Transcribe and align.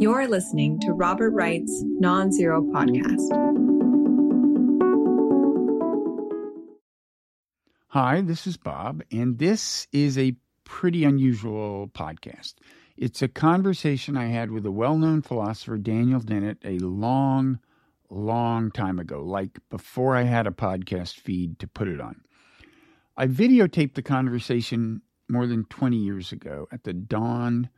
You're 0.00 0.28
listening 0.28 0.78
to 0.82 0.92
Robert 0.92 1.30
Wright's 1.30 1.82
Non 1.84 2.30
Zero 2.30 2.62
Podcast. 2.62 3.18
Hi, 7.88 8.20
this 8.20 8.46
is 8.46 8.56
Bob, 8.56 9.02
and 9.10 9.40
this 9.40 9.88
is 9.90 10.16
a 10.16 10.36
pretty 10.62 11.02
unusual 11.02 11.88
podcast. 11.88 12.54
It's 12.96 13.22
a 13.22 13.28
conversation 13.28 14.16
I 14.16 14.26
had 14.26 14.52
with 14.52 14.64
a 14.66 14.70
well 14.70 14.96
known 14.96 15.20
philosopher, 15.20 15.78
Daniel 15.78 16.20
Dennett, 16.20 16.58
a 16.64 16.78
long, 16.78 17.58
long 18.08 18.70
time 18.70 19.00
ago, 19.00 19.24
like 19.24 19.58
before 19.68 20.14
I 20.14 20.22
had 20.22 20.46
a 20.46 20.52
podcast 20.52 21.14
feed 21.14 21.58
to 21.58 21.66
put 21.66 21.88
it 21.88 22.00
on. 22.00 22.20
I 23.16 23.26
videotaped 23.26 23.94
the 23.94 24.02
conversation 24.02 25.02
more 25.28 25.48
than 25.48 25.64
20 25.64 25.96
years 25.96 26.30
ago 26.30 26.68
at 26.70 26.84
the 26.84 26.92
dawn 26.92 27.68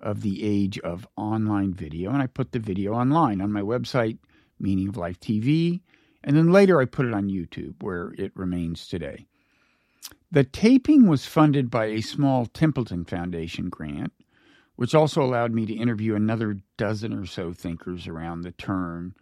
of 0.00 0.22
the 0.22 0.44
age 0.44 0.78
of 0.80 1.06
online 1.16 1.72
video, 1.72 2.10
and 2.10 2.22
I 2.22 2.26
put 2.26 2.52
the 2.52 2.58
video 2.58 2.92
online 2.92 3.40
on 3.40 3.52
my 3.52 3.62
website, 3.62 4.18
Meaning 4.58 4.88
of 4.88 4.96
Life 4.96 5.20
TV, 5.20 5.80
and 6.22 6.36
then 6.36 6.50
later 6.50 6.80
I 6.80 6.84
put 6.84 7.06
it 7.06 7.14
on 7.14 7.28
YouTube, 7.28 7.82
where 7.82 8.14
it 8.18 8.32
remains 8.34 8.86
today. 8.86 9.26
The 10.30 10.44
taping 10.44 11.06
was 11.06 11.24
funded 11.26 11.70
by 11.70 11.86
a 11.86 12.00
small 12.00 12.46
Templeton 12.46 13.04
Foundation 13.04 13.68
grant, 13.68 14.12
which 14.74 14.94
also 14.94 15.22
allowed 15.22 15.52
me 15.52 15.66
to 15.66 15.72
interview 15.72 16.14
another 16.14 16.58
dozen 16.76 17.12
or 17.12 17.26
so 17.26 17.52
thinkers 17.52 18.06
around 18.06 18.42
the 18.42 18.52
turn 18.52 19.14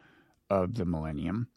of 0.51 0.75
the 0.75 0.85
millennium. 0.85 1.49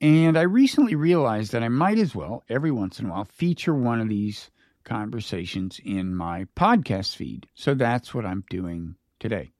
And 0.00 0.36
I 0.38 0.42
recently 0.42 0.94
realized 0.94 1.52
that 1.52 1.62
I 1.62 1.68
might 1.68 1.98
as 1.98 2.14
well, 2.14 2.44
every 2.48 2.70
once 2.70 3.00
in 3.00 3.06
a 3.06 3.10
while, 3.10 3.24
feature 3.24 3.74
one 3.74 4.00
of 4.00 4.08
these 4.08 4.50
conversations 4.88 5.80
in 5.84 6.14
my 6.14 6.46
podcast 6.56 7.14
feed. 7.14 7.46
So 7.54 7.74
that's 7.74 8.14
what 8.14 8.26
I'm 8.26 8.44
doing 8.48 8.96
today. 9.20 9.50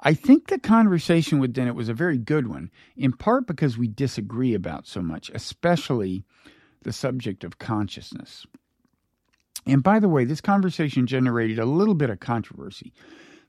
I 0.00 0.12
think 0.12 0.48
the 0.48 0.58
conversation 0.58 1.38
with 1.38 1.54
Dennett 1.54 1.74
was 1.74 1.88
a 1.88 1.94
very 1.94 2.18
good 2.18 2.46
one, 2.46 2.70
in 2.94 3.12
part 3.12 3.46
because 3.46 3.78
we 3.78 3.88
disagree 3.88 4.52
about 4.52 4.86
so 4.86 5.00
much, 5.00 5.30
especially 5.34 6.24
the 6.82 6.92
subject 6.92 7.42
of 7.42 7.58
consciousness. 7.58 8.46
And 9.66 9.82
by 9.82 9.98
the 9.98 10.10
way, 10.10 10.24
this 10.24 10.42
conversation 10.42 11.06
generated 11.06 11.58
a 11.58 11.64
little 11.64 11.94
bit 11.94 12.10
of 12.10 12.20
controversy. 12.20 12.92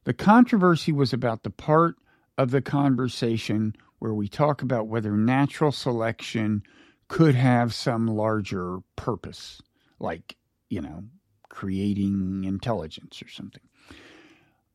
The 0.05 0.13
controversy 0.13 0.93
was 0.93 1.11
about 1.11 1.43
the 1.43 1.49
part 1.49 1.97
of 2.37 2.51
the 2.51 2.61
conversation 2.61 3.75
where 3.99 4.13
we 4.13 4.29
talk 4.29 4.61
about 4.61 4.87
whether 4.87 5.11
natural 5.11 5.73
selection 5.73 6.63
could 7.09 7.35
have 7.35 7.73
some 7.73 8.07
larger 8.07 8.79
purpose, 8.95 9.61
like 9.99 10.37
you 10.69 10.81
know, 10.81 11.03
creating 11.49 12.43
intelligence 12.43 13.21
or 13.21 13.29
something. 13.29 13.61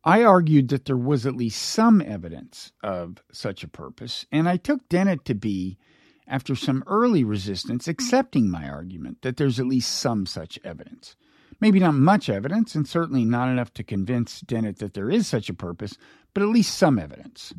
I 0.03 0.25
argued 0.25 0.69
that 0.69 0.87
there 0.87 0.97
was 0.97 1.27
at 1.27 1.37
least 1.37 1.61
some 1.61 2.01
evidence 2.01 2.73
of 2.83 3.23
such 3.33 3.63
a 3.63 3.69
purpose, 3.69 4.25
and 4.33 4.49
I 4.49 4.57
took 4.57 4.89
Dennett 4.89 5.27
to 5.27 5.35
be, 5.35 5.77
after 6.27 6.55
some 6.55 6.83
early 6.87 7.23
resistance, 7.23 7.87
accepting 7.87 8.51
my 8.51 8.69
argument 8.69 9.23
that 9.23 9.37
there's 9.37 9.61
at 9.61 9.67
least 9.67 9.93
some 9.99 10.25
such 10.25 10.59
evidence. 10.65 11.17
Maybe 11.61 11.81
not 11.81 11.95
much 11.95 12.31
evidence, 12.31 12.75
and 12.75 12.89
certainly 12.89 13.27
not 13.27 13.51
enough 13.51 13.75
to 13.75 13.85
convince 13.85 14.41
Dennett 14.41 14.79
that 14.79 14.95
there 14.95 15.11
is 15.11 15.27
such 15.27 15.51
a 15.51 15.55
purpose, 15.55 15.99
but 16.33 16.43
at 16.43 16.49
least 16.49 16.75
some 16.75 16.99
evidence. 16.99 17.53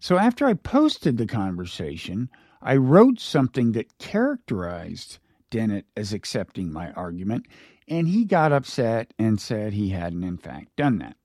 So 0.00 0.18
after 0.18 0.46
I 0.46 0.54
posted 0.54 1.18
the 1.18 1.26
conversation, 1.26 2.30
I 2.60 2.76
wrote 2.76 3.20
something 3.20 3.72
that 3.72 3.98
characterized 3.98 5.18
Dennett 5.50 5.86
as 5.96 6.12
accepting 6.12 6.72
my 6.72 6.92
argument, 6.92 7.46
and 7.88 8.08
he 8.08 8.24
got 8.24 8.52
upset 8.52 9.12
and 9.18 9.40
said 9.40 9.72
he 9.72 9.90
hadn't, 9.90 10.24
in 10.24 10.38
fact, 10.38 10.76
done 10.76 10.98
that. 10.98 11.16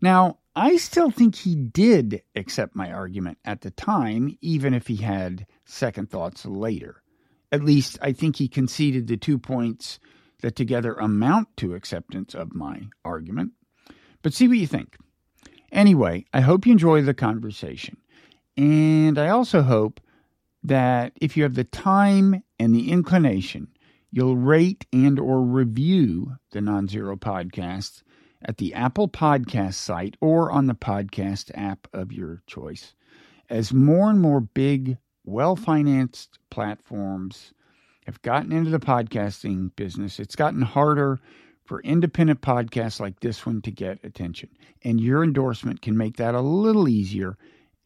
Now, 0.00 0.38
I 0.56 0.76
still 0.76 1.10
think 1.10 1.34
he 1.34 1.54
did 1.54 2.22
accept 2.36 2.76
my 2.76 2.92
argument 2.92 3.38
at 3.44 3.62
the 3.62 3.70
time, 3.70 4.36
even 4.40 4.72
if 4.72 4.86
he 4.86 4.96
had 4.96 5.46
second 5.64 6.10
thoughts 6.10 6.46
later. 6.46 7.02
At 7.50 7.64
least, 7.64 7.98
I 8.00 8.12
think 8.12 8.36
he 8.36 8.48
conceded 8.48 9.06
the 9.06 9.16
two 9.16 9.38
points 9.38 9.98
that 10.42 10.56
together 10.56 10.94
amount 10.94 11.56
to 11.56 11.74
acceptance 11.74 12.34
of 12.34 12.54
my 12.54 12.82
argument. 13.04 13.52
But 14.22 14.34
see 14.34 14.48
what 14.48 14.58
you 14.58 14.66
think. 14.66 14.96
Anyway, 15.72 16.24
I 16.32 16.40
hope 16.40 16.66
you 16.66 16.72
enjoy 16.72 17.02
the 17.02 17.14
conversation. 17.14 17.96
And 18.56 19.18
I 19.18 19.28
also 19.28 19.62
hope 19.62 20.00
that 20.64 21.12
if 21.20 21.36
you 21.36 21.42
have 21.42 21.54
the 21.54 21.64
time 21.64 22.42
and 22.58 22.74
the 22.74 22.90
inclination, 22.90 23.68
you'll 24.10 24.36
rate 24.36 24.86
and 24.92 25.20
or 25.20 25.42
review 25.42 26.32
the 26.52 26.60
Non-Zero 26.60 27.16
podcast 27.16 28.02
at 28.42 28.56
the 28.56 28.74
Apple 28.74 29.08
Podcast 29.08 29.74
site 29.74 30.16
or 30.20 30.50
on 30.50 30.66
the 30.66 30.74
podcast 30.74 31.50
app 31.54 31.86
of 31.92 32.12
your 32.12 32.42
choice. 32.46 32.94
As 33.50 33.72
more 33.72 34.10
and 34.10 34.20
more 34.20 34.40
big, 34.40 34.96
well-financed 35.24 36.38
platforms 36.50 37.52
have 38.06 38.20
gotten 38.22 38.52
into 38.52 38.70
the 38.70 38.78
podcasting 38.78 39.74
business, 39.76 40.18
it's 40.18 40.36
gotten 40.36 40.62
harder 40.62 41.20
for 41.64 41.80
independent 41.80 42.42
podcasts 42.42 43.00
like 43.00 43.20
this 43.20 43.46
one 43.46 43.62
to 43.62 43.70
get 43.70 44.04
attention. 44.04 44.50
And 44.82 45.00
your 45.00 45.24
endorsement 45.24 45.80
can 45.82 45.96
make 45.96 46.16
that 46.18 46.34
a 46.34 46.40
little 46.40 46.88
easier 46.88 47.36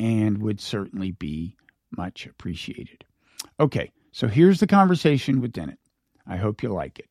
and 0.01 0.43
would 0.43 0.61
certainly 0.61 1.13
be 1.13 1.57
much 1.97 2.27
appreciated. 2.27 3.05
Okay, 3.61 3.93
so 4.13 4.29
here's 4.29 4.61
the 4.61 4.67
conversation 4.67 5.41
with 5.41 5.53
Dennett. 5.53 5.79
I 6.27 6.37
hope 6.37 6.63
you 6.63 6.69
like 6.69 6.99
it. 6.99 7.09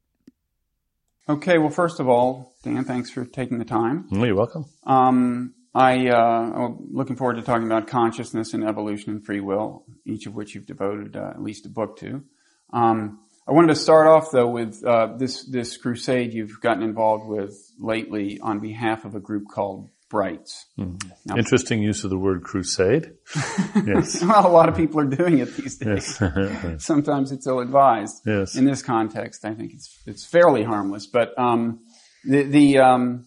Okay, 1.30 1.58
well, 1.58 1.70
first 1.70 2.00
of 2.00 2.08
all, 2.08 2.54
Dan, 2.64 2.86
thanks 2.86 3.10
for 3.10 3.26
taking 3.26 3.58
the 3.58 3.66
time. 3.66 4.08
you're 4.12 4.36
welcome. 4.36 4.66
Um, 4.86 5.54
I, 5.76 6.08
uh, 6.08 6.16
I'm 6.18 6.88
looking 6.92 7.18
forward 7.18 7.36
to 7.36 7.42
talking 7.42 7.66
about 7.66 7.88
consciousness 7.88 8.54
and 8.54 8.64
evolution 8.64 9.12
and 9.12 9.26
free 9.26 9.42
will, 9.42 9.86
each 10.06 10.26
of 10.26 10.34
which 10.34 10.56
you've 10.56 10.66
devoted 10.66 11.16
uh, 11.16 11.32
at 11.32 11.42
least 11.42 11.66
a 11.66 11.70
book 11.70 11.98
to. 12.00 12.24
Um, 12.72 13.20
I 13.48 13.52
wanted 13.52 13.70
to 13.70 13.76
start 13.76 14.08
off 14.08 14.32
though 14.32 14.50
with 14.50 14.84
uh, 14.84 15.16
this 15.18 15.46
this 15.46 15.78
crusade 15.78 16.34
you've 16.34 16.60
gotten 16.60 16.84
involved 16.84 17.28
with 17.28 17.56
lately 17.80 18.40
on 18.42 18.60
behalf 18.60 19.06
of 19.06 19.16
a 19.16 19.22
group 19.22 19.46
called 19.50 19.90
Brights. 20.10 20.66
Mm. 20.80 21.02
Now, 21.26 21.38
Interesting 21.38 21.82
use 21.82 22.04
of 22.04 22.10
the 22.10 22.18
word 22.18 22.44
crusade. 22.44 23.12
yes. 23.86 24.22
well, 24.22 24.48
a 24.48 24.50
lot 24.50 24.70
of 24.70 24.76
people 24.76 25.00
are 25.02 25.06
doing 25.06 25.40
it 25.40 25.56
these 25.56 25.78
days. 25.78 26.18
Yes. 26.22 26.78
Sometimes 26.86 27.32
it's 27.32 27.46
ill 27.46 27.60
advised. 27.60 28.22
Yes. 28.26 28.56
In 28.56 28.66
this 28.66 28.82
context, 28.82 29.44
I 29.44 29.54
think 29.54 29.74
it's 29.74 30.00
it's 30.06 30.26
fairly 30.26 30.64
harmless. 30.64 31.08
But 31.08 31.38
um, 31.38 31.82
the 32.24 32.44
the 32.44 32.78
um, 32.80 33.26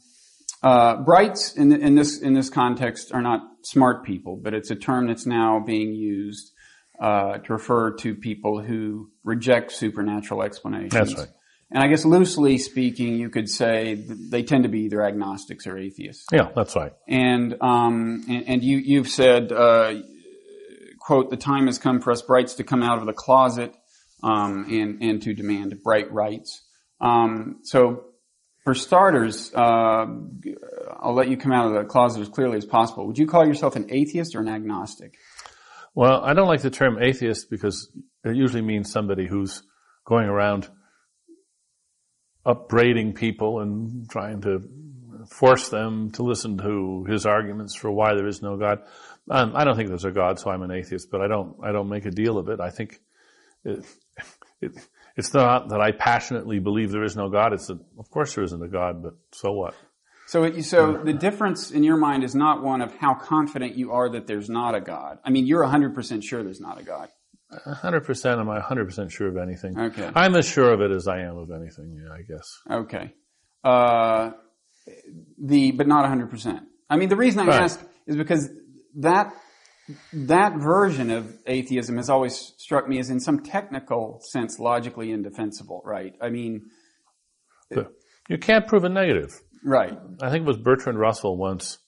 uh, 0.63 0.97
Brights 1.03 1.55
in, 1.55 1.73
in 1.73 1.95
this 1.95 2.19
in 2.19 2.35
this 2.35 2.49
context 2.49 3.13
are 3.13 3.23
not 3.23 3.43
smart 3.63 4.05
people, 4.05 4.37
but 4.37 4.55
it's 4.55 4.71
a 4.71 4.77
term 4.77 5.09
that's 5.09 5.27
now 5.27 5.61
being 5.61 5.95
used 5.95 6.53
uh, 7.01 7.39
to 7.39 7.53
refer 7.53 7.93
to 7.97 8.15
people 8.15 8.63
who 8.63 9.11
reject 9.25 9.73
supernatural 9.73 10.43
explanations. 10.43 10.93
That's 10.93 11.15
right. 11.15 11.29
And 11.73 11.83
I 11.83 11.87
guess 11.87 12.05
loosely 12.05 12.59
speaking, 12.59 13.15
you 13.15 13.31
could 13.31 13.49
say 13.49 13.95
they 13.95 14.43
tend 14.43 14.65
to 14.65 14.69
be 14.69 14.81
either 14.81 15.03
agnostics 15.03 15.67
or 15.67 15.79
atheists. 15.79 16.27
Yeah, 16.33 16.49
that's 16.55 16.75
right. 16.75 16.93
And 17.07 17.57
um, 17.61 18.25
and, 18.29 18.49
and, 18.49 18.65
you 18.65 18.79
you've 18.79 19.09
said, 19.09 19.53
uh, 19.53 19.95
quote, 20.99 21.31
the 21.31 21.37
time 21.37 21.67
has 21.67 21.79
come 21.79 22.01
for 22.01 22.11
us 22.11 22.23
brights 22.23 22.55
to 22.55 22.65
come 22.65 22.83
out 22.83 22.99
of 22.99 23.07
the 23.07 23.13
closet 23.13 23.73
um, 24.23 24.67
and 24.69 25.01
and 25.01 25.23
to 25.23 25.33
demand 25.33 25.81
bright 25.85 26.13
rights. 26.13 26.63
Um, 27.01 27.61
so, 27.63 28.05
for 28.65 28.75
starters, 28.75 29.55
uh, 29.55 30.07
I'll 31.01 31.15
let 31.15 31.29
you 31.29 31.37
come 31.37 31.53
out 31.53 31.67
of 31.67 31.75
the 31.75 31.85
closet 31.85 32.21
as 32.21 32.29
clearly 32.29 32.59
as 32.59 32.67
possible. 32.67 33.07
Would 33.07 33.19
you 33.19 33.29
call 33.29 33.47
yourself 33.47 33.77
an 33.77 33.87
atheist 33.91 34.35
or 34.35 34.41
an 34.41 34.49
agnostic? 34.49 35.15
Well, 35.95 36.21
I 36.23 36.35
don't 36.35 36.49
like 36.49 36.63
the 36.63 36.71
term 36.71 37.01
atheist 37.01 37.49
because 37.49 37.91
it 38.25 38.37
usually 38.37 38.63
means 38.63 38.91
somebody 38.91 39.27
who's 39.27 39.63
going 40.05 40.27
around 40.27 40.69
upbraiding 42.45 43.13
people 43.13 43.61
and 43.61 44.09
trying 44.09 44.41
to 44.43 44.69
force 45.29 45.69
them 45.69 46.11
to 46.13 46.23
listen 46.23 46.59
to 46.59 47.05
his 47.05 47.27
arguments 47.27 47.75
for 47.75 47.91
why 47.91 48.15
there 48.15 48.27
is 48.27 48.43
no 48.43 48.57
God. 48.57 48.81
Um, 49.31 49.53
I 49.55 49.65
don't 49.65 49.77
think 49.77 49.89
there's 49.89 50.05
a 50.05 50.11
God, 50.11 50.39
so 50.39 50.51
I'm 50.51 50.63
an 50.63 50.71
atheist, 50.71 51.11
but 51.11 51.21
I 51.21 51.29
don't, 51.29 51.57
I 51.63 51.73
don't 51.73 51.89
make 51.89 52.07
a 52.07 52.11
deal 52.11 52.39
of 52.39 52.49
it. 52.49 52.61
I 52.61 52.71
think 52.71 53.01
it, 53.65 53.85
it, 54.61 54.73
it's 55.17 55.35
not 55.35 55.69
that 55.69 55.81
I 55.81 55.93
passionately 55.93 56.59
believe 56.59 56.91
there 56.91 57.05
is 57.05 57.17
no 57.17 57.29
God. 57.29 57.53
It's 57.53 57.67
that, 57.67 57.79
of 57.99 58.11
course 58.11 58.35
there 58.35 58.45
isn't 58.45 58.63
a 58.63 58.69
God, 58.69 59.03
but 59.03 59.15
so 59.33 59.53
what? 59.53 59.75
So, 60.27 60.61
so 60.61 60.93
the 60.93 61.13
difference 61.13 61.73
in 61.73 61.83
your 61.83 61.97
mind 61.97 62.23
is 62.23 62.37
not 62.37 62.63
one 62.63 62.83
of 62.83 62.95
how 62.97 63.15
confident 63.15 63.75
you 63.75 63.91
are 63.93 64.09
that 64.11 64.29
there's 64.29 64.49
not 64.49 64.77
a 64.77 64.81
God. 64.81 65.19
I 65.25 65.31
mean, 65.31 65.47
you're 65.47 65.65
100% 65.65 66.23
sure 66.23 66.43
there's 66.45 66.61
not 66.61 66.81
a 66.81 66.85
God 66.85 67.09
hundred 67.67 68.03
percent. 68.03 68.41
Am 68.41 68.49
I 68.49 68.61
hundred 68.61 68.87
percent 68.87 69.13
sure 69.13 69.29
of 69.29 69.37
anything? 69.37 69.79
Okay. 69.79 70.11
I'm 70.15 70.35
as 70.37 70.47
sure 70.47 70.73
of 70.73 70.81
it 70.81 70.91
as 70.91 71.09
I 71.09 71.21
am 71.21 71.37
of 71.37 71.51
anything. 71.51 72.01
Yeah, 72.03 72.13
I 72.13 72.23
guess. 72.23 72.61
Okay. 72.71 73.15
Uh, 73.65 74.33
the 75.39 75.73
but 75.73 75.87
not 75.87 76.09
hundred 76.09 76.31
percent. 76.31 76.63
I 76.89 76.97
mean, 76.97 77.09
the 77.09 77.17
reason 77.17 77.41
I 77.41 77.47
right. 77.47 77.63
ask 77.63 77.81
is 78.07 78.17
because 78.17 78.49
that 78.97 79.33
that 80.13 80.57
version 80.57 81.11
of 81.11 81.37
atheism 81.47 81.97
has 81.97 82.09
always 82.09 82.55
struck 82.59 82.89
me 82.89 82.99
as, 82.99 83.11
in 83.11 83.21
some 83.21 83.41
technical 83.41 84.21
sense, 84.23 84.59
logically 84.59 85.11
indefensible. 85.11 85.83
Right? 85.85 86.15
I 86.21 86.31
mean, 86.31 86.71
you 88.29 88.39
can't 88.39 88.67
prove 88.67 88.85
a 88.85 88.89
negative. 88.89 89.41
Right. 89.65 89.99
I 90.23 90.31
think 90.31 90.43
it 90.45 90.49
was 90.49 90.57
Bertrand 90.57 90.99
Russell 90.99 91.37
once 91.37 91.79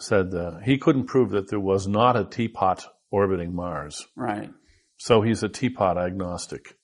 said 0.00 0.34
uh, 0.34 0.58
he 0.64 0.78
couldn't 0.78 1.04
prove 1.06 1.30
that 1.30 1.50
there 1.50 1.60
was 1.60 1.86
not 1.86 2.16
a 2.16 2.24
teapot 2.24 2.86
orbiting 3.10 3.54
Mars. 3.54 4.06
Right. 4.16 4.50
So 4.98 5.22
he's 5.22 5.42
a 5.42 5.48
teapot 5.48 5.96
agnostic. 5.96 6.76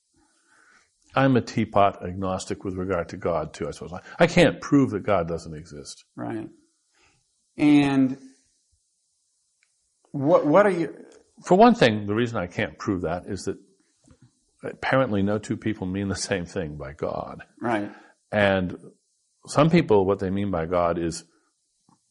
I'm 1.16 1.36
a 1.36 1.40
teapot 1.40 2.04
agnostic 2.04 2.64
with 2.64 2.74
regard 2.74 3.08
to 3.10 3.16
God 3.16 3.52
too, 3.52 3.68
I 3.68 3.70
suppose. 3.70 3.92
I 4.18 4.26
can't 4.26 4.60
prove 4.60 4.90
that 4.90 5.04
God 5.04 5.28
doesn't 5.28 5.54
exist. 5.54 6.04
Right. 6.16 6.48
And 7.56 8.18
what 10.10 10.46
what 10.46 10.66
are 10.66 10.70
you 10.70 10.94
For 11.44 11.56
one 11.56 11.74
thing, 11.74 12.06
the 12.06 12.14
reason 12.14 12.38
I 12.38 12.46
can't 12.46 12.78
prove 12.78 13.02
that 13.02 13.26
is 13.26 13.44
that 13.44 13.58
apparently 14.64 15.22
no 15.22 15.38
two 15.38 15.56
people 15.56 15.86
mean 15.86 16.08
the 16.08 16.16
same 16.16 16.46
thing 16.46 16.76
by 16.76 16.92
God. 16.92 17.42
right. 17.60 17.90
And 18.32 18.76
some 19.46 19.70
people, 19.70 20.06
what 20.06 20.18
they 20.18 20.30
mean 20.30 20.50
by 20.50 20.66
God 20.66 20.98
is 20.98 21.22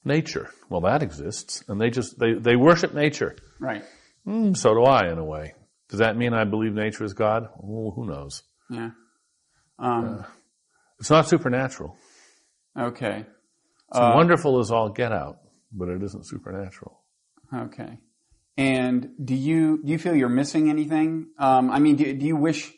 nature. 0.05 0.50
Well, 0.69 0.81
that 0.81 1.03
exists. 1.03 1.63
And 1.67 1.81
they 1.81 1.89
just, 1.89 2.17
they, 2.19 2.33
they 2.33 2.55
worship 2.55 2.94
nature. 2.94 3.35
Right. 3.59 3.83
Mm, 4.25 4.55
so 4.55 4.73
do 4.73 4.83
I, 4.83 5.11
in 5.11 5.17
a 5.17 5.25
way. 5.25 5.55
Does 5.89 6.00
that 6.00 6.18
mean 6.18 6.33
I 6.33 6.44
believe 6.45 6.74
nature 6.74 7.03
is 7.03 7.13
God? 7.13 7.47
Who 7.62 8.06
knows? 8.07 8.44
Yeah. 8.69 8.91
Um, 9.80 10.25
It's 11.00 11.09
not 11.09 11.27
supernatural. 11.27 11.95
okay. 12.77 13.25
It's 13.89 14.00
wonderful 14.00 14.59
as 14.59 14.71
all 14.71 14.89
get 14.89 15.12
out, 15.12 15.38
but 15.71 15.88
it 15.89 16.01
isn't 16.01 16.25
supernatural. 16.25 17.00
Okay. 17.53 18.00
And 18.57 19.09
do 19.24 19.35
you 19.35 19.83
do 19.83 19.91
you 19.91 20.00
feel 20.00 20.15
you're 20.15 20.30
missing 20.30 20.69
anything? 20.69 21.27
Um, 21.38 21.69
I 21.69 21.77
mean, 21.80 21.95
do, 21.97 22.12
do 22.13 22.25
you 22.25 22.36
wish 22.36 22.71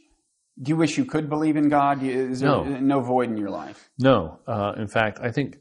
do 0.61 0.69
you 0.69 0.75
wish 0.75 0.97
you 0.97 1.05
could 1.05 1.29
believe 1.29 1.55
in 1.55 1.69
God? 1.69 2.03
Is 2.03 2.41
there 2.41 2.49
No. 2.49 2.63
no 2.63 2.99
void 3.01 3.29
in 3.29 3.37
your 3.37 3.49
life? 3.49 3.89
No, 3.97 4.39
uh, 4.47 4.73
in 4.77 4.87
fact, 4.87 5.19
I 5.21 5.31
think 5.31 5.57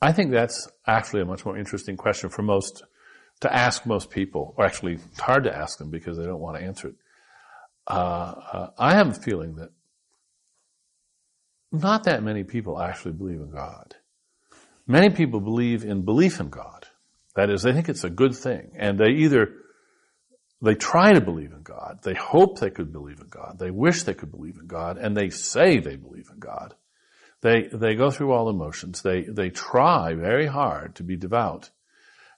I 0.00 0.12
think 0.12 0.30
that's 0.30 0.68
actually 0.86 1.22
a 1.22 1.24
much 1.24 1.44
more 1.44 1.56
interesting 1.58 1.96
question 1.96 2.30
for 2.30 2.42
most 2.42 2.82
to 3.40 3.52
ask 3.52 3.86
most 3.86 4.10
people, 4.10 4.54
or 4.56 4.64
actually 4.64 4.94
it's 4.94 5.20
hard 5.20 5.44
to 5.44 5.56
ask 5.56 5.78
them 5.78 5.90
because 5.90 6.18
they 6.18 6.24
don't 6.24 6.40
want 6.40 6.58
to 6.58 6.64
answer 6.64 6.88
it. 6.88 6.94
Uh, 7.86 8.34
uh, 8.52 8.70
I 8.78 8.94
have 8.94 9.08
a 9.08 9.14
feeling 9.14 9.56
that 9.56 9.70
not 11.72 12.04
that 12.04 12.22
many 12.22 12.44
people 12.44 12.80
actually 12.80 13.12
believe 13.12 13.40
in 13.40 13.50
God. 13.50 13.94
Many 14.86 15.10
people 15.10 15.40
believe 15.40 15.84
in 15.84 16.02
belief 16.04 16.40
in 16.40 16.50
God. 16.50 16.86
That 17.36 17.48
is, 17.48 17.62
they 17.62 17.72
think 17.72 17.88
it's 17.88 18.04
a 18.04 18.10
good 18.10 18.34
thing, 18.34 18.72
and 18.76 18.98
they 18.98 19.10
either 19.10 19.54
they 20.62 20.74
try 20.74 21.12
to 21.12 21.20
believe 21.20 21.52
in 21.52 21.62
God, 21.62 22.00
they 22.02 22.14
hope 22.14 22.58
they 22.58 22.70
could 22.70 22.92
believe 22.92 23.20
in 23.20 23.28
God, 23.28 23.58
they 23.58 23.70
wish 23.70 24.02
they 24.02 24.14
could 24.14 24.30
believe 24.30 24.58
in 24.60 24.66
God, 24.66 24.98
and 24.98 25.16
they 25.16 25.30
say 25.30 25.78
they 25.78 25.96
believe 25.96 26.28
in 26.30 26.38
God. 26.38 26.74
They 27.40 27.68
they 27.72 27.94
go 27.94 28.10
through 28.10 28.32
all 28.32 28.46
the 28.46 28.52
motions. 28.52 29.00
They 29.00 29.22
they 29.22 29.48
try 29.48 30.14
very 30.14 30.46
hard 30.46 30.96
to 30.96 31.02
be 31.02 31.16
devout, 31.16 31.70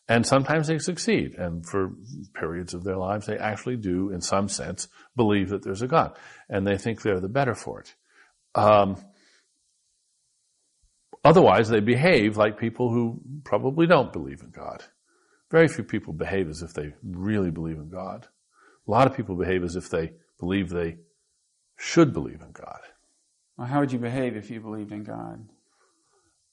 and 0.08 0.26
sometimes 0.26 0.66
they 0.66 0.78
succeed. 0.78 1.34
And 1.34 1.64
for 1.66 1.92
periods 2.34 2.74
of 2.74 2.84
their 2.84 2.96
lives, 2.96 3.26
they 3.26 3.38
actually 3.38 3.76
do, 3.76 4.10
in 4.10 4.20
some 4.20 4.48
sense, 4.48 4.88
believe 5.16 5.50
that 5.50 5.62
there's 5.62 5.82
a 5.82 5.86
God, 5.86 6.16
and 6.48 6.66
they 6.66 6.78
think 6.78 7.02
they're 7.02 7.20
the 7.20 7.28
better 7.28 7.54
for 7.54 7.80
it. 7.80 7.94
Um, 8.54 8.96
otherwise, 11.24 11.68
they 11.68 11.80
behave 11.80 12.36
like 12.36 12.58
people 12.58 12.90
who 12.90 13.20
probably 13.44 13.86
don't 13.86 14.12
believe 14.12 14.42
in 14.42 14.50
God. 14.50 14.84
Very 15.50 15.68
few 15.68 15.84
people 15.84 16.12
behave 16.12 16.48
as 16.48 16.62
if 16.62 16.72
they 16.72 16.94
really 17.02 17.50
believe 17.50 17.76
in 17.76 17.90
God. 17.90 18.26
A 18.86 18.90
lot 18.90 19.06
of 19.06 19.16
people 19.16 19.36
behave 19.36 19.62
as 19.62 19.76
if 19.76 19.90
they 19.90 20.12
believe 20.40 20.68
they 20.68 20.96
should 21.76 22.12
believe 22.12 22.40
in 22.40 22.52
God. 22.52 22.80
Well, 23.56 23.66
how 23.66 23.80
would 23.80 23.92
you 23.92 23.98
behave 23.98 24.36
if 24.36 24.50
you 24.50 24.60
believed 24.60 24.92
in 24.92 25.04
God? 25.04 25.46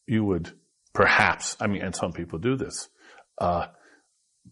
you 0.10 0.24
would 0.26 0.52
perhaps, 0.92 1.56
I 1.62 1.68
mean, 1.68 1.84
and 1.84 1.96
some 1.96 2.12
people 2.12 2.40
do 2.40 2.56
this, 2.58 2.90
uh, 3.40 3.68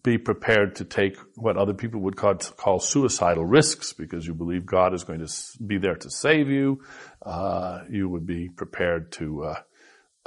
be 0.02 0.18
prepared 0.18 0.76
to 0.76 0.84
take 0.84 1.16
what 1.34 1.56
other 1.56 1.74
people 1.74 2.00
would 2.00 2.16
call, 2.16 2.34
call 2.34 2.80
suicidal 2.80 3.44
risks 3.44 3.92
because 3.92 4.26
you 4.26 4.34
believe 4.34 4.64
God 4.64 4.94
is 4.94 5.04
going 5.04 5.24
to 5.24 5.32
be 5.64 5.78
there 5.78 5.96
to 5.96 6.10
save 6.10 6.48
you. 6.48 6.82
Uh, 7.24 7.80
you 7.90 8.08
would 8.08 8.26
be 8.26 8.48
prepared 8.48 9.12
to 9.12 9.44
uh, 9.44 9.60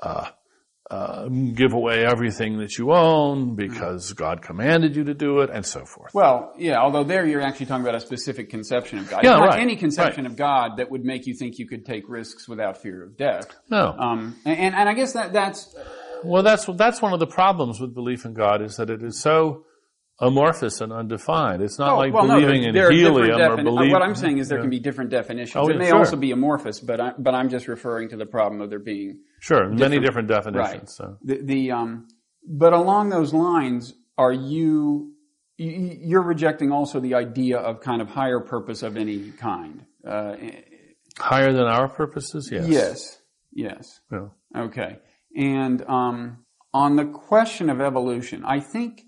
uh, 0.04 0.30
uh, 0.90 1.30
give 1.30 1.72
away 1.72 2.04
everything 2.06 2.60
that 2.60 2.78
you 2.78 2.92
own 2.92 3.56
because 3.56 4.12
God 4.12 4.42
commanded 4.42 4.96
you 4.96 5.06
to 5.06 5.14
do 5.14 5.40
it, 5.40 5.50
and 5.50 5.66
so 5.66 5.86
forth. 5.86 6.14
Well, 6.14 6.54
yeah. 6.58 6.82
Although 6.82 7.06
there 7.06 7.26
you're 7.26 7.42
actually 7.42 7.68
talking 7.68 7.84
about 7.84 7.96
a 7.96 8.02
specific 8.02 8.50
conception 8.50 9.00
of 9.00 9.10
God. 9.10 9.24
Yeah, 9.24 9.38
not 9.38 9.50
right, 9.52 9.60
any 9.62 9.78
conception 9.78 10.26
of 10.26 10.36
God 10.36 10.78
that 10.78 10.92
would 10.92 11.06
make 11.06 11.28
you 11.28 11.34
think 11.34 11.60
you 11.60 11.68
could 11.68 11.86
take 11.86 12.10
risks 12.10 12.46
without 12.46 12.82
fear 12.82 13.04
of 13.04 13.16
death. 13.16 13.56
No. 13.70 13.96
Um, 13.98 14.36
and 14.44 14.76
and 14.76 14.90
I 14.90 14.94
guess 14.94 15.14
that 15.14 15.32
that's 15.32 15.74
Well, 16.24 16.44
that's 16.44 16.66
that's 16.78 17.02
one 17.02 17.14
of 17.14 17.20
the 17.20 17.28
problems 17.28 17.80
with 17.80 17.94
belief 17.94 18.26
in 18.26 18.34
God 18.34 18.62
is 18.62 18.78
that 18.78 18.90
it 18.90 19.02
is 19.04 19.20
so 19.22 19.66
amorphous 20.20 20.82
and 20.82 20.94
undefined. 20.94 21.64
It's 21.64 21.80
not 21.80 21.94
Oh, 21.94 21.98
like 21.98 22.14
well, 22.14 22.28
no, 22.28 22.36
believing 22.36 22.62
there- 22.62 22.70
in 22.70 22.76
there 22.76 22.90
different 22.92 23.18
helium 23.26 23.42
or 23.42 23.58
defini- 23.58 23.64
believing. 23.64 23.92
What 23.92 24.02
I'm 24.04 24.16
saying 24.16 24.38
is 24.38 24.50
there 24.50 24.60
Yeah. 24.60 24.64
can 24.64 24.70
be 24.70 24.80
different 24.80 25.10
definitions. 25.10 25.56
Oh, 25.56 25.70
it 25.70 25.78
may 25.78 25.88
sure. 25.90 25.98
also 25.98 26.16
be 26.16 26.32
amorphous, 26.32 26.80
but 26.80 27.00
I, 27.02 27.14
but 27.18 27.34
I'm 27.34 27.50
just 27.50 27.68
referring 27.68 28.10
to 28.10 28.18
the 28.18 28.26
problem 28.28 28.62
of 28.62 28.70
there 28.70 28.80
being 28.80 29.20
Sure, 29.40 29.68
many 29.70 30.00
different 30.00 30.30
right. 30.30 30.44
definitions. 30.44 30.96
So. 30.96 31.18
The, 31.24 31.42
the 31.44 31.72
um, 31.72 32.08
but 32.48 32.74
along 32.74 33.10
those 33.10 33.34
lines, 33.34 33.94
are 34.18 34.34
you 34.34 35.14
you- 35.58 35.98
you're 36.02 36.24
rejecting 36.24 36.72
also 36.72 37.00
the 37.00 37.14
idea 37.16 37.58
of 37.60 37.82
kind 37.82 38.02
of 38.02 38.10
higher 38.10 38.40
purpose 38.40 38.82
of 38.84 38.98
any 38.98 39.32
kind? 39.32 39.86
Uh, 40.08 40.36
Higher 41.20 41.52
than 41.52 41.66
our 41.68 41.88
purposes, 41.90 42.50
yes. 42.52 42.68
yes, 42.68 43.22
yes. 43.54 44.00
Yeah. 44.12 44.28
Okay. 44.56 44.98
And 45.36 45.82
um, 45.88 46.46
on 46.74 46.96
the 46.96 47.06
question 47.06 47.70
of 47.70 47.80
evolution, 47.82 48.44
I 48.46 48.60
think 48.60 49.04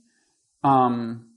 um, 0.64 1.28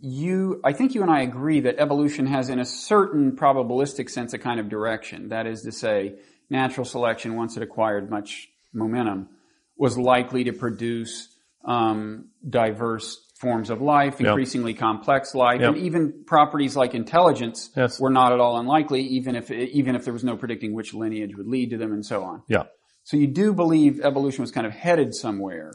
you, 0.00 0.60
I 0.64 0.72
think 0.72 0.94
you 0.94 1.02
and 1.02 1.10
I 1.10 1.22
agree 1.22 1.60
that 1.60 1.76
evolution 1.78 2.26
has, 2.26 2.48
in 2.48 2.58
a 2.58 2.64
certain 2.64 3.36
probabilistic 3.36 4.10
sense, 4.10 4.32
a 4.34 4.38
kind 4.38 4.60
of 4.60 4.68
direction. 4.68 5.28
That 5.28 5.46
is 5.46 5.62
to 5.62 5.72
say, 5.72 6.16
natural 6.50 6.84
selection, 6.84 7.36
once 7.36 7.56
it 7.56 7.62
acquired 7.62 8.10
much 8.10 8.48
momentum, 8.72 9.28
was 9.76 9.96
likely 9.96 10.44
to 10.44 10.52
produce 10.52 11.28
um, 11.64 12.28
diverse 12.48 13.20
forms 13.40 13.70
of 13.70 13.80
life, 13.80 14.20
increasingly 14.20 14.74
complex 14.74 15.34
life, 15.34 15.60
Yep. 15.60 15.74
and 15.74 15.78
even 15.78 16.24
properties 16.26 16.76
like 16.76 16.94
intelligence 16.94 17.70
Yes. 17.76 17.98
were 18.00 18.10
not 18.10 18.32
at 18.32 18.40
all 18.40 18.58
unlikely, 18.58 19.02
even 19.02 19.34
if 19.36 19.50
even 19.50 19.96
if 19.96 20.04
there 20.04 20.12
was 20.12 20.24
no 20.24 20.36
predicting 20.36 20.72
which 20.74 20.94
lineage 20.94 21.36
would 21.36 21.46
lead 21.48 21.70
to 21.70 21.76
them, 21.78 21.92
and 21.92 22.04
so 22.04 22.22
on. 22.22 22.42
Yeah. 22.48 22.64
So 23.04 23.16
you 23.16 23.26
do 23.26 23.52
believe 23.52 24.00
evolution 24.00 24.42
was 24.42 24.50
kind 24.50 24.66
of 24.66 24.72
headed 24.72 25.14
somewhere, 25.14 25.72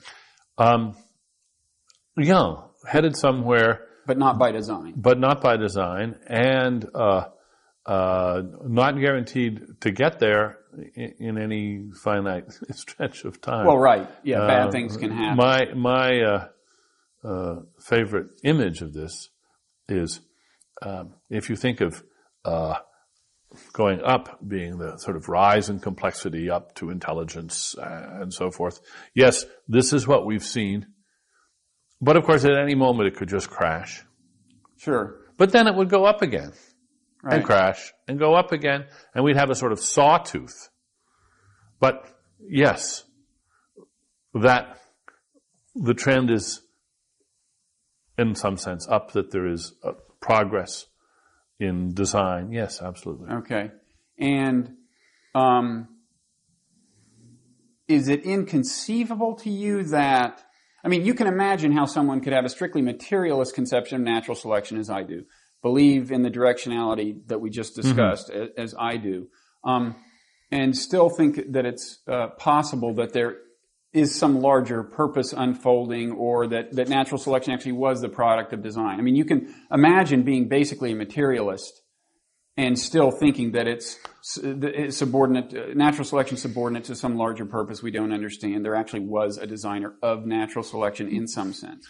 Um, 0.57 0.95
yeah, 2.17 2.55
headed 2.87 3.15
somewhere, 3.15 3.85
but 4.05 4.17
not 4.17 4.37
by 4.37 4.51
design. 4.51 4.93
but 4.97 5.19
not 5.19 5.41
by 5.41 5.55
design, 5.57 6.15
and 6.27 6.85
uh, 6.93 7.25
uh, 7.85 8.41
not 8.63 8.99
guaranteed 8.99 9.79
to 9.81 9.91
get 9.91 10.19
there 10.19 10.57
in, 10.95 11.13
in 11.19 11.37
any 11.37 11.91
finite 12.03 12.51
stretch 12.71 13.23
of 13.25 13.39
time. 13.41 13.65
Well, 13.67 13.77
right. 13.77 14.07
Yeah, 14.23 14.39
bad 14.47 14.67
Uh, 14.67 14.71
things 14.71 14.97
can 14.97 15.11
happen. 15.11 15.37
My 15.37 15.73
my 15.75 16.21
uh, 16.21 16.47
uh, 17.23 17.55
favorite 17.79 18.27
image 18.43 18.81
of 18.81 18.93
this 18.93 19.29
is 19.87 20.19
um, 20.81 21.13
if 21.29 21.49
you 21.49 21.55
think 21.55 21.81
of 21.81 22.03
uh, 22.45 22.75
going 23.73 24.01
up 24.03 24.39
being 24.47 24.77
the 24.77 24.97
sort 24.97 25.17
of 25.17 25.27
rise 25.27 25.69
in 25.69 25.79
complexity 25.79 26.49
up 26.49 26.75
to 26.75 26.89
intelligence 26.91 27.75
uh, 27.77 28.19
and 28.21 28.33
so 28.33 28.51
forth. 28.51 28.79
Yes, 29.15 29.45
this 29.67 29.91
is 29.93 30.07
what 30.07 30.25
we've 30.25 30.43
seen, 30.43 30.85
but 32.01 32.15
of 32.15 32.23
course, 32.25 32.45
at 32.45 32.57
any 32.57 32.75
moment 32.75 33.07
it 33.07 33.15
could 33.17 33.29
just 33.29 33.49
crash. 33.49 34.03
Sure. 34.77 35.17
But 35.37 35.51
then 35.51 35.67
it 35.67 35.75
would 35.75 35.89
go 35.89 36.05
up 36.05 36.21
again 36.21 36.51
Right. 37.21 37.35
and 37.35 37.43
crash 37.43 37.91
and 38.07 38.17
go 38.17 38.33
up 38.33 38.51
again, 38.53 38.85
and 39.13 39.25
we'd 39.25 39.35
have 39.35 39.49
a 39.49 39.55
sort 39.55 39.71
of 39.73 39.79
sawtooth. 39.79 40.69
But 41.79 42.07
yes, 42.39 43.03
that 44.33 44.77
the 45.75 45.93
trend 45.93 46.29
is 46.29 46.61
in 48.17 48.35
some 48.35 48.57
sense 48.57 48.87
up, 48.87 49.11
that 49.13 49.31
there 49.31 49.47
is 49.47 49.73
uh 49.83 49.93
progress 50.21 50.85
in 51.59 51.93
design. 51.93 52.51
Yes, 52.51 52.81
absolutely. 52.81 53.29
Okay. 53.29 53.71
And 54.17 54.75
um, 55.35 55.87
is 57.87 58.07
it 58.07 58.23
inconceivable 58.23 59.35
to 59.35 59.49
you 59.49 59.83
that, 59.85 60.43
I 60.83 60.87
mean, 60.87 61.05
you 61.05 61.13
can 61.13 61.27
imagine 61.27 61.71
how 61.71 61.85
someone 61.85 62.21
could 62.21 62.33
have 62.33 62.45
a 62.45 62.49
strictly 62.49 62.81
materialist 62.81 63.55
conception 63.55 63.97
of 63.97 64.01
natural 64.01 64.35
selection 64.35 64.77
as 64.77 64.89
I 64.89 65.03
do, 65.03 65.25
believe 65.61 66.11
in 66.11 66.21
the 66.21 66.29
directionality 66.29 67.27
that 67.27 67.41
we 67.41 67.49
just 67.49 67.75
discussed 67.75 68.29
a- 68.29 68.57
as, 68.57 68.73
I 68.79 68.97
do, 68.97 69.27
um, 69.63 69.95
and 70.51 70.75
still 70.75 71.09
think 71.09 71.51
that 71.51 71.65
it's 71.65 71.99
uh, 72.07 72.27
possible 72.37 72.93
that 72.95 73.13
there 73.13 73.37
is 73.91 74.15
some 74.15 74.39
larger 74.39 74.83
purpose 74.83 75.33
unfolding 75.33 76.11
or 76.11 76.47
that, 76.47 76.73
that 76.73 76.89
natural 76.89 77.17
selection 77.17 77.53
actually 77.53 77.71
was 77.71 78.01
the 78.01 78.09
product 78.09 78.53
of 78.53 78.61
design. 78.61 78.99
I 78.99 79.01
mean, 79.01 79.15
you 79.15 79.25
can 79.25 79.53
imagine 79.71 80.23
being 80.23 80.47
basically 80.47 80.91
a 80.91 80.95
materialist 80.95 81.81
and 82.55 82.77
still 82.77 83.09
thinking 83.09 83.53
that 83.53 83.67
it's 83.67 83.97
subordinate, 84.89 85.75
natural 85.75 86.03
selection 86.03 86.37
subordinate 86.37 86.83
to 86.85 86.95
some 86.95 87.15
larger 87.15 87.45
purpose 87.45 87.81
we 87.81 87.89
don't 87.89 88.11
understand. 88.11 88.63
There 88.63 88.75
actually 88.75 89.01
was 89.01 89.37
a 89.37 89.47
designer 89.47 89.95
of 90.03 90.25
natural 90.25 90.63
selection 90.63 91.07
in 91.07 91.27
some 91.27 91.53
sense. 91.53 91.87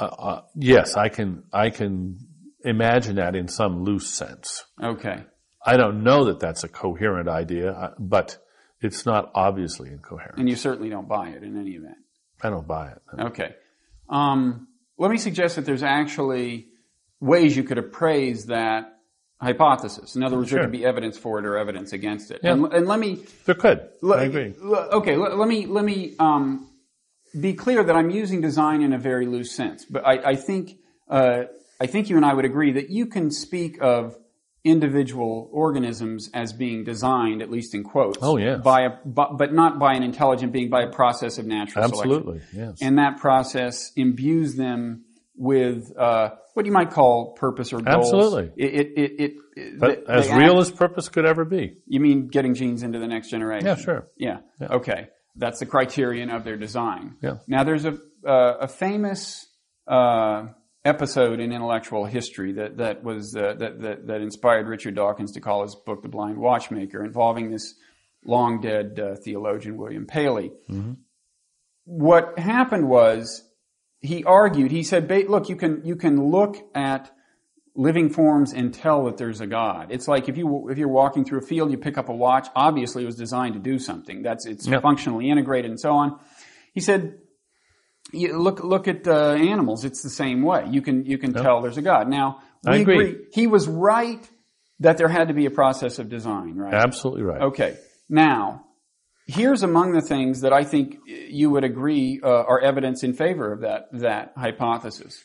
Uh, 0.00 0.04
uh, 0.04 0.40
yes, 0.54 0.96
I 0.96 1.08
can. 1.08 1.42
I 1.52 1.70
can 1.70 2.18
imagine 2.64 3.16
that 3.16 3.34
in 3.34 3.48
some 3.48 3.82
loose 3.82 4.08
sense. 4.08 4.64
Okay. 4.82 5.24
I 5.66 5.76
don't 5.76 6.04
know 6.04 6.26
that 6.26 6.38
that's 6.38 6.62
a 6.62 6.68
coherent 6.68 7.28
idea, 7.28 7.72
uh, 7.72 7.94
but 7.98 8.38
it's 8.80 9.04
not 9.04 9.30
obviously 9.34 9.90
incoherent. 9.90 10.38
And 10.38 10.48
you 10.48 10.56
certainly 10.56 10.90
don't 10.90 11.08
buy 11.08 11.28
it 11.30 11.42
in 11.42 11.58
any 11.58 11.72
event. 11.72 11.96
I 12.42 12.50
don't 12.50 12.66
buy 12.66 12.88
it. 12.88 13.02
No. 13.16 13.26
Okay. 13.26 13.54
Um, 14.08 14.68
let 14.96 15.10
me 15.10 15.18
suggest 15.18 15.56
that 15.56 15.64
there's 15.64 15.82
actually 15.82 16.68
ways 17.20 17.56
you 17.56 17.64
could 17.64 17.78
appraise 17.78 18.46
that 18.46 18.98
hypothesis. 19.40 20.16
In 20.16 20.22
other 20.22 20.36
words, 20.36 20.50
sure. 20.50 20.58
there 20.58 20.66
could 20.66 20.72
be 20.72 20.84
evidence 20.84 21.18
for 21.18 21.38
it 21.38 21.44
or 21.44 21.56
evidence 21.56 21.92
against 21.92 22.30
it. 22.30 22.40
Yeah. 22.42 22.52
And, 22.52 22.72
and 22.72 22.86
let 22.86 22.98
me. 22.98 23.22
There 23.44 23.54
could. 23.54 23.88
Let, 24.02 24.20
I 24.20 24.24
agree. 24.24 24.54
Okay. 24.62 25.16
Let, 25.16 25.36
let 25.36 25.48
me 25.48 25.66
let 25.66 25.84
me 25.84 26.14
um, 26.18 26.68
be 27.38 27.54
clear 27.54 27.82
that 27.84 27.94
I'm 27.94 28.10
using 28.10 28.40
design 28.40 28.82
in 28.82 28.92
a 28.92 28.98
very 28.98 29.26
loose 29.26 29.54
sense, 29.54 29.84
but 29.84 30.06
I, 30.06 30.30
I 30.30 30.36
think 30.36 30.78
uh, 31.08 31.44
I 31.80 31.86
think 31.86 32.10
you 32.10 32.16
and 32.16 32.24
I 32.24 32.34
would 32.34 32.44
agree 32.44 32.72
that 32.72 32.90
you 32.90 33.06
can 33.06 33.30
speak 33.30 33.78
of 33.80 34.16
individual 34.64 35.48
organisms 35.52 36.30
as 36.34 36.52
being 36.52 36.84
designed, 36.84 37.42
at 37.42 37.50
least 37.50 37.74
in 37.74 37.84
quotes. 37.84 38.18
Oh 38.20 38.36
yeah. 38.36 38.56
By 38.56 38.82
a, 38.82 38.90
but 39.04 39.52
not 39.52 39.78
by 39.78 39.94
an 39.94 40.02
intelligent 40.02 40.52
being, 40.52 40.68
by 40.68 40.82
a 40.82 40.90
process 40.90 41.38
of 41.38 41.46
natural 41.46 41.84
Absolutely, 41.84 42.40
selection. 42.40 42.58
yes. 42.58 42.78
And 42.82 42.98
that 42.98 43.18
process 43.18 43.92
imbues 43.96 44.56
them 44.56 45.04
with 45.36 45.96
uh, 45.96 46.30
what 46.54 46.66
you 46.66 46.72
might 46.72 46.90
call 46.90 47.32
purpose 47.34 47.72
or 47.72 47.80
goals. 47.80 48.12
Absolutely. 48.12 48.50
It, 48.56 48.74
it, 48.74 48.98
it, 48.98 49.34
it 49.56 49.78
but 49.78 50.06
they, 50.06 50.12
as 50.12 50.28
they 50.28 50.36
real 50.36 50.58
act, 50.58 50.70
as 50.70 50.70
purpose 50.72 51.08
could 51.08 51.24
ever 51.24 51.44
be. 51.44 51.76
You 51.86 52.00
mean 52.00 52.26
getting 52.26 52.54
genes 52.54 52.82
into 52.82 52.98
the 52.98 53.06
next 53.06 53.30
generation? 53.30 53.66
Yeah, 53.66 53.76
sure. 53.76 54.08
Yeah. 54.16 54.38
yeah. 54.60 54.68
Okay. 54.68 55.08
That's 55.36 55.60
the 55.60 55.66
criterion 55.66 56.30
of 56.30 56.42
their 56.42 56.56
design. 56.56 57.14
Yeah. 57.22 57.36
Now 57.46 57.62
there's 57.62 57.84
a 57.84 57.96
uh, 58.26 58.56
a 58.62 58.68
famous 58.68 59.46
uh, 59.86 60.46
episode 60.84 61.40
in 61.40 61.52
intellectual 61.52 62.04
history 62.04 62.52
that 62.52 62.76
that 62.78 63.02
was 63.02 63.36
uh, 63.36 63.54
that, 63.58 63.80
that, 63.80 64.06
that 64.06 64.20
inspired 64.20 64.68
Richard 64.68 64.94
Dawkins 64.94 65.32
to 65.32 65.40
call 65.40 65.62
his 65.62 65.74
book 65.74 66.02
The 66.02 66.08
Blind 66.08 66.38
Watchmaker, 66.38 67.04
involving 67.04 67.50
this 67.50 67.74
long 68.24 68.60
dead 68.60 68.98
uh, 68.98 69.16
theologian 69.16 69.76
William 69.76 70.06
Paley. 70.06 70.50
Mm-hmm. 70.70 70.92
What 71.84 72.38
happened 72.38 72.88
was 72.88 73.42
he 74.00 74.24
argued, 74.24 74.70
he 74.70 74.82
said, 74.82 75.10
look, 75.28 75.48
you 75.48 75.56
can, 75.56 75.82
you 75.84 75.96
can 75.96 76.30
look 76.30 76.56
at 76.74 77.10
living 77.74 78.10
forms 78.10 78.52
and 78.52 78.74
tell 78.74 79.04
that 79.04 79.16
there's 79.16 79.40
a 79.40 79.46
God. 79.46 79.90
It's 79.90 80.08
like 80.08 80.28
if 80.28 80.36
you, 80.36 80.68
if 80.68 80.78
you're 80.78 80.88
walking 80.88 81.24
through 81.24 81.38
a 81.38 81.46
field, 81.46 81.70
you 81.70 81.78
pick 81.78 81.96
up 81.96 82.08
a 82.08 82.14
watch, 82.14 82.48
obviously 82.54 83.04
it 83.04 83.06
was 83.06 83.16
designed 83.16 83.54
to 83.54 83.60
do 83.60 83.78
something. 83.78 84.22
That's, 84.22 84.46
it's 84.46 84.66
yep. 84.66 84.82
functionally 84.82 85.30
integrated 85.30 85.70
and 85.70 85.80
so 85.80 85.92
on. 85.92 86.18
He 86.74 86.80
said, 86.80 87.18
look, 88.12 88.62
look 88.62 88.88
at 88.88 89.06
uh, 89.06 89.32
animals. 89.32 89.84
It's 89.84 90.02
the 90.02 90.10
same 90.10 90.42
way. 90.42 90.66
You 90.70 90.82
can, 90.82 91.04
you 91.04 91.18
can 91.18 91.32
yep. 91.32 91.42
tell 91.42 91.62
there's 91.62 91.78
a 91.78 91.82
God. 91.82 92.08
Now, 92.08 92.42
I 92.66 92.76
agree. 92.76 93.10
agree. 93.10 93.24
He 93.32 93.46
was 93.46 93.68
right 93.68 94.28
that 94.80 94.96
there 94.96 95.08
had 95.08 95.28
to 95.28 95.34
be 95.34 95.46
a 95.46 95.50
process 95.50 95.98
of 95.98 96.08
design, 96.08 96.56
right? 96.56 96.72
Absolutely 96.72 97.22
right. 97.22 97.42
Okay. 97.42 97.76
Now, 98.08 98.64
here's 99.26 99.62
among 99.62 99.92
the 99.92 100.00
things 100.00 100.40
that 100.40 100.52
I 100.52 100.64
think 100.64 100.98
you 101.06 101.50
would 101.50 101.64
agree 101.64 102.20
uh, 102.22 102.28
are 102.28 102.60
evidence 102.60 103.02
in 103.02 103.14
favor 103.14 103.52
of 103.52 103.60
that 103.60 103.88
that 103.92 104.32
hypothesis. 104.36 105.22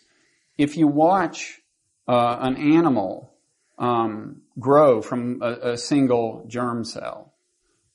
If 0.57 0.77
you 0.77 0.87
watch 0.87 1.59
uh, 2.07 2.37
an 2.41 2.57
animal 2.57 3.33
um, 3.77 4.41
grow 4.59 5.01
from 5.01 5.41
a, 5.41 5.71
a, 5.71 5.77
single 5.77 6.45
germ 6.47 6.83
cell, 6.83 7.33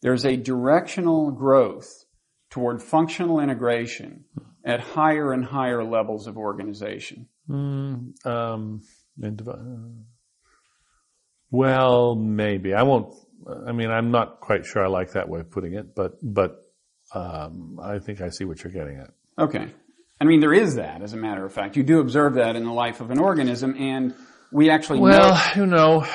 there's 0.01 0.25
a 0.25 0.37
directional 0.37 1.31
growth 1.31 2.05
toward 2.51 2.83
functional 2.83 3.39
integration 3.39 4.25
at 4.69 4.81
higher 4.81 5.33
and 5.33 5.45
higher 5.45 5.83
levels 5.83 6.27
of 6.27 6.37
organization. 6.37 7.27
Mm, 7.49 8.27
um, 8.27 8.83
uh, 9.23 9.53
well, 11.51 12.15
maybe 12.15 12.75
I 12.75 12.83
won't 12.83 13.15
I 13.67 13.73
mean, 13.73 13.91
I'm 13.91 14.11
not 14.11 14.41
quite 14.41 14.67
sure 14.67 14.85
I 14.85 14.89
like 14.89 15.13
that 15.13 15.29
way 15.29 15.41
of 15.41 15.51
putting 15.51 15.75
it, 15.75 15.95
but 15.95 16.19
but 16.23 16.71
um, 17.15 17.79
I 17.83 17.99
think 17.99 18.21
I 18.21 18.31
see 18.31 18.45
what 18.45 18.63
you're 18.63 18.73
getting 18.73 18.99
at. 18.99 19.11
Okay. 19.39 19.69
I 20.21 20.25
mean, 20.25 20.41
there 20.41 20.53
is 20.53 20.75
that, 20.75 21.01
as 21.01 21.13
a 21.13 21.17
matter 21.17 21.45
of 21.45 21.53
fact. 21.53 21.77
You 21.77 21.85
do 21.85 22.01
observe 22.01 22.35
that 22.35 22.57
in 22.57 22.65
the 22.65 22.73
life 22.73 23.01
of 23.01 23.11
an 23.11 23.21
organism, 23.21 23.77
and 23.79 24.15
we 24.51 24.69
actually 24.69 24.99
well, 24.99 25.35
know. 25.35 25.63
you 25.63 25.67
know, 25.67 26.07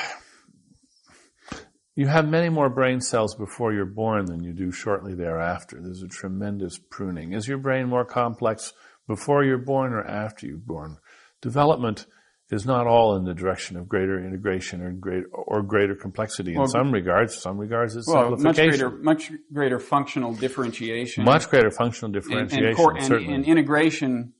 you 1.94 2.06
have 2.06 2.28
many 2.28 2.48
more 2.48 2.68
brain 2.68 3.00
cells 3.00 3.34
before 3.34 3.72
you're 3.72 3.84
born 3.84 4.26
than 4.26 4.42
you 4.42 4.52
do 4.52 4.72
shortly 4.72 5.14
thereafter. 5.14 5.80
There's 5.80 6.02
a 6.02 6.08
tremendous 6.08 6.78
pruning. 6.78 7.32
Is 7.32 7.46
your 7.46 7.58
brain 7.58 7.88
more 7.88 8.04
complex 8.04 8.72
before 9.06 9.44
you're 9.44 9.58
born 9.58 9.92
or 9.92 10.02
after 10.02 10.46
you're 10.46 10.56
born? 10.56 10.98
Development 11.40 12.06
is 12.50 12.66
not 12.66 12.86
all 12.86 13.16
in 13.16 13.24
the 13.24 13.34
direction 13.34 13.76
of 13.76 13.88
greater 13.88 14.18
integration 14.18 14.82
or 14.82 14.92
greater 14.92 15.26
or 15.32 15.62
greater 15.62 15.94
complexity 15.94 16.52
in 16.52 16.58
well, 16.58 16.68
some 16.68 16.92
regards. 16.92 17.40
Some 17.40 17.58
regards 17.58 17.96
it's 17.96 18.08
well, 18.08 18.36
simplification. 18.36 18.66
Much 18.66 18.78
greater, 18.78 18.90
much 18.90 19.32
greater 19.52 19.78
functional 19.78 20.34
differentiation. 20.34 21.24
Much 21.24 21.48
greater 21.48 21.70
functional 21.70 22.12
differentiation, 22.12 22.58
and, 22.58 22.68
and, 22.68 22.76
cor- 22.76 22.96
and, 22.96 23.12
and 23.12 23.44
integration, 23.44 24.34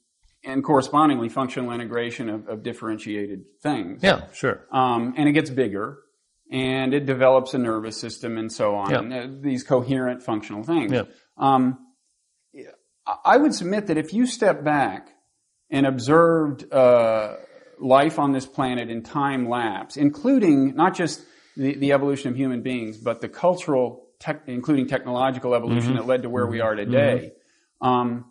and 0.45 0.63
correspondingly 0.63 1.29
functional 1.29 1.73
integration 1.73 2.29
of, 2.29 2.49
of 2.49 2.63
differentiated 2.63 3.45
things. 3.63 4.03
Yeah, 4.03 4.27
sure. 4.33 4.67
Um, 4.71 5.15
and 5.17 5.29
it 5.29 5.33
gets 5.33 5.51
bigger, 5.51 5.99
and 6.55 6.95
it 6.95 7.05
develops 7.07 7.55
a 7.55 7.59
nervous 7.59 8.01
system 8.01 8.39
and 8.39 8.51
so 8.51 8.77
on. 8.77 9.11
Yeah. 9.11 9.19
Uh, 9.19 9.27
these 9.41 9.63
coherent 9.63 10.23
functional 10.23 10.63
things. 10.63 10.93
Yeah. 10.93 11.03
Um, 11.37 11.79
I 13.25 13.37
would 13.37 13.55
submit 13.55 13.89
that 13.89 13.99
if 13.99 14.13
you 14.13 14.27
step 14.27 14.65
back 14.65 15.09
and 15.71 15.87
observed. 15.87 16.73
Uh, 16.73 17.35
life 17.79 18.19
on 18.19 18.33
this 18.33 18.47
planet 18.47 18.91
in 18.91 19.03
time 19.03 19.49
lapse, 19.49 19.97
including 19.97 20.75
not 20.75 20.95
just 20.95 21.23
the, 21.57 21.75
the 21.75 21.93
evolution 21.93 22.31
of 22.31 22.37
human 22.37 22.63
beings, 22.63 22.97
but 22.97 23.21
the 23.21 23.29
cultural, 23.29 24.07
tech, 24.19 24.43
including 24.47 24.87
technological 24.87 25.55
evolution 25.55 25.91
mm-hmm. 25.91 25.99
that 25.99 26.07
led 26.07 26.23
to 26.23 26.31
where 26.31 26.47
we 26.47 26.61
are 26.61 26.75
today. 26.75 27.33
Mm-hmm. 27.83 27.87
Um, 27.87 28.25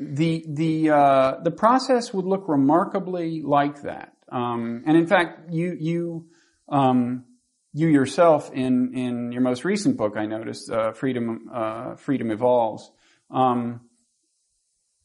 the 0.00 0.44
the 0.48 0.90
uh, 0.90 1.40
the 1.42 1.50
process 1.50 2.12
would 2.12 2.24
look 2.24 2.48
remarkably 2.48 3.42
like 3.42 3.82
that. 3.82 4.12
Um, 4.30 4.82
and 4.86 4.96
in 4.96 5.06
fact, 5.06 5.52
you 5.52 5.76
you 5.78 6.26
um, 6.68 7.24
you 7.72 7.88
yourself 7.88 8.50
in 8.52 8.94
in 8.94 9.32
your 9.32 9.42
most 9.42 9.64
recent 9.64 9.96
book, 9.96 10.16
I 10.16 10.26
noticed, 10.26 10.70
uh, 10.70 10.92
freedom 10.92 11.50
uh, 11.52 11.96
freedom 11.96 12.30
evolves. 12.30 12.90
Um, 13.30 13.82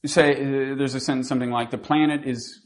say 0.05 0.33
uh, 0.33 0.75
there's 0.75 0.95
a 0.95 0.99
sentence 0.99 1.27
something 1.27 1.51
like 1.51 1.71
the 1.71 1.77
planet 1.77 2.25
is 2.25 2.61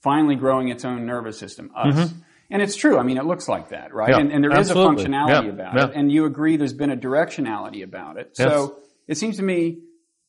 finally 0.00 0.36
growing 0.36 0.68
its 0.68 0.84
own 0.84 1.06
nervous 1.06 1.38
system, 1.38 1.70
us. 1.74 1.94
Mm-hmm. 1.94 2.18
And 2.50 2.62
it's 2.62 2.76
true. 2.76 2.98
I 2.98 3.02
mean, 3.02 3.18
it 3.18 3.26
looks 3.26 3.46
like 3.46 3.70
that, 3.70 3.92
right? 3.92 4.10
Yeah, 4.10 4.20
and, 4.20 4.32
and, 4.32 4.42
there 4.42 4.52
absolutely. 4.52 5.02
is 5.02 5.04
a 5.04 5.08
functionality 5.08 5.44
yeah, 5.44 5.50
about 5.50 5.74
yeah. 5.74 5.88
it. 5.88 5.92
And 5.94 6.10
you 6.10 6.24
agree 6.24 6.56
there's 6.56 6.72
been 6.72 6.90
a 6.90 6.96
directionality 6.96 7.82
about 7.82 8.16
it. 8.16 8.36
Yes. 8.38 8.48
So 8.48 8.78
it 9.06 9.18
seems 9.18 9.36
to 9.36 9.42
me 9.42 9.80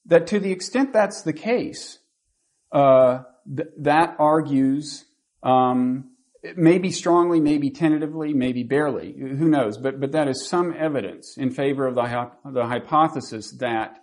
that 0.08 0.28
to 0.28 0.40
the 0.40 0.52
extent 0.52 0.92
that's 0.92 1.22
the 1.22 1.32
case, 1.32 2.00
uh, 2.74 3.24
th- 3.56 3.70
that 3.80 4.18
argues, 4.20 5.06
um, 5.44 6.09
maybe 6.56 6.92
strongly, 6.92 7.40
maybe 7.40 7.70
tentatively, 7.70 8.34
maybe 8.34 8.64
barely, 8.64 9.14
who 9.18 9.50
knows? 9.50 9.78
But 9.78 10.00
but 10.00 10.12
that 10.14 10.28
is 10.28 10.48
some 10.48 10.74
evidence 10.78 11.38
in 11.38 11.52
favor 11.52 11.88
of 11.88 11.96
the 11.96 12.32
the 12.46 12.66
hypothesis 12.66 13.52
that 13.60 14.00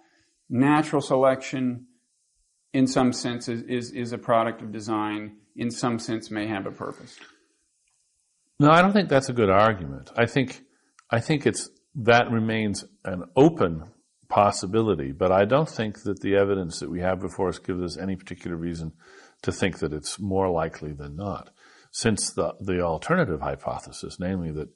natural 0.49 1.02
selection, 1.02 1.87
in 2.73 2.87
some 2.87 3.12
sense, 3.12 3.49
is, 3.49 3.62
is, 3.62 3.93
is 3.93 4.12
a 4.12 4.19
product 4.19 4.62
of 4.62 4.73
design 4.73 5.37
in 5.57 5.71
some 5.71 5.99
sense 5.99 6.31
may 6.31 6.47
have 6.47 6.66
a 6.66 6.71
purpose. 6.71 7.16
No, 8.59 8.71
I 8.71 8.83
don't 8.83 8.93
think 8.93 9.09
that's 9.09 9.28
a 9.28 9.35
good 9.35 9.50
argument. 9.50 10.11
I 10.16 10.26
think, 10.26 10.62
I 11.11 11.21
think 11.21 11.47
it's, 11.47 11.69
that 11.95 12.31
remains 12.31 12.85
an 13.05 13.25
open 13.35 13.85
possibility, 14.28 15.12
but 15.12 15.33
I 15.33 15.45
don't 15.45 15.69
think 15.69 16.02
that 16.02 16.21
the 16.21 16.37
evidence 16.37 16.81
that 16.81 16.90
we 16.90 17.00
have 17.00 17.21
before 17.21 17.49
us 17.49 17.59
gives 17.59 17.83
us 17.83 17.99
any 17.99 18.16
particular 18.16 18.57
reason 18.57 18.93
to 19.43 19.52
think 19.52 19.78
that 19.78 19.93
it's 19.93 20.19
more 20.19 20.50
likely 20.50 20.93
than 20.93 21.16
not. 21.16 21.50
Since 21.97 22.33
the, 22.33 22.55
the 22.61 22.83
alternative 22.83 23.41
hypothesis, 23.41 24.21
namely 24.21 24.50
that 24.53 24.69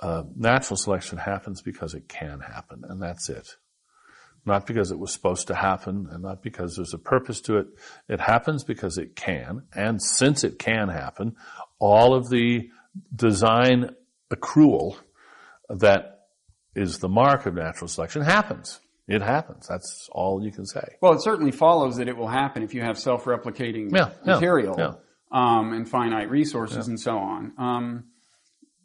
uh, 0.00 0.24
natural 0.34 0.76
selection 0.76 1.18
happens 1.18 1.62
because 1.62 1.94
it 1.94 2.08
can 2.08 2.40
happen, 2.40 2.82
and 2.88 3.00
that's 3.00 3.28
it 3.28 3.56
not 4.46 4.66
because 4.66 4.90
it 4.90 4.98
was 4.98 5.12
supposed 5.12 5.48
to 5.48 5.54
happen 5.54 6.08
and 6.10 6.22
not 6.22 6.42
because 6.42 6.76
there's 6.76 6.94
a 6.94 6.98
purpose 6.98 7.40
to 7.42 7.58
it. 7.58 7.66
It 8.08 8.20
happens 8.20 8.64
because 8.64 8.96
it 8.98 9.14
can. 9.14 9.64
And 9.74 10.02
since 10.02 10.44
it 10.44 10.58
can 10.58 10.88
happen, 10.88 11.36
all 11.78 12.14
of 12.14 12.30
the 12.30 12.70
design 13.14 13.94
accrual 14.30 14.96
that 15.68 16.26
is 16.74 16.98
the 16.98 17.08
mark 17.08 17.46
of 17.46 17.54
natural 17.54 17.88
selection 17.88 18.22
happens. 18.22 18.80
It 19.06 19.22
happens. 19.22 19.66
That's 19.68 20.08
all 20.12 20.42
you 20.42 20.52
can 20.52 20.64
say. 20.64 20.96
Well, 21.00 21.12
it 21.12 21.22
certainly 21.22 21.52
follows 21.52 21.96
that 21.96 22.08
it 22.08 22.16
will 22.16 22.28
happen 22.28 22.62
if 22.62 22.74
you 22.74 22.82
have 22.82 22.98
self-replicating 22.98 23.94
yeah, 23.94 24.10
material 24.24 24.76
yeah, 24.78 24.92
um, 25.30 25.72
and 25.72 25.88
finite 25.88 26.30
resources 26.30 26.88
and 26.88 26.98
so 26.98 27.16
on. 27.18 27.52
Um, 27.58 28.04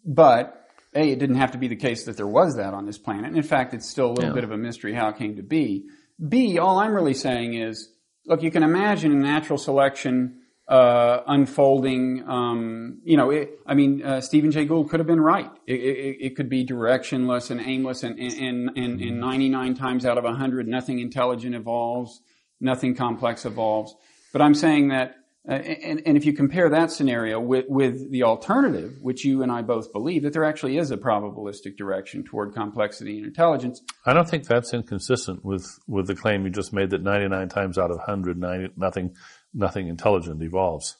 but 0.06 0.62
a, 0.96 1.12
it 1.12 1.20
didn't 1.20 1.38
have 1.38 1.52
to 1.52 1.58
be 1.58 1.68
the 1.68 1.76
case 1.76 2.06
that 2.06 2.18
there 2.18 2.28
was 2.28 2.56
that 2.58 2.74
on 2.74 2.86
this 2.86 2.98
planet. 2.98 3.26
And 3.26 3.38
in 3.38 3.44
fact, 3.44 3.74
it's 3.74 3.90
still 3.90 4.08
a 4.12 4.14
little 4.14 4.30
Yeah. 4.30 4.36
bit 4.36 4.44
of 4.44 4.52
a 4.52 4.58
mystery 4.58 4.94
how 4.94 5.10
it 5.10 5.18
came 5.18 5.36
to 5.38 5.44
be. 5.44 5.86
B, 6.30 6.58
all 6.58 6.80
I'm 6.80 6.94
really 6.94 7.14
saying 7.14 7.56
is, 7.56 7.90
look, 8.26 8.42
you 8.44 8.52
can 8.52 8.64
imagine 8.64 9.12
a 9.12 9.16
natural 9.16 9.58
selection 9.58 10.42
uh, 10.68 11.20
unfolding. 11.28 12.24
Um, 12.28 13.00
you 13.04 13.18
know, 13.18 13.30
it, 13.30 13.60
I 13.68 13.76
mean, 13.76 14.02
uh, 14.04 14.20
Stephen 14.22 14.50
Jay 14.52 14.66
Gould 14.66 14.90
could 14.90 15.00
have 15.00 15.06
been 15.06 15.22
right. 15.22 15.52
It, 15.68 15.74
it, 15.80 16.18
it 16.22 16.36
could 16.36 16.50
be 16.50 16.66
directionless 16.66 17.52
and 17.52 17.62
aimless, 17.62 18.02
and 18.02 18.18
and, 18.18 18.72
and, 18.76 19.00
and 19.00 19.20
99 19.20 19.76
times 19.76 20.06
out 20.08 20.18
of 20.18 20.24
100, 20.24 20.68
nothing 20.68 20.98
intelligent 21.00 21.54
evolves, 21.54 22.20
nothing 22.60 22.96
complex 22.96 23.46
evolves. 23.46 23.94
But 24.34 24.42
I'm 24.42 24.56
saying 24.56 24.88
that, 24.88 25.16
uh, 25.48 25.54
and, 25.54 26.02
and 26.06 26.18
if 26.18 26.26
you 26.26 26.34
compare 26.34 26.70
that 26.70 26.92
scenario 26.92 27.40
with, 27.40 27.66
with 27.70 28.12
the 28.12 28.24
alternative, 28.24 28.96
which 29.02 29.24
you 29.24 29.44
and 29.44 29.52
I 29.52 29.62
both 29.62 29.94
believe, 29.94 30.24
that 30.24 30.34
there 30.34 30.44
actually 30.44 30.78
is 30.78 30.90
a 30.92 30.98
probabilistic 30.98 31.78
direction 31.78 32.24
toward 32.24 32.54
complexity 32.56 33.18
and 33.18 33.28
intelligence, 33.28 33.82
I 34.06 34.14
don't 34.14 34.28
think 34.28 34.48
that's 34.48 34.74
inconsistent 34.74 35.46
with, 35.46 35.68
with 35.88 36.08
the 36.08 36.16
claim 36.16 36.46
you 36.46 36.50
just 36.52 36.74
made 36.74 36.90
that 36.90 37.04
99 37.04 37.50
times 37.50 37.78
out 37.78 37.92
of 37.92 37.98
100, 37.98 38.38
90, 38.40 38.74
nothing, 38.76 39.16
nothing 39.54 39.88
intelligent 39.88 40.42
evolves. 40.42 40.98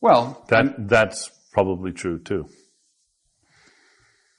well, 0.00 0.44
That, 0.48 0.88
that's 0.88 1.30
probably 1.52 1.92
true 1.92 2.18
too. 2.18 2.48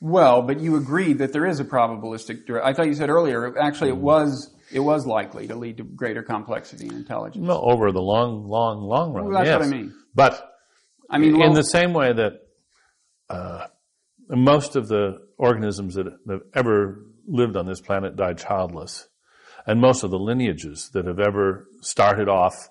Well, 0.01 0.41
but 0.41 0.59
you 0.59 0.75
agreed 0.75 1.19
that 1.19 1.33
there 1.33 1.45
is 1.45 1.59
a 1.59 1.65
probabilistic. 1.65 2.45
dire- 2.45 2.63
I 2.63 2.73
thought 2.73 2.87
you 2.87 2.93
said 2.93 3.09
earlier. 3.09 3.57
Actually, 3.57 3.89
it 3.89 3.97
was 3.97 4.53
it 4.71 4.79
was 4.79 5.05
likely 5.05 5.47
to 5.47 5.55
lead 5.55 5.77
to 5.77 5.83
greater 5.83 6.23
complexity 6.23 6.87
and 6.87 6.97
intelligence. 6.97 7.45
No, 7.45 7.61
over 7.61 7.91
the 7.91 8.01
long, 8.01 8.47
long, 8.47 8.81
long 8.81 9.13
run. 9.13 9.25
Well, 9.25 9.33
that's 9.33 9.47
yes. 9.47 9.59
what 9.59 9.67
I 9.67 9.69
mean. 9.69 9.93
But 10.13 10.51
I 11.09 11.17
mean, 11.17 11.41
in 11.41 11.53
the 11.53 11.63
same 11.63 11.93
way 11.93 12.13
that 12.13 12.33
uh, 13.29 13.67
most 14.29 14.75
of 14.75 14.87
the 14.87 15.19
organisms 15.37 15.95
that 15.95 16.07
have 16.29 16.41
ever 16.53 17.05
lived 17.27 17.55
on 17.55 17.65
this 17.65 17.81
planet 17.81 18.15
died 18.15 18.37
childless, 18.37 19.07
and 19.67 19.79
most 19.79 20.03
of 20.03 20.11
the 20.11 20.19
lineages 20.19 20.89
that 20.93 21.05
have 21.05 21.19
ever 21.19 21.67
started 21.81 22.29
off 22.29 22.69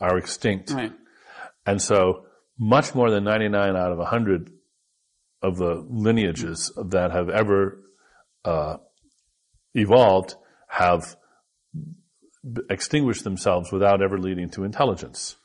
are 0.00 0.18
extinct. 0.18 0.70
right. 0.70 0.92
And 1.66 1.80
so 1.80 2.24
much 2.58 2.94
more 2.94 3.10
than 3.10 3.24
99 3.24 3.76
out 3.76 3.92
of 3.92 3.98
100 3.98 4.50
of 5.42 5.56
the 5.56 5.84
lineages 5.88 6.72
that 6.88 7.10
have 7.12 7.28
ever 7.28 7.82
uh, 8.44 8.76
evolved 9.74 10.34
have 10.68 11.16
extinguished 12.68 13.24
themselves 13.24 13.70
without 13.70 14.02
ever 14.02 14.18
leading 14.18 14.50
to 14.50 14.64
intelligence. 14.64 15.36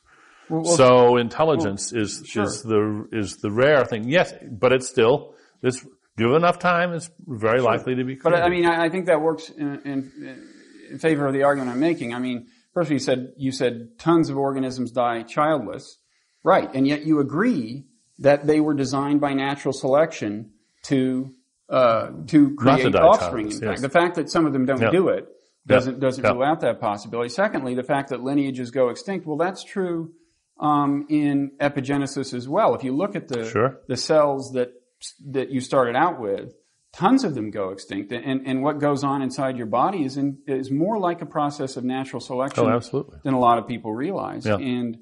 Well, 0.49 0.61
well, 0.61 0.77
so 0.77 1.17
intelligence 1.17 1.91
is 1.91 2.23
sure. 2.25 2.43
is 2.43 2.61
the 2.63 3.07
is 3.11 3.37
the 3.37 3.51
rare 3.51 3.83
thing. 3.85 4.07
Yes, 4.07 4.33
but 4.49 4.71
it's 4.71 4.87
still 4.87 5.33
this. 5.61 5.85
Give 6.17 6.31
enough 6.31 6.59
time, 6.59 6.93
it's 6.93 7.09
very 7.27 7.59
likely 7.59 7.95
to 7.95 8.03
be. 8.05 8.15
but 8.15 8.33
I 8.33 8.47
mean, 8.47 8.65
I, 8.65 8.85
I 8.85 8.89
think 8.89 9.07
that 9.07 9.19
works 9.19 9.49
in, 9.49 9.81
in, 9.83 10.45
in 10.91 10.99
favor 10.99 11.27
of 11.27 11.33
the 11.33 11.43
argument 11.43 11.71
I'm 11.71 11.81
making. 11.81 12.13
I 12.13 12.19
mean, 12.19 12.47
first 12.73 12.89
you 12.89 12.99
said 12.99 13.33
you 13.35 13.51
said 13.51 13.99
tons 13.99 14.29
of 14.29 14.37
organisms 14.37 14.91
die 14.91 15.23
childless, 15.23 15.97
right? 16.41 16.73
And 16.73 16.87
yet 16.87 17.05
you 17.05 17.19
agree 17.19 17.83
that 18.19 18.47
they 18.47 18.61
were 18.61 18.73
designed 18.73 19.19
by 19.19 19.33
natural 19.33 19.73
selection 19.73 20.51
to 20.83 21.31
uh, 21.67 22.11
to 22.27 22.55
create 22.55 22.91
to 22.93 23.01
offspring. 23.01 23.47
In 23.47 23.59
fact, 23.59 23.63
yes. 23.63 23.81
the 23.81 23.89
fact 23.89 24.15
that 24.15 24.29
some 24.29 24.45
of 24.45 24.53
them 24.53 24.65
don't 24.65 24.81
Yeah. 24.81 24.91
do 24.91 25.09
it 25.09 25.27
doesn't 25.67 26.00
doesn't 26.00 26.24
Yeah. 26.24 26.31
rule 26.34 26.43
out 26.43 26.62
that 26.62 26.79
possibility. 26.79 27.29
Secondly, 27.29 27.74
the 27.75 27.84
fact 27.84 28.10
that 28.10 28.22
lineages 28.24 28.72
go 28.72 28.89
extinct. 28.89 29.25
Well, 29.25 29.38
that's 29.38 29.63
true 29.63 30.12
um, 30.60 31.05
in 31.10 31.51
epigenesis 31.60 32.34
as 32.34 32.48
well. 32.48 32.75
If 32.75 32.84
you 32.84 32.95
look 32.95 33.15
at 33.15 33.27
the 33.27 33.45
Sure. 33.45 33.79
the 33.88 33.98
cells 33.98 34.51
that 34.53 34.72
that 35.31 35.50
you 35.50 35.60
started 35.60 35.95
out 35.95 36.19
with, 36.19 36.53
tons 36.93 37.24
of 37.24 37.36
them 37.36 37.51
go 37.51 37.69
extinct, 37.69 38.12
and 38.12 38.48
and 38.48 38.63
what 38.63 38.79
goes 38.79 39.03
on 39.03 39.22
inside 39.22 39.57
your 39.57 39.65
body 39.67 40.05
is 40.05 40.17
in, 40.17 40.38
is 40.48 40.72
more 40.72 40.98
like 40.98 41.22
a 41.22 41.25
process 41.25 41.75
of 41.77 41.84
natural 41.84 42.19
selection 42.19 42.65
oh, 42.65 42.69
absolutely. 42.69 43.19
than 43.24 43.34
a 43.34 43.39
lot 43.39 43.57
of 43.57 43.67
people 43.67 43.93
realize. 43.93 44.45
Yeah. 44.45 44.57
And 44.57 44.98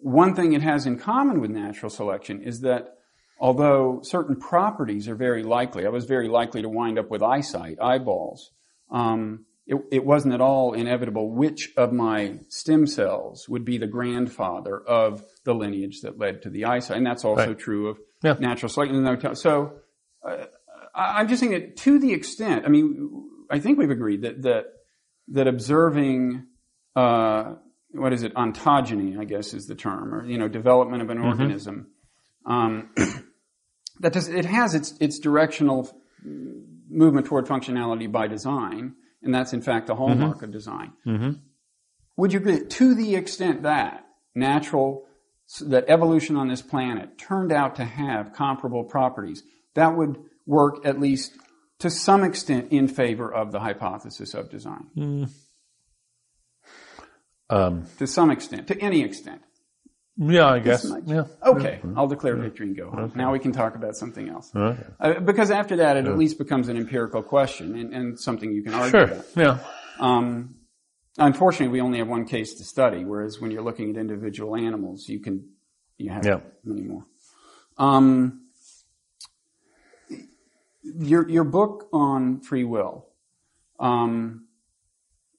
one 0.00 0.34
thing 0.34 0.52
it 0.52 0.62
has 0.62 0.86
in 0.86 0.96
common 0.98 1.40
with 1.40 1.50
natural 1.50 1.90
selection 1.90 2.40
is 2.42 2.60
that 2.60 2.94
although 3.40 4.00
certain 4.02 4.36
properties 4.36 5.08
are 5.08 5.14
very 5.16 5.42
likely, 5.42 5.84
I 5.84 5.90
was 5.90 6.04
very 6.06 6.28
likely 6.28 6.62
to 6.62 6.68
wind 6.68 6.98
up 6.98 7.10
with 7.10 7.22
eyesight, 7.22 7.78
eyeballs. 7.82 8.52
Um, 8.90 9.44
it, 9.68 9.76
it 9.92 10.04
wasn't 10.04 10.32
at 10.34 10.40
all 10.40 10.72
inevitable 10.72 11.30
which 11.30 11.72
of 11.76 11.92
my 11.92 12.40
stem 12.48 12.86
cells 12.86 13.48
would 13.48 13.64
be 13.64 13.78
the 13.78 13.86
grandfather 13.86 14.80
of 14.80 15.22
the 15.44 15.54
lineage 15.54 16.00
that 16.00 16.18
led 16.18 16.42
to 16.42 16.50
the 16.50 16.64
eyesight, 16.64 16.96
and 16.96 17.06
that's 17.06 17.24
also 17.24 17.48
Right. 17.48 17.58
true 17.58 17.88
of 17.88 17.98
Yeah. 18.24 18.36
natural 18.40 18.68
selection. 18.70 19.34
So 19.36 19.74
uh, 20.24 20.46
I- 20.94 21.20
I'm 21.20 21.28
just 21.28 21.40
saying 21.40 21.52
that 21.52 21.76
to 21.78 21.98
the 22.00 22.12
extent, 22.12 22.64
I 22.64 22.68
mean, 22.70 23.28
I 23.50 23.58
think 23.60 23.78
we've 23.78 23.90
agreed 23.90 24.22
that 24.22 24.42
that 24.42 24.64
that 25.28 25.46
observing 25.46 26.46
uh, 26.96 27.54
what 27.92 28.12
is 28.12 28.22
it 28.22 28.34
ontogeny, 28.34 29.18
I 29.18 29.24
guess 29.24 29.52
is 29.54 29.66
the 29.66 29.74
term, 29.74 30.14
or 30.14 30.24
you 30.24 30.38
know, 30.38 30.48
development 30.48 31.02
of 31.02 31.10
an 31.10 31.18
organism. 31.18 31.88
Um, 32.46 32.90
that 34.00 34.12
does, 34.14 34.28
it 34.28 34.44
has 34.46 34.74
its 34.74 34.94
its 34.98 35.18
directional 35.18 35.90
movement 36.90 37.26
toward 37.26 37.46
functionality 37.46 38.10
by 38.10 38.26
design, 38.26 38.94
and 39.22 39.34
that's 39.34 39.52
in 39.52 39.60
fact 39.62 39.86
the 39.86 39.94
hallmark 39.94 40.42
of 40.42 40.50
design. 40.50 40.92
Would 42.16 42.32
you 42.32 42.40
agree 42.40 42.64
to 42.66 42.94
the 42.94 43.14
extent 43.16 43.62
that 43.62 44.04
natural 44.34 45.04
that 45.62 45.84
evolution 45.88 46.36
on 46.36 46.48
this 46.48 46.60
planet 46.60 47.16
turned 47.16 47.52
out 47.52 47.76
to 47.76 47.84
have 47.84 48.32
comparable 48.34 48.84
properties, 48.84 49.42
that 49.74 49.96
would 49.96 50.18
work 50.46 50.84
at 50.84 51.00
least 51.00 51.32
to 51.78 51.88
some 51.88 52.22
extent 52.22 52.70
in 52.70 52.86
favor 52.88 53.32
of 53.32 53.50
the 53.52 53.60
hypothesis 53.60 54.34
of 54.34 54.50
design. 54.50 55.28
Um, 57.48 57.86
To 57.98 58.06
some 58.06 58.30
extent, 58.30 58.68
to 58.68 58.78
any 58.78 59.02
extent. 59.02 59.40
Yeah, 60.18 60.46
I 60.46 60.58
guess. 60.58 60.90
Yeah. 61.06 61.24
Okay, 61.46 61.80
I'll 61.96 62.08
declare 62.08 62.36
victory 62.36 62.66
and 62.66 62.76
go 62.76 62.90
home. 62.90 63.12
Now 63.14 63.32
we 63.32 63.38
can 63.38 63.52
talk 63.52 63.76
about 63.76 63.96
something 63.96 64.28
else. 64.28 64.50
Okay. 64.54 64.82
Uh, 65.00 65.20
because 65.20 65.50
after 65.50 65.76
that, 65.76 65.96
it 65.96 66.06
at 66.06 66.18
least 66.18 66.38
becomes 66.38 66.68
an 66.68 66.76
empirical 66.76 67.22
question 67.22 67.76
and, 67.76 67.94
and 67.94 68.20
something 68.20 68.52
you 68.52 68.62
can 68.62 68.74
argue 68.74 68.90
Sure. 68.90 69.04
about. 69.04 69.24
Yeah. 69.36 69.58
Um, 70.00 70.56
unfortunately, 71.16 71.68
we 71.72 71.80
only 71.80 71.98
have 71.98 72.08
one 72.08 72.24
case 72.24 72.54
to 72.54 72.64
study, 72.64 73.04
whereas 73.04 73.40
when 73.40 73.50
you're 73.50 73.62
looking 73.62 73.90
at 73.90 73.96
individual 73.96 74.56
animals, 74.56 75.08
you 75.08 75.20
can 75.20 75.48
you 75.96 76.10
have 76.10 76.24
Yeah. 76.26 76.40
many 76.64 76.82
more. 76.82 77.04
Um, 77.76 78.42
your 80.82 81.28
your 81.28 81.44
book 81.44 81.88
on 81.92 82.40
free 82.40 82.64
will, 82.64 83.06
um, 83.78 84.46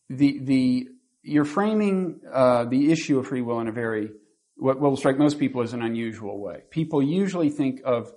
the 0.10 0.40
the 0.40 0.88
you're 1.24 1.46
framing 1.46 2.22
uh, 2.32 2.66
the 2.66 2.92
issue 2.92 3.20
of 3.20 3.28
free 3.28 3.42
will 3.42 3.60
in 3.60 3.68
a 3.68 3.72
very 3.72 4.12
what 4.60 4.80
will 4.80 4.96
strike 4.98 5.18
most 5.18 5.40
people 5.40 5.62
as 5.62 5.74
an 5.74 5.82
unusual 5.82 6.40
way. 6.40 6.62
People 6.70 7.02
usually 7.02 7.50
think 7.50 7.82
of 7.86 8.12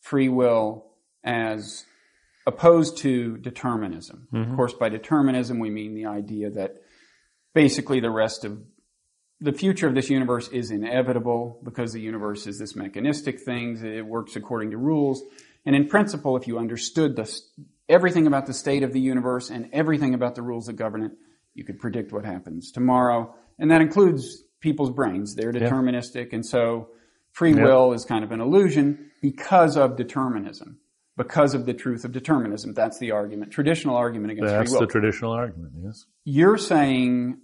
free 0.00 0.28
will 0.28 0.86
as 1.24 1.84
opposed 2.46 2.98
to 2.98 3.36
determinism. 3.38 4.28
Mm-hmm. 4.32 4.50
Of 4.50 4.56
course, 4.56 4.72
by 4.74 4.88
determinism, 4.88 5.58
we 5.58 5.70
mean 5.70 5.94
the 5.94 6.06
idea 6.06 6.50
that 6.50 6.76
basically 7.54 8.00
the 8.00 8.10
rest 8.10 8.44
of 8.44 8.62
the 9.40 9.52
future 9.52 9.86
of 9.86 9.94
this 9.94 10.08
universe 10.08 10.48
is 10.48 10.70
inevitable 10.70 11.60
because 11.62 11.92
the 11.92 12.00
universe 12.00 12.46
is 12.46 12.58
this 12.58 12.76
mechanistic 12.76 13.40
thing. 13.40 13.76
It 13.84 14.06
works 14.06 14.36
according 14.36 14.70
to 14.70 14.78
rules. 14.78 15.22
And 15.66 15.74
in 15.74 15.88
principle, 15.88 16.36
if 16.36 16.46
you 16.46 16.58
understood 16.58 17.16
the, 17.16 17.40
everything 17.88 18.26
about 18.26 18.46
the 18.46 18.54
state 18.54 18.82
of 18.82 18.92
the 18.92 19.00
universe 19.00 19.50
and 19.50 19.68
everything 19.72 20.14
about 20.14 20.36
the 20.36 20.42
rules 20.42 20.66
that 20.66 20.74
govern 20.74 21.02
it, 21.02 21.12
you 21.54 21.64
could 21.64 21.78
predict 21.78 22.12
what 22.12 22.24
happens 22.24 22.70
tomorrow. 22.70 23.34
And 23.58 23.70
that 23.70 23.80
includes 23.80 24.42
people's 24.60 24.90
brains. 24.90 25.34
They're 25.34 25.52
deterministic. 25.52 26.32
And 26.32 26.44
so 26.44 26.88
free 27.32 27.54
Yeah. 27.54 27.64
will 27.64 27.92
is 27.92 28.04
kind 28.04 28.24
of 28.24 28.32
an 28.32 28.40
illusion 28.40 29.10
because 29.22 29.76
of 29.76 29.96
determinism, 29.96 30.78
because 31.16 31.54
of 31.54 31.66
the 31.66 31.74
truth 31.74 32.04
of 32.04 32.12
determinism. 32.12 32.72
That's 32.74 32.98
the 32.98 33.10
argument, 33.12 33.52
traditional 33.52 33.96
argument 33.96 34.32
against 34.32 34.50
That's 34.52 34.70
free 34.70 34.74
will 34.74 34.80
That's 34.80 34.92
the 34.94 35.00
traditional 35.00 35.32
argument, 35.32 35.72
yes. 35.82 36.04
you're 36.24 36.56
saying, 36.58 37.38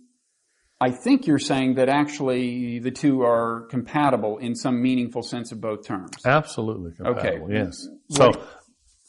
I 0.80 0.90
think 0.90 1.26
you're 1.26 1.38
saying 1.38 1.74
that 1.74 1.88
actually 1.88 2.78
the 2.80 2.90
two 2.90 3.22
are 3.22 3.66
compatible 3.70 4.38
in 4.38 4.54
some 4.56 4.82
meaningful 4.82 5.22
sense 5.22 5.52
of 5.52 5.60
both 5.60 5.86
terms. 5.86 6.10
Absolutely 6.24 6.92
compatible, 6.92 7.46
Okay. 7.46 7.54
yes. 7.54 7.88
So, 8.10 8.32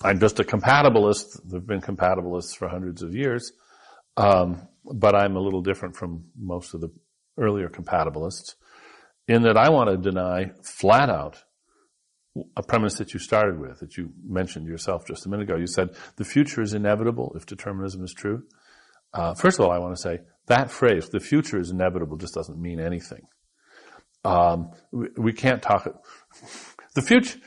I'm 0.03 0.19
just 0.19 0.39
a 0.39 0.43
compatibilist. 0.43 1.39
There've 1.45 1.65
been 1.65 1.79
compatibilists 1.81 2.55
for 2.57 2.67
hundreds 2.67 3.01
of 3.01 3.15
years. 3.15 3.53
Um, 4.17 4.67
but 4.85 5.15
I'm 5.15 5.35
a 5.37 5.39
little 5.39 5.61
different 5.61 5.95
from 5.95 6.25
most 6.37 6.73
of 6.73 6.81
the 6.81 6.89
earlier 7.37 7.69
compatibilists 7.69 8.55
in 9.27 9.43
that 9.43 9.57
I 9.57 9.69
want 9.69 9.89
to 9.89 9.97
deny 9.97 10.51
flat 10.61 11.09
out 11.09 11.43
a 12.57 12.63
premise 12.63 12.95
that 12.95 13.13
you 13.13 13.19
started 13.19 13.59
with, 13.59 13.79
that 13.79 13.95
you 13.95 14.11
mentioned 14.25 14.67
yourself 14.67 15.05
just 15.05 15.25
a 15.25 15.29
minute 15.29 15.49
ago. 15.49 15.57
You 15.57 15.67
said 15.67 15.89
the 16.17 16.25
future 16.25 16.61
is 16.61 16.73
inevitable 16.73 17.33
if 17.35 17.45
determinism 17.45 18.03
is 18.03 18.13
true. 18.13 18.43
Uh, 19.13 19.35
first 19.35 19.59
of 19.59 19.65
all, 19.65 19.71
I 19.71 19.77
want 19.77 19.95
to 19.95 20.01
say 20.01 20.19
that 20.47 20.71
phrase, 20.71 21.09
the 21.09 21.19
future 21.19 21.59
is 21.59 21.69
inevitable, 21.69 22.17
just 22.17 22.33
doesn't 22.33 22.59
mean 22.59 22.79
anything. 22.79 23.21
Um, 24.25 24.71
we, 24.91 25.07
we 25.17 25.33
can't 25.33 25.61
talk, 25.61 25.87
the 26.95 27.01
future, 27.01 27.37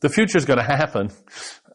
the 0.00 0.08
future 0.08 0.38
is 0.38 0.44
going 0.44 0.58
to 0.58 0.64
happen, 0.64 1.10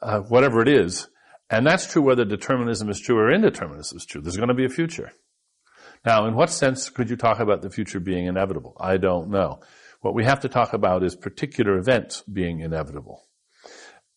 uh, 0.02 0.19
whatever 0.19 0.62
it 0.62 0.69
is. 0.69 1.10
And 1.49 1.67
that's 1.67 1.91
true 1.91 2.02
whether 2.02 2.23
determinism 2.23 2.89
is 2.89 2.99
true 2.99 3.17
or 3.17 3.30
indeterminism 3.30 3.95
is 3.95 4.06
true. 4.08 4.21
There's 4.21 4.38
going 4.38 4.47
to 4.47 4.56
be 4.56 4.65
a 4.65 4.69
future. 4.69 5.12
Now, 6.06 6.26
in 6.28 6.36
what 6.36 6.50
sense 6.50 6.89
could 6.89 7.10
you 7.10 7.16
talk 7.16 7.39
about 7.39 7.62
the 7.62 7.70
future 7.70 8.00
being 8.00 8.26
inevitable? 8.26 8.76
I 8.80 8.98
don't 8.98 9.30
know. 9.30 9.62
What 10.02 10.13
we 10.13 10.26
have 10.26 10.42
to 10.42 10.50
talk 10.50 10.74
about 10.74 11.04
is 11.04 11.16
particular 11.16 11.78
events 11.78 12.24
being 12.24 12.60
inevitable 12.60 13.24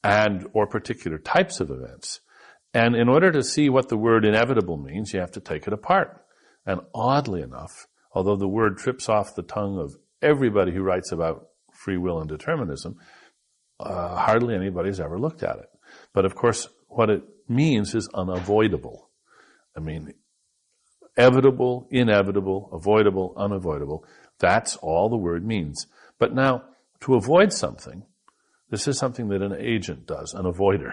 and 0.02 0.48
or 0.52 0.66
particular 0.66 1.18
types 1.18 1.60
of 1.60 1.70
events. 1.70 2.20
And 2.74 2.96
in 2.96 3.08
order 3.08 3.30
to 3.30 3.42
see 3.42 3.68
what 3.68 3.88
the 3.88 3.96
word 3.96 4.24
inevitable 4.24 4.76
means, 4.76 5.12
you 5.12 5.20
have 5.20 5.30
to 5.32 5.40
take 5.40 5.66
it 5.66 5.72
apart. 5.72 6.24
And 6.66 6.80
oddly 6.94 7.40
enough, 7.40 7.86
although 8.12 8.36
the 8.36 8.48
word 8.48 8.78
trips 8.78 9.08
off 9.08 9.36
the 9.36 9.42
tongue 9.42 9.78
of 9.78 9.96
everybody 10.20 10.72
who 10.72 10.82
writes 10.82 11.12
about 11.12 11.46
free 11.72 11.96
will 11.96 12.20
and 12.20 12.28
determinism, 12.28 12.96
uh, 13.78 14.16
hardly 14.16 14.54
anybody's 14.54 15.00
ever 15.00 15.18
looked 15.18 15.42
at 15.42 15.56
it. 15.56 15.68
But 16.12 16.24
of 16.24 16.34
course, 16.34 16.68
what 16.88 17.10
it 17.10 17.22
means 17.48 17.94
is 17.94 18.08
unavoidable. 18.12 19.10
I 19.76 19.80
mean, 19.80 20.12
evitable, 21.16 21.86
inevitable, 21.90 22.68
avoidable, 22.72 23.32
unavoidable. 23.36 24.04
That's 24.38 24.76
all 24.76 25.08
the 25.08 25.16
word 25.16 25.46
means. 25.46 25.86
But 26.18 26.34
now, 26.34 26.64
to 27.00 27.14
avoid 27.14 27.52
something, 27.52 28.04
this 28.70 28.88
is 28.88 28.98
something 28.98 29.28
that 29.28 29.42
an 29.42 29.54
agent 29.58 30.06
does, 30.06 30.34
an 30.34 30.44
avoider. 30.44 30.92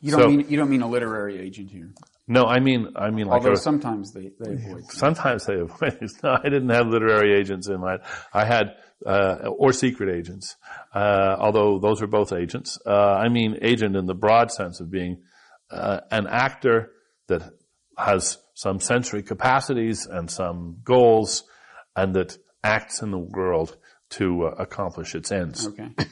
You 0.00 0.10
don't 0.12 0.20
So- 0.20 0.28
mean 0.28 0.46
you 0.48 0.56
don't 0.58 0.68
mean 0.70 0.82
a 0.82 0.88
literary 0.88 1.38
agent 1.38 1.70
here, 1.70 1.92
No, 2.28 2.44
I 2.44 2.58
mean, 2.60 2.88
I 2.96 3.10
mean 3.10 3.26
like 3.26 3.36
although 3.38 3.52
a, 3.52 3.56
sometimes 3.56 4.12
they, 4.12 4.32
they 4.40 4.52
avoid. 4.54 4.84
Sometimes 4.90 5.46
they 5.46 5.54
avoid. 5.58 5.98
No, 6.22 6.36
I 6.42 6.48
didn't 6.48 6.68
have 6.70 6.88
literary 6.88 7.32
agents 7.34 7.68
in 7.68 7.80
mind. 7.80 8.00
I 8.32 8.44
had 8.44 8.74
uh, 9.06 9.48
or 9.58 9.72
secret 9.72 10.14
agents, 10.14 10.56
uh, 10.94 11.36
although 11.38 11.78
those 11.78 12.02
are 12.02 12.06
both 12.06 12.32
agents. 12.32 12.78
Uh, 12.86 12.92
I 13.24 13.28
mean 13.28 13.58
agent 13.62 13.96
in 13.96 14.06
the 14.06 14.14
broad 14.14 14.50
sense 14.50 14.80
of 14.80 14.90
being 14.90 15.22
uh, 15.70 16.00
an 16.10 16.26
actor 16.26 16.90
that 17.28 17.42
has 17.96 18.38
some 18.54 18.80
sensory 18.80 19.22
capacities 19.22 20.06
and 20.06 20.30
some 20.30 20.78
goals, 20.84 21.44
and 21.96 22.14
that 22.14 22.38
acts 22.62 23.02
in 23.02 23.10
the 23.10 23.18
world 23.18 23.76
to 24.10 24.46
uh, 24.46 24.54
accomplish 24.58 25.14
its 25.14 25.30
ends. 25.30 25.68
Okay. 25.68 25.88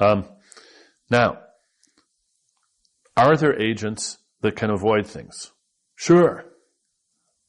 Um, 0.00 0.28
now, 1.10 1.38
are 3.16 3.36
there 3.36 3.60
agents 3.60 4.18
that 4.42 4.54
can 4.54 4.70
avoid 4.70 5.08
things? 5.08 5.50
Sure. 5.96 6.44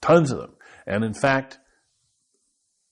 Tons 0.01 0.31
of 0.31 0.39
them. 0.39 0.55
And 0.87 1.03
in 1.03 1.13
fact, 1.13 1.59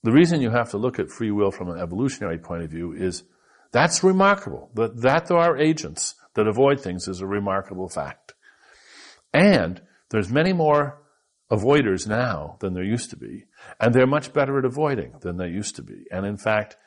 the 0.04 0.12
reason 0.12 0.42
you 0.42 0.52
have 0.52 0.70
to 0.72 0.78
look 0.78 1.00
at 1.00 1.10
free 1.10 1.32
will 1.32 1.50
from 1.50 1.70
an 1.70 1.80
evolutionary 1.80 2.38
point 2.38 2.64
of 2.64 2.70
view 2.70 2.94
is 2.94 3.24
that's 3.72 4.04
remarkable. 4.04 4.70
That, 4.76 5.02
that 5.02 5.26
there 5.26 5.38
are 5.38 5.58
agents 5.58 6.16
that 6.36 6.48
avoid 6.48 6.80
things 6.80 7.08
is 7.08 7.20
a 7.20 7.26
remarkable 7.26 7.90
fact. 7.90 8.36
And 9.34 9.82
there's 10.10 10.30
many 10.30 10.54
more 10.54 11.02
avoiders 11.52 12.08
now 12.08 12.58
than 12.60 12.74
there 12.74 12.84
used 12.84 13.10
to 13.12 13.18
be. 13.18 13.46
And 13.80 13.94
they're 13.94 14.08
much 14.08 14.34
better 14.34 14.60
at 14.60 14.66
avoiding 14.66 15.14
than 15.22 15.38
they 15.38 15.48
used 15.48 15.76
to 15.78 15.84
be. 15.84 16.06
And 16.12 16.26
in 16.26 16.38
fact, 16.38 16.78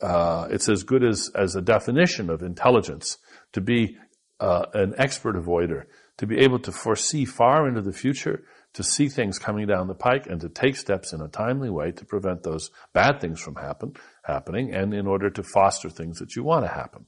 uh, 0.00 0.48
it's 0.50 0.68
as 0.68 0.82
good 0.82 1.02
as, 1.02 1.30
as 1.34 1.56
a 1.56 1.62
definition 1.62 2.30
of 2.30 2.42
intelligence 2.42 3.18
to 3.52 3.60
be 3.60 3.96
uh, 4.38 4.66
an 4.74 4.94
expert 4.98 5.36
avoider, 5.36 5.84
to 6.18 6.26
be 6.26 6.38
able 6.38 6.58
to 6.60 6.72
foresee 6.72 7.24
far 7.24 7.66
into 7.66 7.80
the 7.80 7.92
future, 7.92 8.44
to 8.74 8.82
see 8.82 9.08
things 9.08 9.38
coming 9.38 9.66
down 9.66 9.88
the 9.88 9.94
pike, 9.94 10.26
and 10.26 10.40
to 10.42 10.50
take 10.50 10.76
steps 10.76 11.12
in 11.14 11.22
a 11.22 11.28
timely 11.28 11.70
way 11.70 11.92
to 11.92 12.04
prevent 12.04 12.42
those 12.42 12.70
bad 12.92 13.20
things 13.20 13.40
from 13.40 13.54
happen 13.56 13.94
happening, 14.22 14.74
and 14.74 14.92
in 14.92 15.06
order 15.06 15.30
to 15.30 15.42
foster 15.42 15.88
things 15.88 16.18
that 16.18 16.36
you 16.36 16.44
want 16.44 16.64
to 16.64 16.70
happen. 16.70 17.06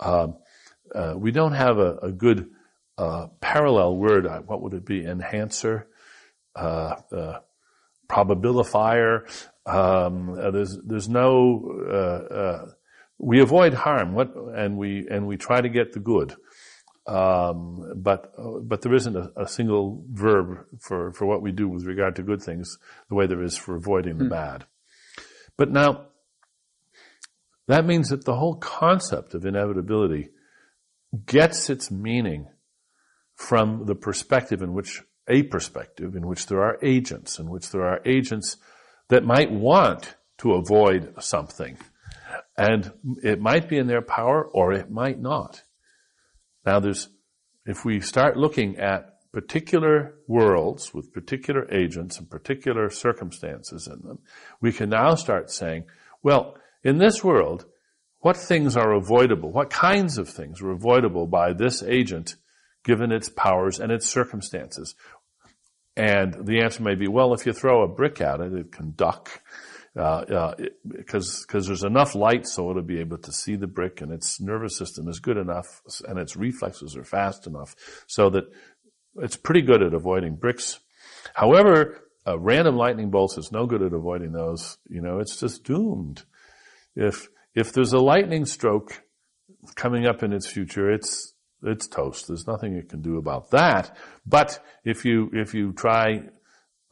Um, 0.00 0.38
uh, 0.94 1.14
we 1.16 1.30
don't 1.30 1.52
have 1.52 1.78
a, 1.78 1.96
a 2.02 2.12
good 2.12 2.50
uh, 2.98 3.28
parallel 3.40 3.96
word. 3.96 4.26
Uh, 4.26 4.40
What 4.40 4.62
would 4.62 4.74
it 4.74 4.84
be? 4.84 5.04
Enhancer, 5.04 5.86
uh, 6.54 6.96
uh, 7.12 7.40
probabilifier. 8.08 9.26
Um, 9.66 10.38
uh, 10.38 10.50
there's 10.50 10.78
there's 10.84 11.08
no 11.08 11.80
uh, 11.90 12.34
uh, 12.34 12.66
we 13.18 13.40
avoid 13.40 13.74
harm 13.74 14.14
what 14.14 14.34
and 14.54 14.76
we 14.76 15.06
and 15.10 15.26
we 15.26 15.36
try 15.36 15.60
to 15.60 15.68
get 15.68 15.92
the 15.92 16.00
good 16.00 16.34
um, 17.06 17.92
but 17.96 18.32
uh, 18.38 18.60
but 18.60 18.82
there 18.82 18.94
isn't 18.94 19.16
a, 19.16 19.32
a 19.36 19.48
single 19.48 20.04
verb 20.10 20.66
for 20.80 21.12
for 21.12 21.26
what 21.26 21.42
we 21.42 21.50
do 21.52 21.68
with 21.68 21.84
regard 21.84 22.14
to 22.16 22.22
good 22.22 22.42
things 22.42 22.78
the 23.08 23.14
way 23.14 23.26
there 23.26 23.42
is 23.42 23.56
for 23.56 23.74
avoiding 23.74 24.18
the 24.18 24.24
bad 24.26 24.66
but 25.56 25.70
now 25.70 26.06
that 27.66 27.84
means 27.84 28.10
that 28.10 28.24
the 28.24 28.36
whole 28.36 28.56
concept 28.56 29.34
of 29.34 29.44
inevitability 29.44 30.28
gets 31.26 31.70
its 31.70 31.90
meaning 31.90 32.46
from 33.36 33.84
the 33.86 33.94
perspective 33.94 34.62
in 34.62 34.72
which 34.72 35.02
a 35.28 35.42
perspective 35.44 36.14
in 36.14 36.26
which 36.26 36.46
there 36.46 36.62
are 36.62 36.78
agents 36.82 37.38
in 37.38 37.50
which 37.50 37.70
there 37.70 37.84
are 37.84 38.00
agents 38.04 38.56
that 39.08 39.24
might 39.24 39.50
want 39.50 40.16
to 40.38 40.52
avoid 40.52 41.14
something. 41.22 41.78
And 42.56 42.92
it 43.22 43.40
might 43.40 43.68
be 43.68 43.76
in 43.76 43.86
their 43.86 44.02
power 44.02 44.44
or 44.44 44.72
it 44.72 44.90
might 44.90 45.20
not. 45.20 45.62
Now 46.64 46.80
there's 46.80 47.08
if 47.64 47.84
we 47.84 48.00
start 48.00 48.36
looking 48.36 48.78
at 48.78 49.12
particular 49.32 50.14
worlds 50.26 50.94
with 50.94 51.12
particular 51.12 51.70
agents 51.70 52.18
and 52.18 52.30
particular 52.30 52.88
circumstances 52.88 53.86
in 53.86 54.00
them 54.06 54.18
we 54.62 54.72
can 54.72 54.88
now 54.88 55.14
start 55.14 55.50
saying 55.50 55.84
well 56.22 56.56
in 56.82 56.96
this 56.96 57.22
world 57.22 57.66
what 58.20 58.36
things 58.36 58.76
are 58.76 58.92
avoidable? 58.92 59.52
What 59.52 59.70
kinds 59.70 60.18
of 60.18 60.28
things 60.28 60.60
are 60.62 60.70
avoidable 60.70 61.26
by 61.26 61.52
this 61.52 61.82
agent 61.82 62.34
given 62.86 63.12
its 63.12 63.28
powers 63.28 63.78
and 63.80 63.92
its 63.92 64.08
circumstances 64.08 64.94
and 65.96 66.46
the 66.46 66.60
answer 66.60 66.82
may 66.82 66.94
be, 66.94 67.08
well, 67.08 67.32
if 67.32 67.46
you 67.46 67.52
throw 67.52 67.82
a 67.82 67.88
brick 67.88 68.20
at 68.20 68.40
it, 68.40 68.52
it 68.52 68.72
can 68.72 68.92
duck. 68.92 69.42
Because 69.94 70.30
uh, 70.30 70.54
because 70.86 71.66
there's 71.66 71.82
enough 71.82 72.14
light 72.14 72.46
so 72.46 72.68
it'll 72.68 72.82
be 72.82 73.00
able 73.00 73.16
to 73.16 73.32
see 73.32 73.56
the 73.56 73.66
brick 73.66 74.02
and 74.02 74.12
its 74.12 74.38
nervous 74.38 74.76
system 74.76 75.08
is 75.08 75.20
good 75.20 75.38
enough 75.38 75.80
and 76.06 76.18
its 76.18 76.36
reflexes 76.36 76.94
are 76.98 77.04
fast 77.04 77.46
enough 77.46 77.74
so 78.06 78.28
that 78.28 78.44
it's 79.22 79.36
pretty 79.36 79.62
good 79.62 79.82
at 79.82 79.94
avoiding 79.94 80.36
bricks. 80.36 80.80
However, 81.32 82.10
uh, 82.26 82.38
random 82.38 82.76
lightning 82.76 83.08
bolts 83.08 83.38
is 83.38 83.50
no 83.50 83.64
good 83.64 83.80
at 83.80 83.94
avoiding 83.94 84.32
those. 84.32 84.76
You 84.86 85.00
know, 85.00 85.18
it's 85.18 85.40
just 85.40 85.64
doomed. 85.64 86.24
If 86.94 87.28
if 87.54 87.72
there's 87.72 87.94
a 87.94 87.98
lightning 87.98 88.44
stroke 88.44 89.02
coming 89.76 90.04
up 90.04 90.22
in 90.22 90.34
its 90.34 90.46
future, 90.46 90.92
it's 90.92 91.32
it's 91.66 91.86
toast. 91.86 92.28
There's 92.28 92.46
nothing 92.46 92.74
you 92.74 92.82
can 92.82 93.02
do 93.02 93.18
about 93.18 93.50
that. 93.50 93.96
But 94.26 94.58
if 94.84 95.04
you 95.04 95.30
if 95.32 95.54
you 95.54 95.72
try, 95.72 96.22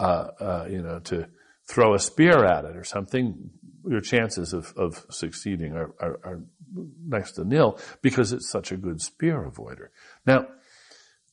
uh, 0.01 0.29
uh, 0.41 0.67
you 0.71 0.83
know, 0.83 1.01
to 1.01 1.29
throw 1.69 1.95
a 1.95 1.99
spear 1.99 2.45
at 2.45 2.65
it 2.65 2.77
or 2.77 2.85
something, 2.85 3.51
your 3.87 4.01
chances 4.01 4.53
of, 4.53 4.73
of 4.77 5.05
succeeding 5.11 5.73
are, 5.73 5.95
are, 6.01 6.21
are 6.25 6.41
next 7.07 7.33
to 7.33 7.45
nil 7.45 7.79
because 8.03 8.33
it's 8.33 8.51
such 8.51 8.73
a 8.73 8.77
good 8.77 9.01
spear 9.01 9.51
avoider. 9.51 9.89
Now, 10.27 10.47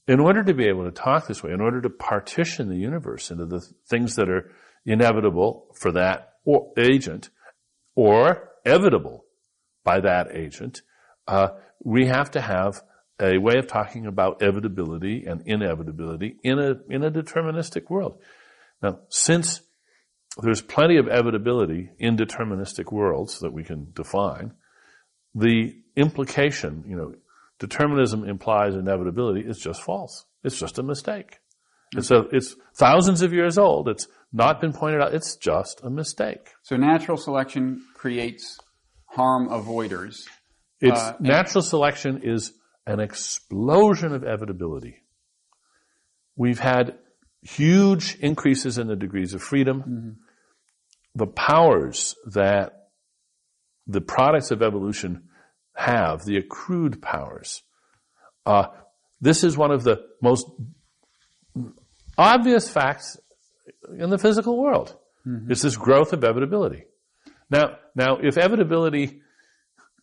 in 0.07 0.19
order 0.19 0.43
to 0.43 0.53
be 0.53 0.67
able 0.67 0.85
to 0.85 0.91
talk 0.91 1.27
this 1.27 1.43
way, 1.43 1.51
in 1.51 1.61
order 1.61 1.81
to 1.81 1.89
partition 1.89 2.69
the 2.69 2.75
universe 2.75 3.31
into 3.31 3.45
the 3.45 3.61
things 3.89 4.15
that 4.15 4.29
are 4.29 4.51
inevitable 4.85 5.67
for 5.75 5.91
that 5.93 6.33
or 6.43 6.71
agent 6.77 7.29
or 7.95 8.49
evitable 8.65 9.21
by 9.83 9.99
that 10.01 10.35
agent, 10.35 10.81
uh, 11.27 11.49
we 11.83 12.07
have 12.07 12.31
to 12.31 12.41
have 12.41 12.81
a 13.21 13.37
way 13.37 13.57
of 13.57 13.67
talking 13.67 14.05
about 14.07 14.39
evitability 14.39 15.29
and 15.29 15.41
inevitability 15.45 16.37
in 16.43 16.59
a 16.59 16.75
in 16.89 17.03
a 17.03 17.11
deterministic 17.11 17.89
world. 17.89 18.17
Now, 18.81 18.99
since 19.09 19.61
there's 20.41 20.61
plenty 20.61 20.97
of 20.97 21.05
evitability 21.05 21.89
in 21.99 22.17
deterministic 22.17 22.91
worlds 22.91 23.39
that 23.39 23.53
we 23.53 23.63
can 23.63 23.91
define, 23.93 24.53
the 25.35 25.75
implication, 25.95 26.83
you 26.87 26.95
know, 26.95 27.13
determinism 27.59 28.27
implies 28.27 28.75
inevitability 28.75 29.41
is 29.41 29.59
just 29.59 29.81
false. 29.83 30.25
It's 30.43 30.57
just 30.57 30.79
a 30.79 30.83
mistake. 30.83 31.37
It's 31.95 32.09
a, 32.09 32.19
it's 32.31 32.55
thousands 32.77 33.21
of 33.21 33.33
years 33.33 33.57
old. 33.57 33.89
It's 33.89 34.07
not 34.31 34.61
been 34.61 34.71
pointed 34.71 35.01
out. 35.01 35.13
It's 35.13 35.35
just 35.35 35.81
a 35.83 35.89
mistake. 35.89 36.49
So 36.63 36.77
natural 36.77 37.17
selection 37.17 37.83
creates 37.93 38.57
harm 39.07 39.49
avoiders. 39.49 40.21
It's 40.79 40.97
Uh, 40.99 41.15
and- 41.19 41.27
natural 41.27 41.61
selection 41.61 42.21
is 42.23 42.53
an 42.85 42.99
explosion 42.99 44.13
of 44.13 44.23
evitability. 44.23 44.95
We've 46.35 46.59
had 46.59 46.97
huge 47.41 48.15
increases 48.19 48.77
in 48.77 48.87
the 48.87 48.95
degrees 48.95 49.33
of 49.33 49.41
freedom. 49.41 50.17
The 51.15 51.27
powers 51.27 52.15
that 52.27 52.73
the 53.87 54.01
products 54.01 54.51
of 54.51 54.61
evolution 54.61 55.23
have, 55.75 56.23
the 56.23 56.37
accrued 56.37 57.01
powers, 57.01 57.63
uh, 58.45 58.67
this 59.19 59.43
is 59.43 59.57
one 59.57 59.71
of 59.71 59.83
the 59.83 60.01
most 60.21 60.47
obvious 62.17 62.69
facts 62.69 63.17
in 63.97 64.09
the 64.09 64.17
physical 64.17 64.57
world. 64.57 64.95
It's 65.51 65.61
this 65.61 65.77
growth 65.77 66.13
of 66.13 66.21
evitability. 66.21 66.83
Now, 67.49 67.77
now, 67.95 68.17
if 68.17 68.35
evitability 68.35 69.19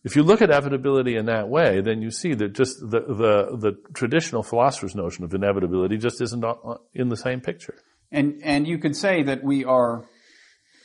if 0.03 0.15
you 0.15 0.23
look 0.23 0.41
at 0.41 0.49
inevitability 0.49 1.15
in 1.15 1.25
that 1.25 1.49
way, 1.49 1.81
then 1.81 2.01
you 2.01 2.11
see 2.11 2.33
that 2.33 2.53
just 2.53 2.79
the, 2.79 3.01
the, 3.01 3.57
the 3.57 3.77
traditional 3.93 4.43
philosopher's 4.43 4.95
notion 4.95 5.23
of 5.23 5.33
inevitability 5.33 5.97
just 5.97 6.21
isn't 6.21 6.45
in 6.93 7.09
the 7.09 7.17
same 7.17 7.41
picture. 7.41 7.75
And, 8.11 8.39
and 8.43 8.67
you 8.67 8.77
could 8.77 8.95
say 8.95 9.23
that 9.23 9.43
we 9.43 9.65
are 9.65 10.05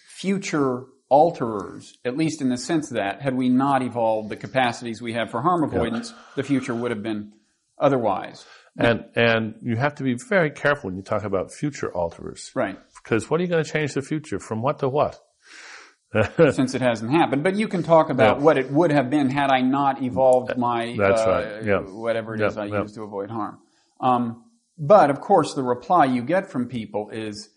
future 0.09 0.85
alterers, 1.11 1.92
at 2.05 2.16
least 2.16 2.40
in 2.40 2.48
the 2.48 2.59
sense 2.59 2.90
that 2.90 3.22
had 3.22 3.37
we 3.37 3.48
not 3.48 3.83
evolved 3.83 4.31
the 4.31 4.37
capacities 4.37 5.00
we 5.00 5.12
have 5.12 5.31
for 5.31 5.42
harm 5.42 5.62
avoidance, 5.62 6.11
yeah. 6.11 6.22
the 6.37 6.42
future 6.42 6.74
would 6.74 6.90
have 6.90 7.03
been 7.03 7.33
otherwise. 7.79 8.44
And, 8.77 9.05
and 9.14 9.55
you 9.62 9.77
have 9.77 9.94
to 9.96 10.03
be 10.03 10.16
very 10.29 10.50
careful 10.50 10.90
when 10.90 10.96
you 10.96 11.03
talk 11.03 11.22
about 11.22 11.53
future 11.53 11.90
alterers. 11.94 12.50
Right. 12.57 12.77
Because 13.03 13.31
what 13.31 13.38
are 13.38 13.44
you 13.44 13.48
going 13.48 13.62
to 13.62 13.70
change 13.70 13.94
the 13.94 14.03
future? 14.03 14.40
From 14.40 14.62
what 14.62 14.81
to 14.81 14.88
what? 14.88 15.20
since 16.53 16.74
it 16.74 16.81
hasn't 16.81 17.11
happened. 17.11 17.42
But 17.42 17.57
you 17.57 17.68
can 17.68 17.83
talk 17.83 18.11
about 18.11 18.38
yeah. 18.38 18.44
what 18.44 18.59
it 18.59 18.70
would 18.70 18.90
have 18.92 19.11
been 19.11 19.31
had 19.31 19.50
I 19.50 19.61
not 19.61 20.03
evolved 20.03 20.57
my 20.57 20.96
That's 20.98 21.22
uh, 21.22 21.29
right. 21.29 21.64
yeah. 21.64 21.79
whatever 21.81 22.35
it 22.35 22.40
is 22.40 22.57
I 22.57 22.66
use 22.66 22.92
to 22.92 23.03
avoid 23.03 23.31
harm. 23.31 23.59
Um, 24.00 24.44
but 24.79 25.11
of 25.11 25.20
course, 25.20 25.55
the 25.55 25.62
reply 25.62 26.07
you 26.07 26.22
get 26.22 26.50
from 26.50 26.68
people 26.68 27.11
is, 27.11 27.48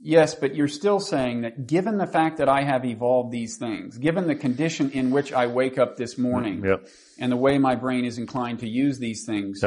yes, 0.00 0.34
but 0.34 0.54
you're 0.54 0.68
still 0.68 1.00
saying 1.00 1.42
that 1.42 1.66
given 1.66 1.98
the 1.98 2.06
fact 2.06 2.38
that 2.38 2.48
I 2.48 2.62
have 2.62 2.84
evolved 2.84 3.30
these 3.30 3.56
things, 3.56 3.98
given 3.98 4.26
the 4.26 4.34
condition 4.34 4.90
in 4.90 5.10
which 5.10 5.32
I 5.32 5.46
wake 5.46 5.78
up 5.78 5.96
this 5.96 6.16
morning, 6.18 6.64
yep. 6.64 6.86
and 7.18 7.30
the 7.30 7.36
way 7.36 7.58
my 7.58 7.74
brain 7.74 8.04
is 8.04 8.18
inclined 8.18 8.60
to 8.60 8.68
use 8.68 8.98
these 8.98 9.24
things, 9.24 9.62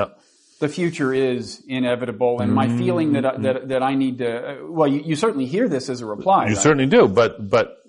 the 0.60 0.70
future 0.70 1.14
is 1.14 1.64
inevitable. 1.68 2.42
And 2.42 2.54
my 2.54 2.68
mm-hmm. 2.68 2.78
feeling 2.78 3.14
that 3.14 3.26
I, 3.26 3.38
that 3.38 3.68
that 3.70 3.84
I 3.84 3.96
need 3.96 4.20
to, 4.20 4.38
uh, 4.38 4.56
well, 4.68 4.88
you, 4.88 5.02
you, 5.06 5.16
certainly 5.16 5.46
hear 5.46 5.68
this 5.68 5.90
as 5.90 6.02
a 6.02 6.06
reply. 6.06 6.46
You 6.46 6.56
right? 6.56 6.58
certainly 6.58 6.88
do, 6.88 7.08
but 7.08 7.50
but 7.50 7.85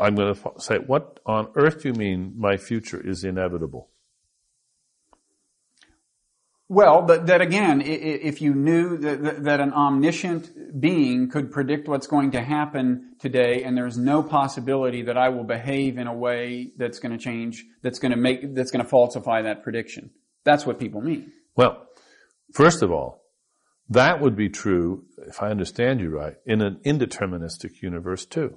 I'm 0.00 0.14
going 0.14 0.34
to 0.34 0.50
say, 0.58 0.78
what 0.78 1.20
on 1.26 1.48
earth 1.54 1.82
do 1.82 1.88
you 1.88 1.94
mean 1.94 2.34
my 2.36 2.56
future 2.56 3.00
is 3.00 3.24
inevitable? 3.24 3.90
Well, 6.68 7.02
but 7.02 7.26
that 7.28 7.40
again, 7.40 7.80
if 7.80 8.42
you 8.42 8.52
knew 8.52 8.96
that, 8.98 9.44
that 9.44 9.60
an 9.60 9.72
omniscient 9.72 10.80
being 10.80 11.30
could 11.30 11.52
predict 11.52 11.86
what's 11.86 12.08
going 12.08 12.32
to 12.32 12.42
happen 12.42 13.14
today, 13.20 13.62
and 13.62 13.76
there's 13.76 13.96
no 13.96 14.20
possibility 14.22 15.02
that 15.02 15.16
I 15.16 15.28
will 15.28 15.44
behave 15.44 15.96
in 15.96 16.08
a 16.08 16.14
way 16.14 16.72
that's 16.76 16.98
going 16.98 17.12
to 17.12 17.18
change, 17.18 17.64
that's 17.82 18.00
going 18.00 18.10
to 18.10 18.18
make, 18.18 18.52
that's 18.56 18.72
going 18.72 18.82
to 18.84 18.88
falsify 18.88 19.42
that 19.42 19.62
prediction. 19.62 20.10
That's 20.42 20.66
what 20.66 20.80
people 20.80 21.00
mean. 21.00 21.32
Well, 21.54 21.86
first 22.52 22.82
of 22.82 22.90
all, 22.90 23.22
that 23.90 24.20
would 24.20 24.34
be 24.34 24.48
true, 24.48 25.04
if 25.28 25.40
I 25.40 25.50
understand 25.50 26.00
you 26.00 26.10
right, 26.10 26.34
in 26.44 26.62
an 26.62 26.80
indeterministic 26.84 27.80
universe 27.80 28.26
too. 28.26 28.56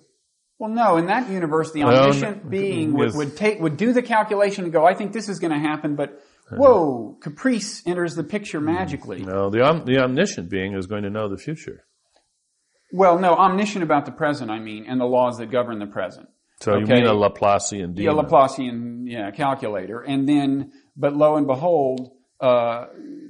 Well, 0.60 0.70
no. 0.70 0.98
In 0.98 1.06
that 1.06 1.30
universe, 1.30 1.72
the 1.72 1.84
omniscient 1.84 2.44
um, 2.44 2.50
being 2.50 2.94
would, 2.94 3.16
would 3.16 3.38
take 3.38 3.62
would 3.62 3.78
do 3.78 3.94
the 3.94 4.02
calculation 4.04 4.66
and 4.66 4.74
go, 4.74 4.86
"I 4.86 4.94
think 4.94 5.14
this 5.14 5.30
is 5.30 5.40
going 5.40 5.54
to 5.54 5.60
happen," 5.60 5.96
but 5.96 6.22
whoa, 6.52 7.18
caprice 7.22 7.82
enters 7.88 8.16
the 8.16 8.26
picture 8.26 8.60
magically. 8.60 9.24
No, 9.24 9.50
the 9.50 9.64
om- 9.64 9.86
the 9.86 9.98
omniscient 9.98 10.50
being 10.50 10.74
is 10.74 10.86
going 10.86 11.04
to 11.04 11.10
know 11.10 11.30
the 11.30 11.38
future. 11.38 11.86
Well, 12.92 13.20
no, 13.20 13.36
omniscient 13.36 13.84
about 13.84 14.06
the 14.06 14.12
present, 14.12 14.52
I 14.52 14.60
mean, 14.60 14.86
and 14.86 15.00
the 15.00 15.06
laws 15.06 15.38
that 15.38 15.52
govern 15.52 15.80
the 15.80 15.88
present. 15.88 16.28
So 16.60 16.74
okay. 16.74 16.82
you 16.82 16.88
mean 16.88 17.06
a 17.06 17.14
Laplacian 17.14 17.96
demon? 17.96 17.98
Yeah, 17.98 18.12
Laplacian, 18.12 19.04
yeah, 19.06 19.32
calculator, 19.32 20.02
and 20.02 20.28
then, 20.28 20.74
but 20.98 21.16
lo 21.16 21.38
and 21.38 21.48
behold, 21.48 22.12
uh, 22.42 22.88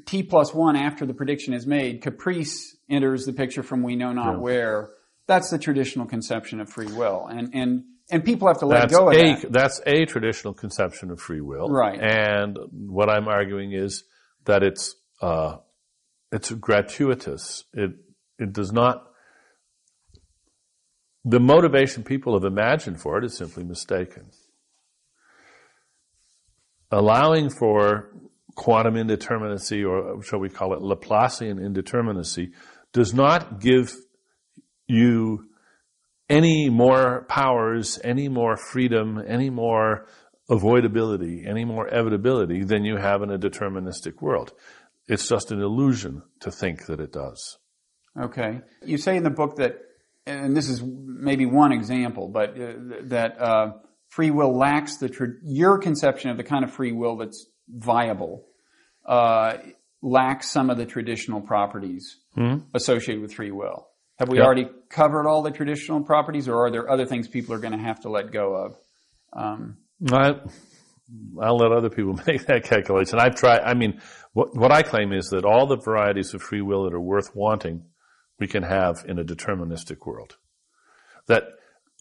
t 0.07 0.23
plus 0.23 0.53
one 0.53 0.75
after 0.75 1.05
the 1.05 1.13
prediction 1.13 1.53
is 1.53 1.67
made, 1.67 2.01
caprice 2.01 2.75
enters 2.89 3.25
the 3.25 3.33
picture 3.33 3.61
from 3.61 3.83
we 3.83 3.95
know 3.95 4.13
not 4.13 4.33
yeah. 4.33 4.39
where 4.39 4.89
that's 5.29 5.49
the 5.51 5.59
traditional 5.59 6.07
conception 6.07 6.59
of 6.59 6.69
free 6.69 6.91
will. 6.91 7.27
And, 7.27 7.53
and, 7.53 7.83
and 8.11 8.25
people 8.25 8.47
have 8.47 8.57
to 8.59 8.65
let 8.65 8.81
that's 8.81 8.97
go 8.97 9.09
of 9.09 9.15
a, 9.15 9.35
that. 9.35 9.51
That's 9.51 9.79
a 9.85 10.05
traditional 10.05 10.53
conception 10.53 11.11
of 11.11 11.21
free 11.21 11.39
will. 11.39 11.69
Right. 11.69 11.99
And 12.01 12.57
what 12.71 13.09
I'm 13.09 13.27
arguing 13.27 13.71
is 13.71 14.03
that 14.45 14.63
it's, 14.63 14.95
uh, 15.21 15.57
it's 16.31 16.51
gratuitous. 16.51 17.63
It, 17.73 17.91
it 18.39 18.51
does 18.51 18.71
not, 18.71 19.05
the 21.23 21.39
motivation 21.39 22.03
people 22.03 22.33
have 22.33 22.43
imagined 22.43 22.99
for 22.99 23.19
it 23.19 23.23
is 23.23 23.37
simply 23.37 23.63
mistaken. 23.63 24.31
Allowing 26.91 27.51
for 27.51 28.09
quantum 28.55 28.95
indeterminacy, 28.95 29.87
or 29.87 30.23
shall 30.23 30.39
we 30.39 30.49
call 30.49 30.73
it 30.73 30.79
Laplacian 30.79 31.59
indeterminacy, 31.59 32.51
does 32.93 33.13
not 33.13 33.59
give 33.59 33.95
you 34.89 35.45
any 36.29 36.69
more 36.69 37.25
powers, 37.27 37.99
any 38.03 38.29
more 38.29 38.57
freedom, 38.57 39.21
any 39.25 39.49
more 39.49 40.07
avoidability, 40.49 41.47
any 41.47 41.65
more 41.65 41.87
evitability 41.89 42.67
than 42.67 42.83
you 42.83 42.97
have 42.97 43.21
in 43.21 43.31
a 43.31 43.37
deterministic 43.37 44.21
world. 44.21 44.51
It's 45.07 45.27
just 45.27 45.51
an 45.51 45.61
illusion 45.61 46.23
to 46.41 46.51
think 46.51 46.85
that 46.85 46.99
it 46.99 47.11
does. 47.11 47.57
Okay. 48.19 48.61
You 48.83 48.97
say 48.97 49.17
in 49.17 49.23
the 49.23 49.29
book 49.29 49.57
that, 49.57 49.79
and 50.25 50.55
this 50.55 50.69
is 50.69 50.83
maybe 50.83 51.45
one 51.45 51.71
example, 51.71 52.27
but 52.27 52.59
uh, 52.59 52.73
that 53.03 53.39
uh, 53.39 53.73
free 54.07 54.31
will 54.31 54.55
lacks 54.55 54.97
the 54.97 55.09
tra- 55.09 55.33
your 55.43 55.79
conception 55.79 56.29
of 56.29 56.37
the 56.37 56.43
kind 56.43 56.63
of 56.63 56.71
free 56.71 56.91
will 56.91 57.17
that's 57.17 57.47
viable 57.67 58.45
uh, 59.05 59.57
lacks 60.01 60.49
some 60.49 60.69
of 60.69 60.77
the 60.77 60.85
traditional 60.85 61.41
properties 61.41 62.17
mm-hmm. 62.37 62.65
associated 62.73 63.21
with 63.21 63.33
free 63.33 63.51
will. 63.51 63.88
Have 64.19 64.27
we 64.27 64.37
yep. 64.37 64.45
already 64.45 64.67
covered 64.89 65.27
all 65.27 65.41
the 65.41 65.51
traditional 65.51 66.03
properties, 66.03 66.49
or 66.49 66.65
are 66.65 66.71
there 66.71 66.89
other 66.89 67.05
things 67.05 67.29
people 67.29 67.55
are 67.55 67.59
going 67.59 67.71
to 67.71 67.79
have 67.79 68.01
to 68.01 68.09
let 68.09 68.31
go 68.33 68.53
of? 68.53 68.75
Um, 69.31 69.77
I, 70.11 70.35
I'll 71.41 71.57
let 71.57 71.71
other 71.71 71.89
people 71.89 72.19
make 72.27 72.45
that 72.47 72.65
calculation. 72.65 73.17
I've 73.17 73.35
tried. 73.35 73.61
I 73.61 73.75
mean, 73.75 74.01
what, 74.33 74.55
what 74.55 74.73
I 74.73 74.81
claim 74.81 75.13
is 75.13 75.29
that 75.29 75.45
all 75.45 75.67
the 75.67 75.77
varieties 75.77 76.33
of 76.33 76.41
free 76.41 76.61
will 76.61 76.83
that 76.83 76.93
are 76.93 76.99
worth 76.99 77.33
wanting, 77.33 77.85
we 78.39 78.47
can 78.47 78.63
have 78.63 79.05
in 79.07 79.19
a 79.19 79.23
deterministic 79.23 80.05
world. 80.05 80.35
That 81.27 81.43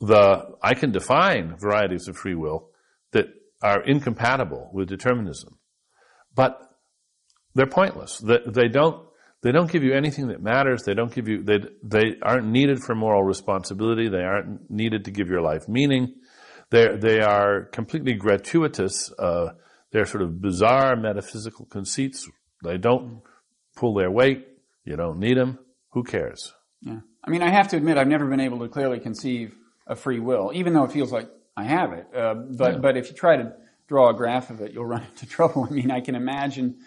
the 0.01 0.57
I 0.61 0.75
can 0.75 0.91
define 0.91 1.57
varieties 1.57 2.09
of 2.09 2.17
free 2.17 2.35
will 2.35 2.71
that 3.13 3.27
are 3.63 3.83
incompatible 3.85 4.71
with 4.73 4.89
determinism, 4.89 5.59
but 6.35 6.61
they're 7.55 7.67
pointless. 7.67 8.19
That 8.19 8.55
they 8.55 8.67
don't 8.67 9.08
they 9.43 9.53
don't 9.53 9.71
give 9.71 9.85
you 9.85 9.95
anything 9.95 10.29
that 10.29 10.43
matters. 10.43 10.83
They 10.83 10.95
don't 10.95 11.15
give 11.15 11.29
you, 11.29 11.43
they, 11.43 11.61
they 11.83 12.17
aren't 12.23 12.47
needed 12.47 12.81
for 12.81 12.95
moral 12.95 13.23
responsibility. 13.23 14.09
They 14.09 14.23
aren't 14.23 14.71
needed 14.71 15.05
to 15.05 15.11
give 15.11 15.29
your 15.29 15.41
life 15.41 15.69
meaning. 15.69 16.15
They're, 16.71 16.97
they 16.97 17.21
are 17.21 17.65
completely 17.67 18.15
gratuitous. 18.15 19.13
Uh, 19.19 19.51
they're 19.93 20.07
sort 20.07 20.23
of 20.23 20.41
bizarre 20.41 20.97
metaphysical 20.97 21.67
conceits. 21.67 22.29
They 22.65 22.79
don't 22.79 23.23
pull 23.77 23.95
their 23.95 24.11
weight. 24.11 24.47
You 24.85 24.97
don't 24.97 25.19
need 25.19 25.37
them. 25.37 25.59
Who 25.93 26.03
cares? 26.03 26.53
Yeah. 26.83 27.01
I 27.25 27.31
mean, 27.31 27.43
I 27.43 27.51
have 27.51 27.69
to 27.69 27.77
admit, 27.77 27.97
I've 27.97 28.09
never 28.09 28.27
been 28.27 28.41
able 28.41 28.61
to 28.61 28.69
clearly 28.69 29.01
conceive 29.01 29.55
a 29.87 29.97
free 29.97 30.21
will, 30.21 30.51
even 30.55 30.73
though 30.73 30.85
it 30.85 30.93
feels 30.93 31.13
like 31.13 31.29
I 31.57 31.65
have 31.65 31.93
it. 31.93 32.07
Uh, 32.15 32.35
but, 32.35 32.73
yeah. 32.75 32.79
but 32.79 32.97
if 32.97 33.09
you 33.09 33.17
try 33.17 33.37
to 33.37 33.53
draw 33.87 34.11
a 34.11 34.15
graph 34.15 34.51
of 34.51 34.61
it, 34.61 34.73
you'll 34.73 34.85
run 34.85 35.03
into 35.11 35.27
trouble. 35.27 35.67
I 35.69 35.73
mean, 35.73 35.91
I 35.91 36.01
can 36.01 36.15
imagine 36.15 36.79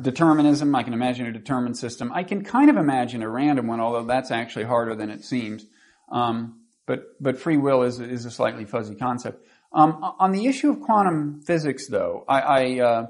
determinism. 0.00 0.74
I 0.74 0.82
can 0.82 0.92
imagine 0.92 1.26
a 1.26 1.32
determined 1.32 1.76
system. 1.76 2.12
I 2.12 2.24
can 2.24 2.44
kind 2.44 2.70
of 2.70 2.76
imagine 2.76 3.22
a 3.22 3.28
random 3.28 3.66
one, 3.66 3.80
although 3.80 4.04
that's 4.04 4.30
actually 4.30 4.64
harder 4.64 4.94
than 4.94 5.10
it 5.10 5.24
seems. 5.24 5.64
Um, 6.10 6.60
but 6.86 7.04
but 7.20 7.38
free 7.38 7.56
will 7.56 7.82
is 7.82 8.00
is 8.00 8.24
a 8.24 8.30
slightly 8.30 8.64
fuzzy 8.64 8.94
concept. 8.94 9.46
Um, 9.72 9.98
on 10.18 10.32
the 10.32 10.46
issue 10.46 10.70
of 10.70 10.80
quantum 10.80 11.40
physics, 11.46 11.86
though, 11.88 12.24
I 12.28 12.40
I, 12.40 12.80
uh, 12.80 13.06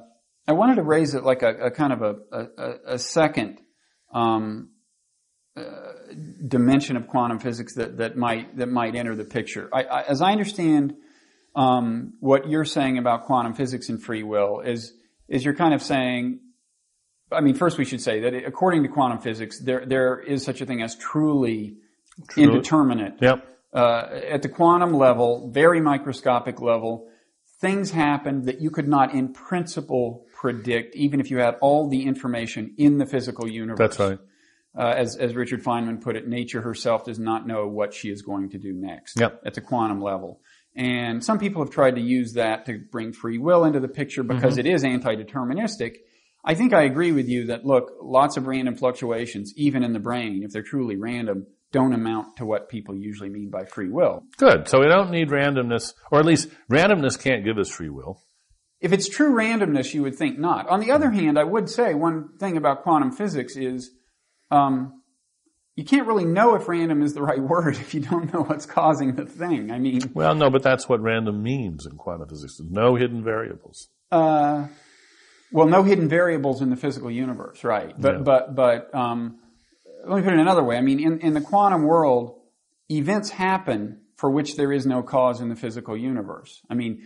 I 0.47 0.53
wanted 0.53 0.77
to 0.77 0.83
raise 0.83 1.15
it 1.15 1.25
like 1.25 1.43
a, 1.43 1.67
a 1.67 1.71
kind 1.71 1.93
of 1.93 2.03
a 2.03 2.15
a, 2.33 2.95
a 2.95 2.99
second 2.99 3.61
um, 4.13 4.71
uh, 5.57 5.63
dimension 6.47 6.97
of 6.97 7.09
quantum 7.09 7.39
physics 7.39 7.75
that 7.75 7.97
that 7.97 8.17
might 8.17 8.57
that 8.59 8.69
might 8.69 8.95
enter 8.95 9.17
the 9.17 9.25
picture. 9.25 9.69
I, 9.73 9.83
I, 9.83 10.03
as 10.03 10.23
I 10.23 10.33
understand 10.33 10.95
um, 11.57 12.15
what 12.21 12.49
you're 12.49 12.65
saying 12.65 12.99
about 12.99 13.25
quantum 13.25 13.55
physics 13.55 13.89
and 13.89 14.03
free 14.03 14.23
will 14.23 14.61
is 14.61 14.93
is 15.29 15.45
you're 15.45 15.55
kind 15.55 15.75
of 15.75 15.83
saying 15.83 16.41
I 17.35 17.41
mean, 17.41 17.55
first 17.55 17.79
we 17.79 17.85
should 17.85 18.01
say 18.01 18.21
that 18.21 18.35
according 18.35 18.83
to 18.83 18.89
quantum 18.89 19.19
physics, 19.19 19.61
there 19.61 19.85
there 19.87 20.19
is 20.21 20.45
such 20.45 20.61
a 20.61 20.67
thing 20.67 20.83
as 20.83 20.95
truly 20.97 21.77
True. 22.29 22.45
indeterminate. 22.45 23.15
Yep. 23.21 23.49
Uh, 23.73 24.21
at 24.29 24.43
the 24.43 24.49
quantum 24.49 24.93
level, 24.93 25.51
very 25.51 25.81
microscopic 25.81 26.61
level, 26.61 27.09
things 27.61 27.91
happen 27.91 28.45
that 28.45 28.61
you 28.61 28.71
could 28.71 28.87
not, 28.87 29.15
in 29.15 29.33
principle, 29.33 30.27
predict, 30.35 30.95
even 30.95 31.21
if 31.21 31.31
you 31.31 31.39
had 31.39 31.57
all 31.61 31.89
the 31.89 32.05
information 32.05 32.75
in 32.77 32.99
the 32.99 33.07
physical 33.07 33.49
universe. 33.49 33.79
That's 33.79 33.99
right. 33.99 34.19
Uh, 34.77 34.95
as 34.97 35.17
as 35.17 35.35
Richard 35.35 35.63
Feynman 35.63 36.01
put 36.01 36.17
it, 36.17 36.27
nature 36.27 36.63
herself 36.63 37.05
does 37.05 37.19
not 37.19 37.47
know 37.47 37.67
what 37.67 37.95
she 37.95 38.11
is 38.11 38.23
going 38.23 38.51
to 38.51 38.59
do 38.59 38.73
next. 38.73 39.21
Yep. 39.21 39.43
At 39.47 39.55
the 39.55 39.61
quantum 39.61 40.01
level. 40.01 40.41
And 40.75 41.23
some 41.23 41.39
people 41.39 41.63
have 41.63 41.73
tried 41.73 41.97
to 41.97 42.01
use 42.01 42.33
that 42.35 42.65
to 42.67 42.79
bring 42.91 43.13
free 43.13 43.37
will 43.37 43.65
into 43.65 43.81
the 43.81 43.89
picture 43.89 44.23
because 44.23 44.57
mm-hmm. 44.57 44.67
it 44.67 44.75
is 44.75 44.85
anti-deterministic 44.85 45.97
I 46.45 46.55
think 46.55 46.73
I 46.73 46.83
agree 46.83 47.13
with 47.13 47.29
you 47.29 47.47
that 47.47 47.65
look, 47.65 47.93
lots 48.03 48.37
of 48.37 48.47
random 48.47 48.75
fluctuations, 48.77 49.53
even 49.57 49.83
in 49.85 49.93
the 49.93 50.01
brain, 50.01 50.43
if 50.45 50.51
they're 50.53 50.63
truly 50.63 50.97
random, 50.97 51.47
don't 51.71 51.95
amount 51.95 52.37
to 52.37 52.45
what 52.45 52.69
people 52.69 52.95
usually 52.95 53.31
mean 53.31 53.49
by 53.51 53.65
free 53.65 53.89
will. 53.89 54.25
Good. 54.37 54.69
So 54.69 54.81
we 54.81 54.87
don't 54.87 55.11
need 55.11 55.29
randomness, 55.29 55.95
or 56.11 56.19
at 56.19 56.27
least 56.27 56.49
randomness 56.71 57.19
can't 57.23 57.45
give 57.45 57.59
us 57.59 57.71
free 57.71 57.89
will. 57.89 58.21
If 58.81 58.93
it's 58.93 59.09
true 59.09 59.33
randomness, 59.33 59.95
you 59.95 60.03
would 60.03 60.17
think 60.17 60.39
not. 60.39 60.69
On 60.69 60.81
the 60.81 60.91
other 60.91 61.11
hand, 61.11 61.39
I 61.39 61.45
would 61.45 61.71
say 61.71 61.95
one 61.95 62.31
thing 62.39 62.57
about 62.57 62.83
quantum 62.83 63.13
physics 63.13 63.57
is 63.57 63.93
um, 64.51 65.03
you 65.77 65.85
can't 65.85 66.07
really 66.07 66.25
know 66.25 66.57
if 66.57 66.69
random 66.69 67.01
is 67.03 67.15
the 67.15 67.23
right 67.23 67.39
word 67.53 67.77
if 67.77 67.95
you 67.95 68.01
don't 68.01 68.33
know 68.35 68.43
what's 68.43 68.67
causing 68.67 69.15
the 69.15 69.25
thing. 69.25 69.71
I 69.71 69.79
mean, 69.79 70.11
Well, 70.15 70.35
no, 70.35 70.51
but 70.51 70.63
that's 70.65 70.89
what 70.89 71.01
random 71.01 71.43
means 71.43 71.87
in 71.87 71.97
quantum 71.97 72.29
physics. 72.29 72.61
No 72.61 72.97
hidden 72.97 73.23
variables. 73.23 73.89
uh, 74.11 74.67
well, 75.53 75.67
no 75.67 75.83
hidden 75.83 76.09
variables 76.09 76.63
in 76.63 76.71
the 76.71 76.77
physical 76.77 77.11
universe, 77.11 77.63
right? 77.65 77.95
But 77.99 78.15
Yeah. 78.17 78.23
but 78.23 78.55
but 78.55 78.95
um, 78.95 79.39
let 80.07 80.17
me 80.17 80.23
put 80.23 80.33
it 80.33 80.41
another 80.41 80.65
way. 80.65 80.77
I 80.77 80.81
mean, 80.81 80.99
in 81.01 81.21
in 81.21 81.35
the 81.35 81.41
quantum 81.41 81.83
world, 81.83 82.41
events 82.91 83.31
happen 83.31 84.01
for 84.17 84.31
which 84.31 84.57
there 84.57 84.73
is 84.73 84.87
no 84.87 85.03
cause 85.03 85.41
in 85.41 85.49
the 85.49 85.57
physical 85.57 85.97
universe. 85.97 86.61
I 86.71 86.75
mean, 86.75 87.03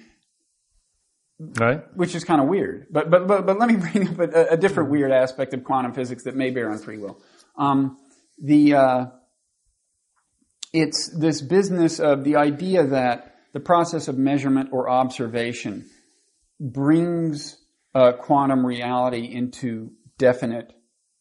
Right? 1.39 1.83
which 1.95 2.15
is 2.15 2.25
kind 2.25 2.41
of 2.41 2.49
weird. 2.49 2.87
But 2.91 3.11
but 3.11 3.27
but 3.27 3.45
but 3.47 3.59
let 3.59 3.69
me 3.69 3.77
bring 3.93 4.09
up 4.09 4.19
a, 4.19 4.53
a 4.53 4.57
different 4.57 4.91
weird 4.91 5.13
aspect 5.13 5.53
of 5.55 5.65
quantum 5.65 5.93
physics 5.93 6.25
that 6.25 6.35
may 6.35 6.51
bear 6.51 6.71
on 6.71 6.79
free 6.79 6.99
will. 6.99 7.21
Um, 7.59 7.99
the 8.43 8.75
uh, 8.75 9.07
it's 10.73 11.09
this 11.19 11.41
business 11.41 12.01
of 12.01 12.25
the 12.25 12.37
idea 12.37 12.87
that 12.87 13.35
the 13.53 13.61
process 13.61 14.09
of 14.09 14.19
measurement 14.19 14.71
or 14.73 14.89
observation 14.91 15.87
brings 16.61 17.57
uh, 17.97 18.13
quantum 18.13 18.65
reality 18.65 19.25
into 19.41 19.91
definite 20.19 20.73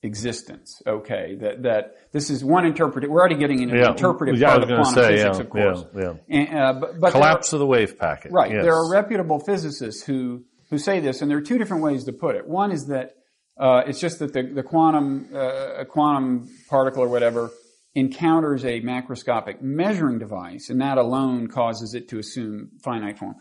existence. 0.03 0.81
Okay, 0.85 1.37
that 1.41 1.63
that 1.63 1.83
this 2.11 2.29
is 2.29 2.43
one 2.43 2.65
interpretive. 2.65 3.09
We're 3.09 3.19
already 3.21 3.37
getting 3.37 3.61
into 3.61 3.75
the 3.77 3.89
interpretive 3.89 4.37
yeah, 4.37 4.49
part 4.49 4.63
of 4.63 4.69
quantum 4.69 4.93
say, 4.93 5.07
physics, 5.07 5.37
yeah, 5.37 5.43
of 5.43 5.49
course. 5.49 5.85
yeah, 5.95 6.01
yeah. 6.01 6.39
And, 6.39 6.59
uh, 6.59 6.73
but, 6.73 6.81
but 6.81 6.99
there 6.99 7.07
are- 7.07 7.11
Collapse 7.11 7.53
of 7.53 7.59
the 7.59 7.65
wave 7.65 7.97
packet. 7.97 8.31
Right. 8.31 8.51
Yes. 8.51 8.63
There 8.63 8.75
are 8.75 8.91
reputable 8.91 9.39
physicists 9.39 10.03
who, 10.03 10.43
who 10.69 10.77
say 10.77 10.99
this, 10.99 11.21
and 11.21 11.31
there 11.31 11.37
are 11.37 11.47
two 11.51 11.57
different 11.57 11.81
ways 11.81 12.03
to 12.05 12.13
put 12.13 12.35
it. 12.35 12.47
One 12.47 12.71
is 12.71 12.87
that 12.87 13.15
uh, 13.57 13.83
it's 13.87 13.99
just 14.01 14.19
that 14.19 14.33
the, 14.33 14.43
the 14.43 14.63
quantum, 14.63 15.29
uh, 15.33 15.75
a 15.83 15.85
quantum 15.85 16.49
particle 16.69 17.03
or 17.03 17.07
whatever 17.07 17.51
encounters 17.95 18.65
a 18.65 18.81
macroscopic 18.81 19.61
measuring 19.61 20.19
device, 20.19 20.69
and 20.69 20.81
that 20.81 20.97
alone 20.97 21.47
causes 21.47 21.93
it 21.93 22.09
to 22.09 22.19
assume 22.19 22.71
finite 22.83 23.17
form. 23.17 23.35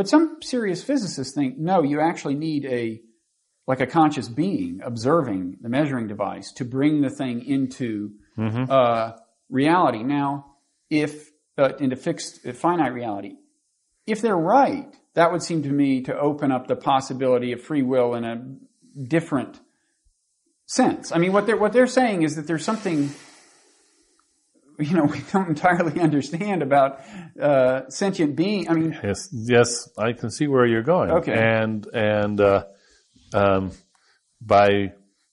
But 0.00 0.08
some 0.08 0.38
serious 0.40 0.82
physicists 0.82 1.34
think, 1.34 1.58
no, 1.58 1.82
you 1.82 2.00
actually 2.00 2.34
need 2.34 2.64
a, 2.64 3.02
like 3.66 3.80
a 3.80 3.86
conscious 3.86 4.30
being 4.30 4.80
observing 4.82 5.58
the 5.60 5.68
measuring 5.68 6.08
device 6.08 6.52
to 6.52 6.64
bring 6.64 7.02
the 7.02 7.10
thing 7.10 7.44
into 7.44 8.12
uh, 8.38 9.12
reality. 9.50 10.02
Now, 10.02 10.56
if 10.88 11.28
uh, 11.58 11.74
into 11.78 11.96
fixed 11.96 12.46
uh, 12.46 12.54
finite 12.54 12.94
reality, 12.94 13.34
if 14.06 14.22
they're 14.22 14.34
right, 14.34 14.90
that 15.12 15.32
would 15.32 15.42
seem 15.42 15.64
to 15.64 15.70
me 15.70 16.00
to 16.04 16.18
open 16.18 16.50
up 16.50 16.66
the 16.66 16.76
possibility 16.76 17.52
of 17.52 17.60
free 17.60 17.82
will 17.82 18.14
in 18.14 18.24
a 18.24 18.42
different 19.06 19.60
sense. 20.64 21.12
I 21.12 21.18
mean, 21.18 21.34
what 21.34 21.44
they're 21.44 21.58
what 21.58 21.74
they're 21.74 21.86
saying 21.86 22.22
is 22.22 22.36
that 22.36 22.46
there's 22.46 22.64
something 22.64 23.10
you 24.80 24.96
know 24.96 25.04
we 25.12 25.20
don't 25.32 25.48
entirely 25.48 26.00
understand 26.00 26.62
about 26.62 27.00
uh, 27.40 27.88
sentient 27.88 28.36
being. 28.36 28.68
I 28.68 28.74
mean, 28.74 28.98
Yes, 29.02 29.28
yes, 29.32 29.88
I 29.98 30.12
can 30.12 30.30
see 30.30 30.46
where 30.46 30.66
you're 30.66 30.82
going. 30.82 31.10
Okay. 31.10 31.32
And 31.32 31.86
and 31.92 32.40
uh, 32.40 32.64
um, 33.32 33.72
by 34.40 34.92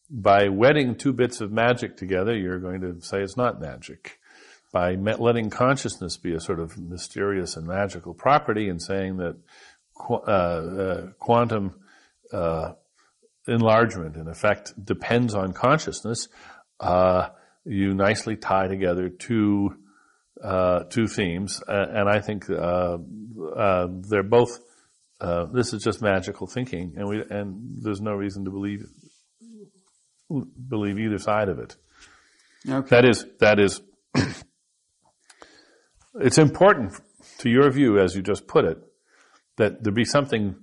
by 0.09 0.49
wedding 0.49 0.95
two 0.95 1.13
bits 1.13 1.41
of 1.41 1.51
magic 1.51 1.97
together, 1.97 2.35
you're 2.35 2.59
going 2.59 2.81
to 2.81 3.01
say 3.01 3.21
it's 3.21 3.37
not 3.37 3.59
magic. 3.59 4.19
By 4.71 4.95
letting 4.95 5.49
consciousness 5.49 6.17
be 6.17 6.33
a 6.33 6.39
sort 6.39 6.59
of 6.59 6.77
mysterious 6.77 7.55
and 7.55 7.65
magical 7.65 8.13
property, 8.13 8.69
and 8.69 8.81
saying 8.81 9.17
that 9.17 9.37
qu- 9.95 10.15
uh, 10.15 10.29
uh, 10.29 11.07
quantum 11.19 11.75
uh, 12.31 12.73
enlargement, 13.47 14.17
in 14.17 14.27
effect, 14.27 14.73
depends 14.83 15.33
on 15.33 15.53
consciousness, 15.53 16.27
uh, 16.79 17.29
you 17.67 17.93
nicely 17.93 18.35
tie 18.35 18.67
together 18.67 19.09
two 19.09 19.75
uh, 20.43 20.83
two 20.83 21.07
themes, 21.07 21.61
uh, 21.67 21.85
and 21.89 22.09
I 22.09 22.21
think 22.21 22.49
uh, 22.49 22.97
uh, 23.55 23.87
they're 24.09 24.23
both. 24.23 24.59
Uh, 25.19 25.45
this 25.45 25.73
is 25.73 25.83
just 25.83 26.01
magical 26.01 26.45
thinking, 26.47 26.93
and 26.95 27.07
we 27.07 27.23
and 27.29 27.83
there's 27.83 28.01
no 28.01 28.13
reason 28.13 28.45
to 28.45 28.51
believe 28.51 28.85
believe 30.69 30.99
either 30.99 31.17
side 31.17 31.49
of 31.49 31.59
it. 31.59 31.75
okay, 32.69 32.87
That 32.89 33.05
is 33.05 33.25
that 33.39 33.59
is. 33.59 33.81
it's 36.21 36.37
important 36.37 36.93
to 37.39 37.49
your 37.49 37.69
view, 37.71 37.99
as 37.99 38.15
you 38.15 38.21
just 38.21 38.47
put 38.47 38.65
it, 38.65 38.77
that 39.57 39.83
there 39.83 39.93
be 39.93 40.05
something 40.05 40.55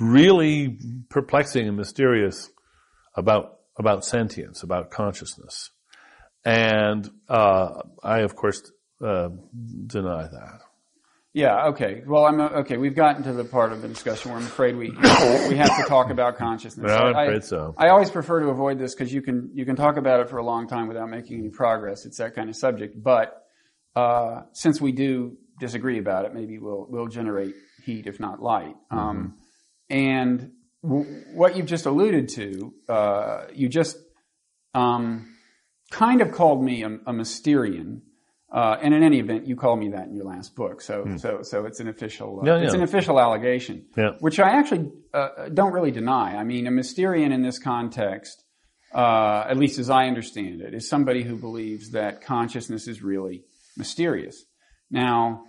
really 0.00 0.78
perplexing 1.10 1.68
and 1.68 1.76
mysterious 1.76 2.50
about 3.14 3.55
about 3.78 4.04
sentience, 4.04 4.62
about 4.62 4.90
consciousness, 4.90 5.70
and 6.44 7.08
uh, 7.28 7.82
I, 8.02 8.20
of 8.20 8.36
course, 8.36 8.62
uh, 9.04 9.28
deny 9.86 10.22
that. 10.28 10.60
yeah, 11.34 11.66
okay. 11.68 12.02
Well, 12.06 12.24
I'm 12.24 12.40
uh, 12.40 12.48
okay. 12.60 12.76
We've 12.78 12.94
gotten 12.94 13.22
to 13.24 13.32
the 13.32 13.44
part 13.44 13.72
of 13.72 13.82
the 13.82 13.88
discussion 13.88 14.30
where 14.30 14.40
I'm 14.40 14.46
afraid 14.46 14.76
we 14.76 14.90
we 14.90 15.56
have 15.56 15.76
to 15.76 15.84
talk 15.88 16.10
about 16.10 16.38
consciousness. 16.38 16.86
Well, 16.86 17.08
I'm 17.08 17.16
I- 17.16 17.24
afraid 17.24 17.44
so. 17.44 17.74
I 17.76 17.88
always 17.88 18.10
prefer 18.10 18.40
to 18.40 18.48
avoid 18.48 18.78
this 18.78 18.94
because 18.94 19.12
you 19.12 19.22
can 19.22 19.50
you 19.54 19.64
can 19.66 19.76
talk 19.76 19.96
about 19.96 20.20
it 20.20 20.30
for 20.30 20.38
a 20.38 20.44
long 20.44 20.66
time 20.68 20.88
without 20.88 21.08
making 21.10 21.38
any 21.40 21.50
progress. 21.50 22.06
It's 22.06 22.18
that 22.18 22.34
kind 22.34 22.48
of 22.48 22.56
subject. 22.56 23.02
But 23.02 23.42
uh, 23.94 24.42
since 24.52 24.80
we 24.80 24.92
do 24.92 25.36
disagree 25.60 25.98
about 25.98 26.24
it, 26.26 26.34
maybe 26.34 26.58
we'll 26.58 26.86
we'll 26.88 27.08
generate 27.08 27.54
heat 27.84 28.06
if 28.06 28.18
not 28.20 28.40
light. 28.42 28.74
Um, 28.90 29.36
and 29.90 30.38
w- 30.38 30.52
what 30.82 31.56
you've 31.56 31.66
just 31.66 31.86
alluded 31.86 32.28
to, 32.30 32.72
uh, 32.88 33.44
you 33.54 33.68
just 33.68 33.96
um, 34.74 35.34
kind 35.90 36.20
of 36.20 36.32
called 36.32 36.62
me 36.62 36.82
a, 36.82 36.88
a 36.88 37.12
Mysterian. 37.12 38.02
Uh, 38.52 38.76
and 38.80 38.94
in 38.94 39.02
any 39.02 39.18
event, 39.18 39.46
you 39.46 39.56
called 39.56 39.80
me 39.80 39.88
that 39.88 40.06
in 40.06 40.14
your 40.14 40.24
last 40.24 40.54
book, 40.54 40.80
so 40.80 41.04
so 41.18 41.42
so 41.42 41.66
it's 41.66 41.80
an 41.80 41.88
official 41.88 42.40
uh, 42.40 42.46
Yeah, 42.46 42.64
it's 42.64 42.74
an 42.74 42.82
official 42.82 43.18
allegation, 43.18 43.86
Yeah. 43.96 44.10
which 44.20 44.38
I 44.38 44.50
actually 44.50 44.92
uh, 45.12 45.48
don't 45.52 45.72
really 45.72 45.90
deny. 45.90 46.36
I 46.36 46.44
mean, 46.44 46.68
a 46.68 46.70
Mysterian 46.70 47.32
in 47.32 47.42
this 47.42 47.58
context, 47.58 48.44
uh, 48.94 49.44
at 49.48 49.56
least 49.56 49.80
as 49.80 49.90
I 49.90 50.06
understand 50.06 50.60
it, 50.60 50.74
is 50.74 50.88
somebody 50.88 51.24
who 51.24 51.36
believes 51.36 51.90
that 51.90 52.22
consciousness 52.22 52.86
is 52.86 53.02
really 53.02 53.42
mysterious. 53.76 54.44
Now, 54.92 55.42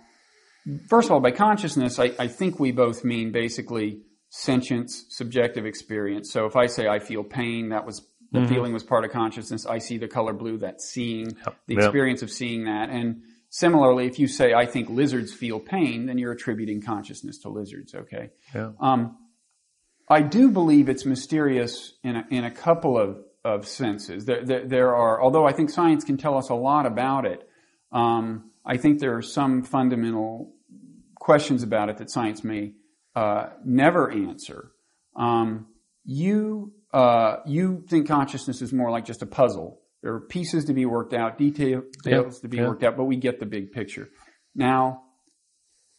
first 0.88 1.06
of 1.06 1.12
all, 1.12 1.20
by 1.20 1.30
consciousness, 1.30 2.00
I, 2.00 2.12
I 2.18 2.26
think 2.26 2.58
we 2.58 2.72
both 2.72 3.04
mean 3.04 3.30
basically 3.30 4.00
sentience, 4.30 5.06
subjective 5.08 5.64
experience. 5.66 6.30
So 6.32 6.46
if 6.46 6.56
I 6.56 6.66
say 6.66 6.86
I 6.86 6.98
feel 6.98 7.24
pain, 7.24 7.70
that 7.70 7.86
was 7.86 8.06
the 8.30 8.46
feeling 8.46 8.74
was 8.74 8.82
part 8.84 9.06
of 9.06 9.10
consciousness. 9.10 9.64
I 9.64 9.78
see 9.78 9.96
the 9.96 10.06
color 10.08 10.34
blue, 10.34 10.58
that's 10.58 10.86
seeing, 10.90 11.28
the 11.66 11.74
Yep. 11.74 11.78
experience 11.78 12.22
of 12.22 12.30
seeing 12.30 12.64
that. 12.64 12.90
And 12.90 13.22
similarly, 13.48 14.06
if 14.06 14.18
you 14.18 14.28
say 14.28 14.52
I 14.52 14.66
think 14.66 14.90
lizards 14.90 15.32
feel 15.32 15.58
pain, 15.58 16.04
then 16.04 16.18
you're 16.18 16.32
attributing 16.32 16.82
consciousness 16.82 17.38
to 17.38 17.48
lizards, 17.48 17.94
okay? 17.94 18.30
Yeah. 18.54 18.72
Um, 18.80 19.16
I 20.10 20.20
do 20.20 20.50
believe 20.50 20.90
it's 20.90 21.06
mysterious 21.06 21.94
in 22.02 22.16
a, 22.16 22.26
in 22.30 22.44
a 22.44 22.50
couple 22.50 22.98
of, 22.98 23.18
of 23.44 23.66
senses. 23.66 24.26
There, 24.26 24.44
there, 24.44 24.66
there 24.66 24.96
are, 24.96 25.22
although 25.22 25.46
I 25.46 25.52
think 25.52 25.70
science 25.70 26.04
can 26.04 26.18
tell 26.18 26.36
us 26.36 26.50
a 26.50 26.54
lot 26.54 26.84
about 26.84 27.24
it, 27.24 27.48
um, 27.92 28.50
I 28.64 28.76
think 28.76 29.00
there 29.00 29.16
are 29.16 29.22
some 29.22 29.62
fundamental 29.62 30.52
questions 31.14 31.62
about 31.62 31.88
it 31.88 31.96
that 31.96 32.10
science 32.10 32.44
may 32.44 32.72
uh, 33.14 33.50
never 33.64 34.10
answer. 34.10 34.70
Um, 35.16 35.66
you 36.04 36.72
uh, 36.92 37.36
you 37.46 37.84
think 37.88 38.08
consciousness 38.08 38.62
is 38.62 38.72
more 38.72 38.90
like 38.90 39.04
just 39.04 39.22
a 39.22 39.26
puzzle. 39.26 39.80
There 40.02 40.14
are 40.14 40.20
pieces 40.20 40.66
to 40.66 40.74
be 40.74 40.86
worked 40.86 41.12
out, 41.12 41.38
detail- 41.38 41.82
details 42.04 42.40
to 42.40 42.48
be 42.48 42.58
yeah. 42.58 42.68
worked 42.68 42.84
out, 42.84 42.96
but 42.96 43.04
we 43.04 43.16
get 43.16 43.40
the 43.40 43.46
big 43.46 43.72
picture. 43.72 44.08
Now, 44.54 45.02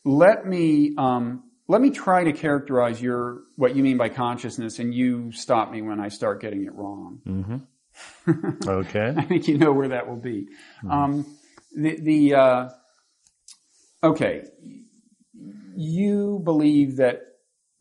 let 0.06 0.45
me 0.45 0.95
um, 0.98 1.43
let 1.67 1.82
me 1.82 1.91
try 1.91 2.24
to 2.24 2.34
characterize 2.34 3.02
your 3.02 3.41
what 3.56 3.76
you 3.76 3.84
mean 3.84 3.98
by 3.98 4.10
consciousness, 4.10 4.80
and 4.80 4.93
you 4.93 5.32
stop 5.32 5.72
me 5.72 5.82
when 5.82 5.99
I 5.99 6.07
start 6.07 6.41
getting 6.41 6.66
it 6.66 6.74
wrong. 6.74 7.22
Okay. 8.66 9.14
I 9.18 9.24
think 9.24 9.47
you 9.47 9.57
know 9.57 9.74
where 9.74 9.89
that 9.89 10.07
will 10.07 10.22
be. 10.22 10.47
Um, 10.89 11.26
the 11.76 11.99
the 11.99 12.36
uh, 12.36 12.70
okay, 14.03 14.45
you 15.76 16.42
believe 16.44 16.98
that 16.98 17.22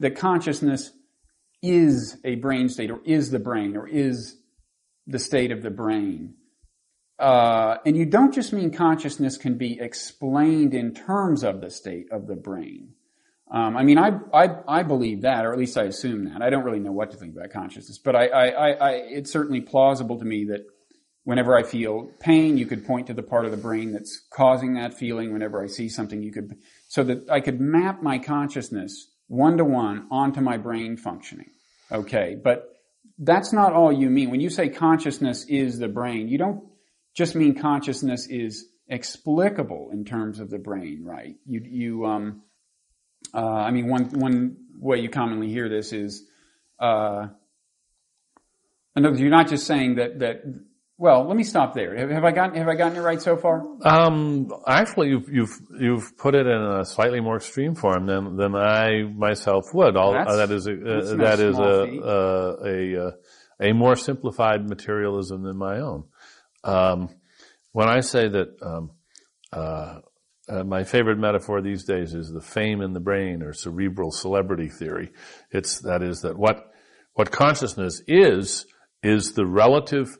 that 0.00 0.16
consciousness 0.16 0.92
is 1.62 2.16
a 2.24 2.36
brain 2.36 2.68
state, 2.68 2.90
or 2.90 3.00
is 3.04 3.30
the 3.30 3.38
brain, 3.38 3.76
or 3.76 3.88
is 3.88 4.36
the 5.06 5.18
state 5.18 5.50
of 5.50 5.62
the 5.62 5.70
brain. 5.70 6.34
Uh, 7.18 7.78
and 7.84 7.96
you 7.96 8.06
don't 8.06 8.32
just 8.32 8.52
mean 8.52 8.70
consciousness 8.70 9.36
can 9.36 9.58
be 9.58 9.80
explained 9.80 10.72
in 10.72 10.94
terms 10.94 11.42
of 11.42 11.60
the 11.60 11.70
state 11.70 12.06
of 12.12 12.28
the 12.28 12.36
brain. 12.36 12.90
Um, 13.50 13.76
I 13.76 13.82
mean, 13.82 13.98
I, 13.98 14.12
I, 14.32 14.48
I 14.68 14.82
believe 14.82 15.22
that, 15.22 15.44
or 15.44 15.52
at 15.52 15.58
least 15.58 15.76
I 15.78 15.84
assume 15.84 16.26
that. 16.26 16.42
I 16.42 16.50
don't 16.50 16.64
really 16.64 16.80
know 16.80 16.92
what 16.92 17.10
to 17.12 17.16
think 17.16 17.34
about 17.34 17.50
consciousness, 17.50 17.98
but 17.98 18.14
I, 18.14 18.26
I, 18.28 18.46
I, 18.46 18.70
I, 18.70 18.90
it's 18.92 19.32
certainly 19.32 19.62
plausible 19.62 20.18
to 20.18 20.24
me 20.24 20.44
that 20.44 20.66
whenever 21.28 21.54
I 21.54 21.62
feel 21.62 22.10
pain, 22.20 22.56
you 22.56 22.64
could 22.64 22.86
point 22.86 23.08
to 23.08 23.12
the 23.12 23.22
part 23.22 23.44
of 23.44 23.50
the 23.50 23.58
brain 23.58 23.92
that's 23.92 24.18
causing 24.30 24.72
that 24.76 24.94
feeling. 24.94 25.30
Whenever 25.30 25.62
I 25.62 25.66
see 25.66 25.90
something, 25.90 26.22
you 26.22 26.32
could, 26.32 26.56
so 26.88 27.04
that 27.04 27.28
I 27.28 27.40
could 27.40 27.60
map 27.60 28.02
my 28.02 28.18
consciousness 28.18 29.10
one 29.26 29.58
to 29.58 29.64
one 29.64 30.06
onto 30.10 30.40
my 30.40 30.56
brain 30.56 30.96
functioning. 30.96 31.50
Okay. 31.92 32.34
But 32.42 32.74
that's 33.18 33.52
not 33.52 33.74
all 33.74 33.92
you 33.92 34.08
mean. 34.08 34.30
When 34.30 34.40
you 34.40 34.48
say 34.48 34.70
consciousness 34.70 35.44
is 35.44 35.78
the 35.78 35.86
brain, 35.86 36.28
you 36.28 36.38
don't 36.38 36.64
just 37.14 37.34
mean 37.34 37.54
consciousness 37.54 38.26
is 38.26 38.64
explicable 38.88 39.90
in 39.92 40.06
terms 40.06 40.40
of 40.40 40.48
the 40.48 40.58
brain, 40.58 41.04
right? 41.04 41.36
You, 41.44 41.60
you, 41.62 42.06
um, 42.06 42.42
uh, 43.34 43.44
I 43.44 43.70
mean, 43.70 43.86
one, 43.86 44.18
one 44.18 44.56
way 44.78 45.00
you 45.00 45.10
commonly 45.10 45.50
hear 45.50 45.68
this 45.68 45.92
is, 45.92 46.24
uh, 46.80 47.28
in 48.96 49.04
other 49.04 49.10
words, 49.10 49.20
you're 49.20 49.28
not 49.28 49.48
just 49.48 49.66
saying 49.66 49.96
that, 49.96 50.20
that, 50.20 50.42
well, 50.98 51.26
let 51.26 51.36
me 51.36 51.44
stop 51.44 51.74
there. 51.74 51.96
Have, 51.96 52.10
have 52.10 52.24
I 52.24 52.32
gotten, 52.32 52.56
have 52.56 52.66
I 52.66 52.74
gotten 52.74 52.98
it 52.98 53.02
right 53.02 53.22
so 53.22 53.36
far? 53.36 53.64
Um, 53.82 54.52
actually, 54.66 55.10
you've, 55.10 55.28
you've, 55.28 55.60
you've 55.80 56.18
put 56.18 56.34
it 56.34 56.46
in 56.46 56.60
a 56.60 56.84
slightly 56.84 57.20
more 57.20 57.36
extreme 57.36 57.76
form 57.76 58.06
than, 58.06 58.36
than 58.36 58.56
I 58.56 59.04
myself 59.04 59.66
would. 59.72 59.96
All, 59.96 60.12
That's- 60.12 60.36
that 60.36 60.50
is 60.50 60.66
a, 60.66 60.72
uh, 60.72 61.16
that 61.16 61.38
is 61.38 61.56
a, 61.56 61.62
a, 61.62 62.66
a, 62.66 63.06
uh, 63.06 63.10
a 63.60 63.72
more 63.72 63.94
simplified 63.94 64.68
materialism 64.68 65.44
than 65.44 65.56
my 65.56 65.78
own. 65.78 66.04
Um, 66.64 67.08
when 67.70 67.88
I 67.88 68.00
say 68.00 68.28
that, 68.28 68.56
um, 68.60 68.90
uh, 69.52 70.00
uh, 70.48 70.64
my 70.64 70.82
favorite 70.82 71.18
metaphor 71.18 71.60
these 71.60 71.84
days 71.84 72.14
is 72.14 72.32
the 72.32 72.40
fame 72.40 72.80
in 72.80 72.92
the 72.92 73.00
brain 73.00 73.42
or 73.42 73.52
cerebral 73.52 74.10
celebrity 74.10 74.68
theory. 74.68 75.12
It's 75.52 75.80
that 75.82 76.02
is 76.02 76.22
that 76.22 76.38
what 76.38 76.72
what 77.12 77.30
consciousness 77.30 78.02
is 78.08 78.64
is 79.02 79.32
the 79.34 79.46
relative 79.46 80.16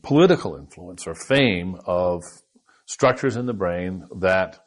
political 0.00 0.56
influence 0.56 1.06
or 1.06 1.14
fame 1.14 1.76
of 1.86 2.22
structures 2.86 3.36
in 3.36 3.46
the 3.46 3.52
brain 3.52 4.06
that 4.20 4.64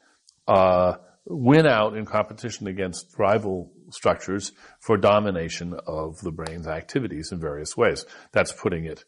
uh, 0.47 0.95
win 1.26 1.65
out 1.65 1.97
in 1.97 2.05
competition 2.05 2.67
against 2.67 3.17
rival 3.17 3.71
structures 3.89 4.51
for 4.80 4.97
domination 4.97 5.73
of 5.88 6.17
the 6.19 6.32
brain's 6.32 6.67
activities 6.67 7.32
in 7.32 7.39
various 7.39 7.76
ways. 7.76 8.05
That's 8.32 8.51
putting 8.51 8.86
it 8.86 9.03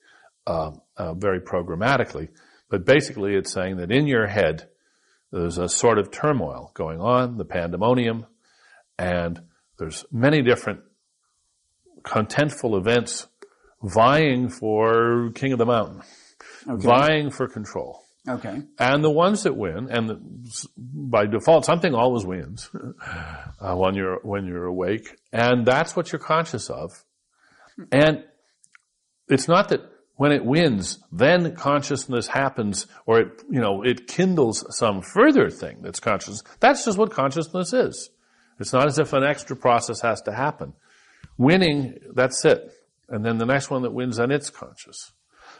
uh, 0.45 0.71
uh, 0.95 1.13
very 1.13 1.39
programmatically, 1.39 2.29
but 2.69 2.85
basically 2.85 3.35
it's 3.35 3.51
saying 3.51 3.77
that 3.77 3.91
in 3.91 4.07
your 4.07 4.27
head 4.27 4.69
there's 5.31 5.57
a 5.57 5.69
sort 5.69 5.99
of 5.99 6.11
turmoil 6.11 6.71
going 6.73 6.99
on, 6.99 7.37
the 7.37 7.45
pandemonium, 7.45 8.25
and 8.97 9.41
there's 9.77 10.05
many 10.11 10.41
different 10.41 10.81
contentful 12.03 12.77
events 12.77 13.27
vying 13.83 14.49
for 14.49 15.31
king 15.35 15.51
of 15.51 15.59
the 15.59 15.65
mountain, 15.65 16.01
vying 16.65 17.29
for 17.29 17.47
control. 17.47 18.03
Okay. 18.27 18.61
And 18.77 19.03
the 19.03 19.09
ones 19.09 19.43
that 19.43 19.55
win, 19.55 19.89
and 19.89 20.09
the, 20.09 20.67
by 20.75 21.27
default, 21.27 21.63
something 21.63 21.93
always 21.93 22.25
wins 22.25 22.69
uh, 23.61 23.75
when 23.75 23.95
you're 23.95 24.19
when 24.23 24.45
you're 24.45 24.65
awake, 24.65 25.17
and 25.31 25.65
that's 25.65 25.95
what 25.95 26.11
you're 26.11 26.19
conscious 26.19 26.69
of. 26.69 26.91
And 27.91 28.23
it's 29.29 29.47
not 29.47 29.69
that 29.69 29.81
when 30.15 30.31
it 30.31 30.43
wins, 30.43 30.99
then 31.11 31.55
consciousness 31.55 32.27
happens, 32.27 32.87
or 33.05 33.21
it 33.21 33.43
you 33.49 33.61
know 33.61 33.83
it 33.83 34.07
kindles 34.07 34.65
some 34.75 35.01
further 35.01 35.49
thing 35.49 35.81
that's 35.81 36.01
conscious. 36.01 36.43
That's 36.59 36.83
just 36.83 36.97
what 36.97 37.11
consciousness 37.11 37.71
is. 37.71 38.09
It's 38.59 38.73
not 38.73 38.87
as 38.87 38.99
if 38.99 39.13
an 39.13 39.23
extra 39.23 39.55
process 39.55 40.01
has 40.01 40.21
to 40.23 40.33
happen. 40.33 40.73
Winning, 41.37 41.99
that's 42.13 42.43
it, 42.43 42.71
and 43.09 43.25
then 43.25 43.37
the 43.37 43.45
next 43.45 43.69
one 43.69 43.81
that 43.83 43.93
wins, 43.93 44.17
then 44.17 44.31
it's 44.31 44.49
conscious. 44.49 45.11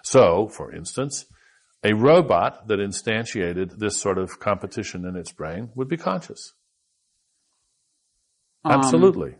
So, 0.03 0.47
for 0.47 0.73
instance, 0.73 1.25
a 1.83 1.93
robot 1.93 2.67
that 2.67 2.79
instantiated 2.79 3.77
this 3.77 3.97
sort 3.99 4.17
of 4.17 4.39
competition 4.39 5.05
in 5.05 5.15
its 5.15 5.31
brain 5.31 5.69
would 5.75 5.87
be 5.87 5.97
conscious. 5.97 6.53
Um, 8.65 8.79
Absolutely. 8.79 9.35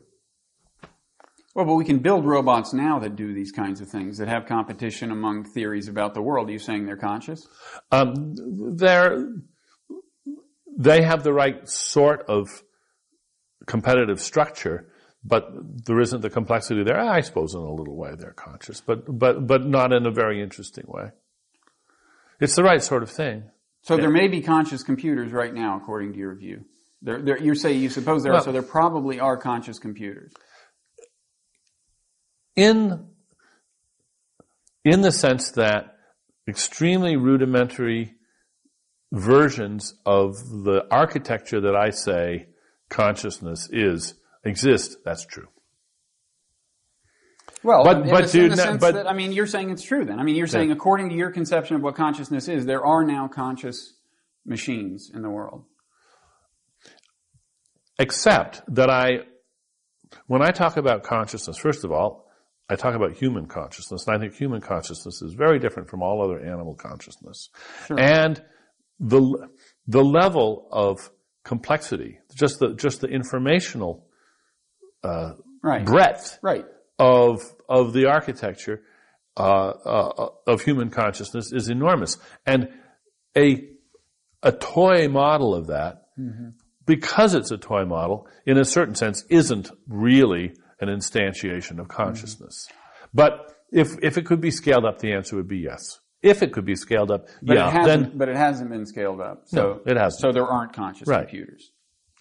Well, 1.55 1.66
but 1.66 1.74
we 1.74 1.86
can 1.86 1.99
build 1.99 2.24
robots 2.24 2.72
now 2.72 2.99
that 2.99 3.16
do 3.16 3.34
these 3.34 3.51
kinds 3.51 3.82
of 3.82 3.89
things, 3.89 4.20
that 4.20 4.28
have 4.28 4.45
competition 4.45 5.10
among 5.10 5.43
theories 5.43 5.88
about 5.88 6.14
the 6.14 6.22
world. 6.22 6.49
Are 6.49 6.51
you 6.51 6.60
saying 6.60 6.86
they're 6.86 6.95
conscious? 6.95 7.47
Um, 7.91 8.36
they're, 8.76 9.28
they 10.78 11.01
have 11.01 11.24
the 11.24 11.34
right 11.34 11.68
sort 11.68 12.26
of 12.30 12.47
competitive 13.66 14.22
structure, 14.22 14.88
but 15.28 15.50
there 15.86 16.00
isn't 16.00 16.22
the 16.22 16.30
complexity 16.30 16.84
there. 16.84 17.00
I 17.00 17.22
suppose 17.22 17.54
in 17.54 17.60
a 17.60 17.74
little 17.74 17.98
way 17.98 18.12
they're 18.18 18.32
conscious, 18.32 18.82
but, 18.82 19.04
but, 19.08 19.46
but 19.46 19.66
not 19.66 19.92
in 19.92 20.06
a 20.06 20.12
very 20.12 20.42
interesting 20.42 20.86
way. 20.88 21.12
It's 22.40 22.56
the 22.56 22.64
right 22.64 22.82
sort 22.82 23.04
of 23.04 23.10
thing. 23.10 23.44
So 23.82 23.98
there 23.98 24.10
may 24.10 24.28
be 24.28 24.42
conscious 24.42 24.84
computers 24.84 25.32
right 25.32 25.54
now, 25.54 25.78
according 25.78 26.14
to 26.14 26.20
your 26.20 26.36
view. 26.36 26.66
There, 27.02 27.22
there, 27.22 27.38
you 27.42 27.56
say 27.56 27.74
you 27.74 27.90
suppose 27.90 28.24
there 28.24 28.34
are, 28.34 28.42
so 28.42 28.52
there 28.52 28.64
probably 28.64 29.20
are 29.20 29.38
conscious 29.38 29.80
computers. 29.80 30.32
in 32.56 33.08
in 34.84 35.02
the 35.02 35.12
sense 35.12 35.52
that 35.52 35.98
extremely 36.48 37.16
rudimentary 37.18 38.16
versions 39.12 39.94
of 40.06 40.34
the 40.64 40.86
architecture 40.92 41.62
that 41.62 41.76
I 41.76 41.92
say 41.92 42.48
consciousness 42.90 43.70
is 43.72 44.16
exist. 44.48 44.98
That's 45.06 45.26
true. 45.26 45.48
Well, 47.64 47.84
But- 47.84 47.98
in, 48.04 48.10
but 48.10 48.36
in 48.36 48.50
the 48.50 48.58
sense 48.58 48.82
but- 48.82 48.93
that 48.93 49.08
I 49.08 49.14
mean, 49.14 49.32
you're 49.32 49.48
saying 49.48 49.72
it's 49.72 49.84
true. 49.84 50.06
Then 50.06 50.20
I 50.20 50.24
mean, 50.24 50.36
you're 50.36 50.48
saying 50.48 50.72
according 50.72 51.10
to 51.10 51.16
your 51.16 51.32
conception 51.32 51.76
of 51.76 51.82
what 51.82 51.95
consciousness 51.95 52.48
is, 52.48 52.66
there 52.66 52.86
are 52.86 53.04
now 53.04 53.28
conscious 53.28 53.95
machines 54.45 55.12
in 55.14 55.22
the 55.22 55.30
world. 55.30 55.66
Except 58.00 58.62
that 58.76 58.89
I, 58.89 59.22
when 60.28 60.41
I 60.43 60.52
talk 60.52 60.78
about 60.78 61.04
consciousness, 61.04 61.58
first 61.58 61.84
of 61.84 61.91
all, 61.91 62.28
I 62.70 62.76
talk 62.76 62.93
about 62.95 63.14
human 63.14 63.48
consciousness, 63.48 64.06
and 64.08 64.16
I 64.16 64.20
think 64.20 64.36
human 64.36 64.62
consciousness 64.62 65.22
is 65.22 65.34
very 65.34 65.58
different 65.58 65.89
from 65.89 66.04
all 66.04 66.22
other 66.24 66.39
animal 66.39 66.76
consciousness. 66.76 67.50
And 67.89 68.41
the 69.00 69.50
the 69.88 70.04
level 70.04 70.68
of 70.72 71.10
complexity, 71.43 72.20
just 72.36 72.60
the 72.60 72.76
just 72.76 73.02
the 73.02 73.08
informational 73.08 74.07
Right. 75.64 75.86
breadth 75.86 76.39
Right. 76.41 76.66
of 76.99 77.41
of 77.70 77.93
the 77.93 78.05
architecture 78.08 78.82
uh, 79.36 79.70
uh, 79.70 80.30
of 80.47 80.62
human 80.62 80.89
consciousness 80.89 81.51
is 81.53 81.70
enormous, 81.70 82.18
and 82.45 82.70
a 83.38 83.70
a 84.43 84.51
toy 84.51 85.08
model 85.10 85.53
of 85.55 85.68
that, 85.68 86.03
because 86.86 87.34
it's 87.36 87.51
a 87.51 87.58
toy 87.58 87.86
model, 87.86 88.28
in 88.45 88.58
a 88.58 88.66
certain 88.66 88.95
sense, 88.95 89.24
isn't 89.30 89.70
really 89.88 90.53
an 90.80 90.88
instantiation 90.89 91.80
of 91.80 91.88
consciousness. 91.88 92.68
But 93.14 93.53
if 93.72 93.89
if 94.01 94.18
it 94.18 94.26
could 94.26 94.41
be 94.41 94.51
scaled 94.51 94.86
up, 94.86 94.99
the 94.99 95.14
answer 95.14 95.36
would 95.36 95.47
be 95.47 95.58
yes. 95.60 95.99
If 96.24 96.41
it 96.41 96.51
could 96.51 96.66
be 96.66 96.76
scaled 96.76 97.12
up, 97.12 97.28
But 97.43 97.58
yeah, 97.58 97.68
it 97.68 97.74
hasn't. 97.74 98.10
then 98.10 98.18
but 98.18 98.30
it 98.30 98.36
hasn't 98.38 98.70
been 98.72 98.86
scaled 98.88 99.22
up. 99.22 99.43
So 99.45 99.58
No, 99.86 99.91
it 99.91 99.97
hasn't. 99.97 100.22
So 100.22 100.32
there 100.32 100.47
aren't 100.47 100.74
conscious 100.74 101.08
Right. 101.08 101.28
computers. 101.28 101.72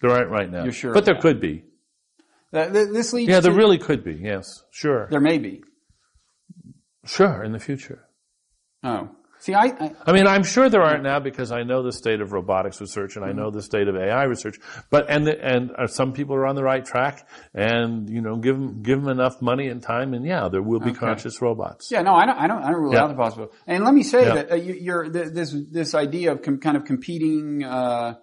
there 0.01 0.11
aren't 0.11 0.29
right 0.29 0.51
now. 0.51 0.63
You're 0.63 0.71
sure 0.73 0.93
but 0.93 1.05
there 1.05 1.15
that? 1.15 1.21
could 1.23 1.39
be. 1.41 1.63
That, 2.51 2.73
th- 2.73 2.89
this 2.93 3.13
leads. 3.13 3.29
Yeah, 3.29 3.37
to, 3.37 3.41
there 3.43 3.53
really 3.53 3.77
could 3.77 4.03
be. 4.03 4.13
Yes, 4.15 4.63
sure, 4.71 5.07
There 5.11 5.19
may 5.19 5.37
be. 5.37 5.63
sure, 7.05 7.43
in 7.43 7.51
the 7.51 7.59
future. 7.59 8.03
Oh, 8.83 9.09
see, 9.39 9.53
I, 9.53 9.65
I 9.65 9.91
I 10.05 10.11
mean, 10.13 10.27
I'm 10.27 10.43
sure 10.43 10.69
there 10.69 10.81
aren't 10.83 11.03
now 11.03 11.19
because 11.19 11.51
I 11.51 11.63
know 11.63 11.83
the 11.83 11.91
state 11.91 12.21
of 12.21 12.31
robotics 12.31 12.79
research 12.79 13.15
and 13.15 13.25
I 13.25 13.29
Mm-hmm. 13.29 13.37
know 13.39 13.51
the 13.51 13.61
state 13.61 13.87
of 13.87 13.95
AI 13.95 14.23
research. 14.23 14.59
But 14.89 15.09
and 15.09 15.25
the, 15.27 15.43
and 15.43 15.71
uh, 15.77 15.87
some 15.87 16.13
people 16.13 16.35
are 16.35 16.45
on 16.45 16.55
the 16.55 16.63
right 16.63 16.85
track, 16.85 17.27
and 17.53 18.09
you 18.09 18.21
know, 18.21 18.37
give 18.37 18.55
them 18.55 18.81
give 18.81 18.99
them 19.01 19.09
enough 19.09 19.41
money 19.41 19.67
and 19.67 19.81
time, 19.81 20.13
and 20.13 20.25
yeah, 20.25 20.47
there 20.49 20.61
will 20.61 20.79
be 20.79 20.93
conscious 20.93 21.41
robots. 21.41 21.89
Yeah, 21.91 22.01
no, 22.03 22.13
I 22.13 22.25
don't. 22.25 22.37
I 22.37 22.47
don't. 22.47 22.63
I 22.63 22.71
don't 22.71 22.81
rule 22.81 22.93
Yeah. 22.93 23.03
out 23.03 23.09
the 23.09 23.15
possibility. 23.15 23.53
And 23.67 23.83
let 23.83 23.93
me 23.93 24.03
say 24.03 24.25
Yeah. 24.25 24.33
that 24.35 24.51
uh, 24.51 24.55
you, 24.55 24.73
you're 24.73 25.09
this 25.09 25.53
this 25.71 25.93
idea 25.95 26.31
of 26.31 26.41
com- 26.43 26.59
kind 26.59 26.77
of 26.77 26.85
competing, 26.85 27.63
uh, 27.63 28.15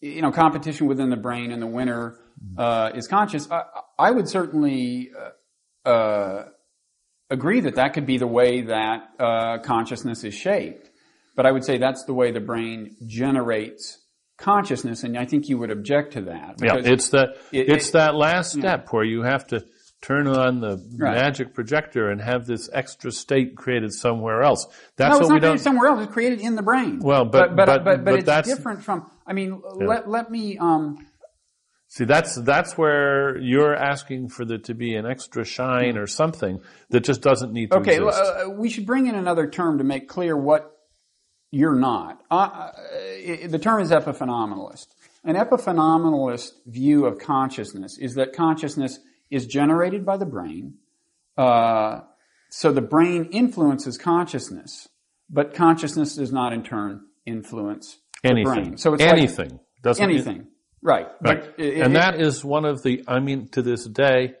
you 0.00 0.20
know, 0.22 0.32
competition 0.32 0.86
within 0.86 1.08
the 1.10 1.16
brain, 1.16 1.50
and 1.52 1.62
the 1.62 1.66
winner 1.66 2.18
uh, 2.56 2.90
is 2.94 3.06
conscious. 3.08 3.50
I, 3.50 3.62
I 3.98 4.10
would 4.10 4.28
certainly 4.28 5.10
uh, 5.86 5.88
uh, 5.88 6.48
agree 7.30 7.60
that 7.60 7.76
that 7.76 7.94
could 7.94 8.06
be 8.06 8.18
the 8.18 8.26
way 8.26 8.62
that 8.62 9.08
uh, 9.18 9.58
consciousness 9.58 10.24
is 10.24 10.34
shaped. 10.34 10.90
But 11.34 11.46
I 11.46 11.52
would 11.52 11.64
say 11.64 11.78
that's 11.78 12.04
the 12.04 12.12
way 12.14 12.30
the 12.30 12.40
brain 12.40 12.96
generates 13.06 13.98
consciousness, 14.38 15.02
and 15.02 15.16
I 15.16 15.24
think 15.24 15.48
you 15.48 15.56
would 15.58 15.70
object 15.70 16.14
to 16.14 16.22
that. 16.22 16.56
Yeah, 16.62 16.76
it's 16.76 17.10
that 17.10 17.36
it- 17.52 17.68
it's 17.70 17.88
it- 17.88 17.92
that 17.92 18.14
last 18.14 18.52
step 18.52 18.88
where 18.92 19.04
you 19.04 19.22
have 19.22 19.46
to 19.48 19.64
turn 20.02 20.26
on 20.26 20.60
the 20.60 20.84
Right. 20.98 21.14
magic 21.14 21.54
projector 21.54 22.10
and 22.10 22.20
have 22.20 22.44
this 22.44 22.68
extra 22.72 23.12
state 23.12 23.54
created 23.56 23.92
somewhere 23.92 24.42
else. 24.42 24.66
That's 24.96 25.12
no, 25.12 25.18
it's 25.20 25.22
what 25.22 25.28
not 25.28 25.34
we 25.34 25.40
don't. 25.40 25.48
created 25.50 25.62
somewhere 25.62 25.88
else. 25.88 26.02
It's 26.04 26.12
created 26.12 26.40
in 26.40 26.56
the 26.56 26.62
brain. 26.62 26.98
Well, 26.98 27.24
but- 27.24 27.54
but 27.54 27.66
but- 27.66 27.84
but, 27.84 28.04
but 28.04 28.14
it's 28.14 28.24
that's- 28.24 28.54
different 28.54 28.82
from. 28.82 29.08
I 29.26 29.32
mean, 29.32 29.62
let 29.76 30.08
let 30.10 30.30
me. 30.30 30.58
Um, 30.58 31.06
See, 31.94 32.04
that's 32.06 32.36
that's 32.36 32.78
where 32.78 33.36
you're 33.36 33.76
asking 33.76 34.30
for 34.30 34.46
there 34.46 34.56
to 34.56 34.72
be 34.72 34.94
an 34.94 35.04
extra 35.04 35.44
shine 35.44 35.98
or 35.98 36.06
something 36.06 36.62
that 36.88 37.00
just 37.04 37.20
doesn't 37.20 37.52
need 37.52 37.70
to 37.70 37.76
Okay, 37.80 37.96
exist. 37.96 38.22
uh, 38.46 38.48
we 38.48 38.70
should 38.70 38.86
bring 38.86 39.08
in 39.08 39.14
another 39.14 39.46
term 39.46 39.76
to 39.76 39.84
make 39.84 40.08
clear 40.08 40.34
what 40.34 40.74
you're 41.50 41.74
not. 41.76 42.22
Uh, 42.30 42.34
uh, 42.34 42.72
the 43.46 43.58
term 43.58 43.82
is 43.82 43.90
epiphenomenalist. 43.90 44.86
An 45.22 45.36
epiphenomenalist 45.36 46.52
view 46.64 47.04
of 47.04 47.18
consciousness 47.18 47.98
is 47.98 48.14
that 48.14 48.32
consciousness 48.32 48.98
is 49.30 49.46
generated 49.46 50.06
by 50.06 50.16
the 50.16 50.24
brain, 50.24 50.76
uh, 51.36 52.00
so 52.48 52.72
the 52.72 52.80
brain 52.80 53.26
influences 53.32 53.98
consciousness, 53.98 54.88
but 55.28 55.52
consciousness 55.52 56.16
does 56.16 56.32
not 56.32 56.54
in 56.54 56.62
turn 56.62 57.02
influence 57.26 57.98
the 58.22 58.30
anything. 58.30 58.44
brain. 58.54 58.76
So 58.78 58.94
it's 58.94 59.02
like 59.02 59.12
anything. 59.12 59.60
doesn't 59.82 60.02
it? 60.02 60.10
anything, 60.10 60.46
right? 60.82 61.08
Right. 61.20 61.44
It- 61.58 61.78
and 61.82 61.92
it- 61.94 61.98
that 62.00 62.20
is 62.20 62.44
one 62.44 62.64
of 62.64 62.82
the, 62.82 63.04
I 63.08 63.20
mean, 63.20 63.48
to 63.50 63.62
this 63.62 63.86
day, 63.86 64.34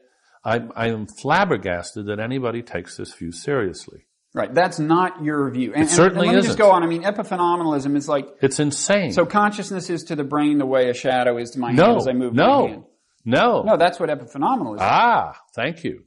I, 0.44 0.60
I 0.74 0.88
am 0.88 1.06
flabbergasted 1.06 2.06
that 2.06 2.18
anybody 2.18 2.62
takes 2.62 2.96
this 2.96 3.14
view 3.14 3.30
seriously. 3.32 4.06
right. 4.34 4.52
That's 4.52 4.78
not 4.78 5.22
your 5.24 5.48
view. 5.50 5.72
And, 5.72 5.82
and- 5.82 5.90
certainly 5.90 6.26
and 6.28 6.36
let 6.36 6.42
me 6.42 6.48
just 6.48 6.58
isn't. 6.58 6.58
go 6.58 6.70
on. 6.72 6.82
I 6.82 6.86
mean, 6.86 7.02
epiphenomenalism 7.04 7.96
is 7.96 8.08
like 8.08 8.26
It's 8.40 8.58
insane. 8.58 9.12
So 9.12 9.24
consciousness 9.26 9.88
is 9.90 10.04
to 10.04 10.16
the 10.16 10.24
brain 10.24 10.58
the 10.58 10.66
way 10.66 10.88
a 10.90 10.94
shadow 10.94 11.36
is 11.38 11.50
to 11.52 11.60
my 11.60 11.72
hand 11.72 11.96
as 11.98 12.08
I 12.08 12.12
move 12.12 12.34
no, 12.34 12.62
my 12.64 12.68
hand. 12.70 12.84
no, 13.24 13.62
No, 13.62 13.76
that's 13.76 14.00
what 14.00 14.08
epiphenomenalism 14.08 14.74
is. 14.76 14.80
Ah, 14.82 15.38
thank 15.54 15.84
you. 15.84 16.04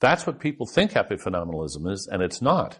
That's 0.00 0.26
what 0.26 0.38
people 0.40 0.66
think 0.66 0.92
epiphenomenalism 0.92 1.90
is, 1.90 2.08
and 2.10 2.22
it's 2.22 2.40
not. 2.40 2.78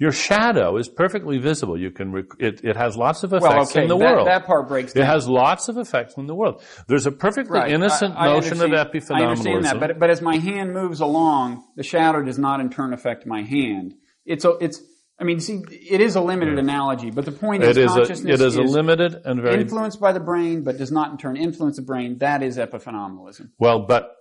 Your 0.00 0.12
shadow 0.12 0.76
is 0.76 0.88
perfectly 0.88 1.38
visible. 1.38 1.76
You 1.76 1.90
can, 1.90 2.12
rec- 2.12 2.26
it, 2.38 2.60
it 2.64 2.76
has 2.76 2.96
lots 2.96 3.24
of 3.24 3.32
effects 3.32 3.48
well, 3.52 3.62
okay, 3.62 3.82
in 3.82 3.88
the 3.88 3.98
that, 3.98 4.04
world. 4.14 4.28
that 4.28 4.46
part 4.46 4.68
breaks 4.68 4.92
Down. 4.92 5.02
It 5.02 5.06
has 5.06 5.28
lots 5.28 5.68
of 5.68 5.76
effects 5.76 6.16
in 6.16 6.28
the 6.28 6.36
world. 6.36 6.62
There's 6.86 7.06
a 7.06 7.10
perfectly 7.10 7.58
Right. 7.58 7.72
innocent 7.72 8.14
I- 8.16 8.28
I 8.28 8.32
notion 8.34 8.60
of 8.62 8.70
epiphenomenalism. 8.70 9.10
I 9.16 9.24
understand 9.24 9.64
that, 9.64 9.80
but, 9.80 9.98
but 9.98 10.08
as 10.10 10.22
my 10.22 10.36
hand 10.36 10.72
moves 10.72 11.00
along, 11.00 11.64
the 11.74 11.82
shadow 11.82 12.22
does 12.22 12.38
not 12.38 12.60
in 12.60 12.70
turn 12.70 12.92
affect 12.92 13.26
my 13.26 13.42
hand. 13.42 13.94
It's 14.24 14.44
a, 14.44 14.50
it's, 14.60 14.80
I 15.18 15.24
mean, 15.24 15.40
see, 15.40 15.64
it 15.68 16.00
is 16.00 16.14
a 16.14 16.20
limited 16.20 16.60
analogy, 16.60 17.10
but 17.10 17.24
the 17.24 17.32
point 17.32 17.64
is 17.64 17.76
it 17.76 17.80
is 17.84 17.90
a, 17.90 17.96
consciousness 17.96 18.40
it 18.40 18.46
is 18.46 18.54
a 18.54 18.62
limited 18.62 19.20
and 19.24 19.42
very 19.42 19.60
influenced 19.62 19.98
by 20.00 20.12
the 20.12 20.20
brain, 20.20 20.62
but 20.62 20.78
does 20.78 20.92
not 20.92 21.10
in 21.10 21.18
turn 21.18 21.36
influence 21.36 21.74
the 21.74 21.82
brain. 21.82 22.18
That 22.18 22.44
is 22.44 22.56
epiphenomenalism. 22.56 23.50
well, 23.58 23.80
but 23.80 24.14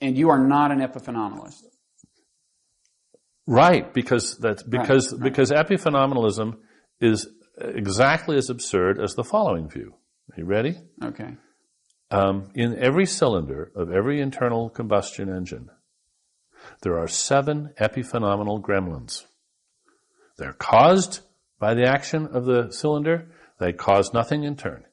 And 0.00 0.18
you 0.18 0.30
are 0.30 0.38
not 0.44 0.72
an 0.72 0.80
epiphenomenalist. 0.80 1.62
Right 3.50 3.92
because 3.92 4.38
that's 4.38 4.62
because 4.62 5.12
right. 5.12 5.22
because 5.22 5.50
epiphenomenalism 5.50 6.56
is 7.00 7.28
exactly 7.58 8.36
as 8.36 8.48
absurd 8.50 9.00
as 9.00 9.14
the 9.14 9.24
following 9.24 9.68
view. 9.68 9.94
Are 10.32 10.40
you 10.40 10.46
ready? 10.46 10.76
Okay. 11.02 11.36
Um, 12.10 12.50
in 12.54 12.76
every 12.78 13.06
cylinder 13.06 13.70
of 13.74 13.92
every 13.92 14.20
internal 14.20 14.70
combustion 14.70 15.28
engine, 15.28 15.70
there 16.82 16.98
are 16.98 17.08
seven 17.08 17.72
epiphenomenal 17.80 18.60
gremlins. 18.60 19.24
They're 20.38 20.52
caused 20.52 21.20
by 21.58 21.74
the 21.74 21.86
action 21.86 22.26
of 22.26 22.46
the 22.46 22.70
cylinder. 22.70 23.30
They 23.58 23.72
cause 23.72 24.12
nothing 24.14 24.44
in 24.44 24.56
turn. 24.56 24.84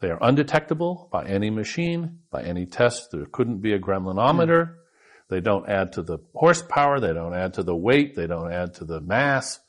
They 0.00 0.08
are 0.08 0.18
undetectable 0.20 1.08
by 1.12 1.26
any 1.26 1.50
machine, 1.50 2.20
by 2.30 2.42
any 2.42 2.66
test. 2.66 3.10
There 3.12 3.26
couldn't 3.30 3.60
be 3.60 3.72
a 3.72 3.78
gremlinometer. 3.78 4.74
They 5.30 5.40
don't 5.40 5.68
add 5.68 5.92
to 5.92 6.02
the 6.02 6.18
horsepower. 6.34 7.00
They 7.00 7.12
don't 7.12 7.34
add 7.34 7.54
to 7.54 7.62
the 7.62 7.74
weight. 7.74 8.16
They 8.16 8.26
don't 8.26 8.52
add 8.52 8.74
to 8.74 8.84
the 8.84 9.00
mass. 9.00 9.60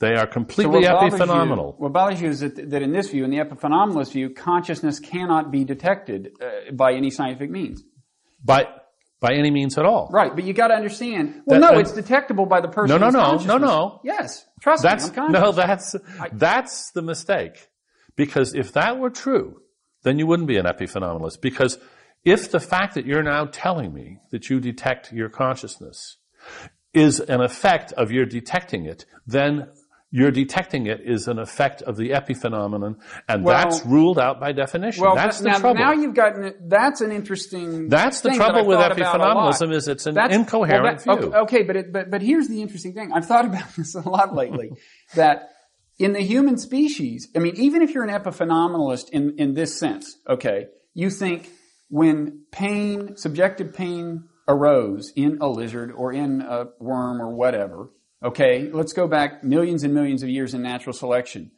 They 0.00 0.14
are 0.14 0.26
completely 0.26 0.84
bothers 0.84 1.20
epiphenomenal. 1.20 1.74
You, 1.74 1.82
what 1.82 1.92
bothers 1.92 2.22
you 2.22 2.30
is 2.30 2.40
that, 2.40 2.70
that 2.70 2.80
in 2.80 2.92
this 2.92 3.10
view, 3.10 3.24
in 3.24 3.30
the 3.30 3.36
epiphenomenalist 3.36 4.12
view, 4.12 4.30
consciousness 4.30 4.98
cannot 4.98 5.50
be 5.50 5.64
detected 5.64 6.30
uh, 6.40 6.72
by 6.72 6.94
any 6.94 7.10
scientific 7.10 7.50
means. 7.50 7.82
by, 8.42 8.66
by 9.20 9.34
any 9.34 9.50
means 9.50 9.76
at 9.76 9.84
all. 9.84 10.08
Right, 10.10 10.34
but 10.34 10.44
you 10.44 10.54
got 10.54 10.68
to 10.68 10.74
understand. 10.74 11.42
Well, 11.44 11.60
That- 11.60 11.74
no, 11.74 11.78
it's 11.78 11.92
detectable 11.92 12.46
by 12.46 12.62
the 12.62 12.68
person. 12.68 12.98
No, 12.98 13.10
no, 13.10 13.10
no, 13.10 13.36
no, 13.44 13.58
no. 13.58 14.00
Yes, 14.02 14.46
trust 14.62 14.82
That's 14.82 15.10
me, 15.10 15.18
I'm 15.18 15.32
no, 15.40 15.52
that's 15.52 15.94
that's 16.32 16.92
the 16.92 17.02
mistake. 17.02 17.68
Because 18.16 18.54
if 18.54 18.72
that 18.72 18.98
were 18.98 19.10
true, 19.10 19.60
then 20.02 20.18
you 20.18 20.26
wouldn't 20.26 20.48
be 20.48 20.56
an 20.56 20.64
epiphenomenalist. 20.64 21.42
Because 21.42 21.78
if 22.24 22.50
the 22.50 22.60
fact 22.60 22.94
that 22.94 23.06
you're 23.06 23.22
now 23.22 23.46
telling 23.46 23.92
me 23.94 24.18
that 24.30 24.50
you 24.50 24.60
detect 24.60 25.12
your 25.12 25.28
consciousness 25.28 26.16
is 26.92 27.20
an 27.20 27.40
effect 27.40 27.92
of 27.92 28.10
your 28.10 28.26
detecting 28.26 28.84
it, 28.84 29.06
then 29.26 29.68
your 30.12 30.32
detecting 30.32 30.86
it 30.86 31.00
is 31.04 31.28
an 31.28 31.38
effect 31.38 31.82
of 31.82 31.96
the 31.96 32.10
epiphenomenon, 32.10 32.96
and 33.28 33.44
Well- 33.44 33.56
that's 33.56 33.86
ruled 33.86 34.18
out 34.18 34.40
by 34.40 34.50
definition. 34.50 35.04
Well, 35.04 35.14
that's 35.14 35.38
the 35.38 35.50
now, 35.50 35.58
trouble. 35.60 35.80
now 35.80 35.92
you've 35.92 36.14
gotten. 36.14 36.52
That's 36.66 37.00
an 37.00 37.12
interesting. 37.12 37.88
That's 37.88 38.20
the 38.20 38.30
that 38.30 38.36
trouble 38.36 38.60
I've 38.62 38.66
with 38.66 38.78
thought 38.78 38.98
about 38.98 39.14
a 39.14 39.18
lot. 39.22 39.54
epiphenomenalism 39.54 39.72
is 39.72 39.86
it's 39.86 40.06
an 40.06 40.14
That's- 40.14 40.36
incoherent 40.36 41.06
well, 41.06 41.16
that- 41.16 41.22
view. 41.22 41.28
Okay, 41.34 41.38
okay, 41.58 41.62
but, 41.62 41.76
it, 41.76 41.92
but 41.92 42.10
but 42.10 42.22
here's 42.22 42.48
the 42.48 42.60
interesting 42.60 42.92
thing. 42.92 43.12
I've 43.12 43.26
thought 43.26 43.44
about 43.44 43.72
this 43.76 43.94
a 43.94 44.00
lot 44.08 44.34
lately. 44.34 44.72
that 45.14 45.50
in 46.00 46.12
the 46.12 46.22
human 46.22 46.56
species, 46.58 47.28
I 47.36 47.38
mean, 47.38 47.54
even 47.56 47.80
if 47.82 47.94
you're 47.94 48.02
an 48.04 48.10
epiphenomenalist 48.10 49.10
in 49.10 49.36
in 49.38 49.54
this 49.54 49.78
sense, 49.78 50.16
okay, 50.28 50.66
you 50.92 51.08
think 51.10 51.48
when 51.90 52.44
pain, 52.50 53.16
subjective 53.16 53.74
pain 53.74 54.24
arose 54.48 55.12
in 55.14 55.38
a 55.40 55.48
lizard 55.48 55.92
or 55.92 56.12
in 56.12 56.40
a 56.40 56.68
worm 56.78 57.20
or 57.20 57.34
whatever. 57.34 57.90
Okay, 58.22 58.70
let's 58.72 58.92
go 58.92 59.06
back 59.06 59.44
millions 59.44 59.82
and 59.84 59.92
millions 59.94 60.22
of 60.22 60.28
years 60.28 60.54
in 60.54 60.62
natural 60.62 60.92
selection. 60.92 61.50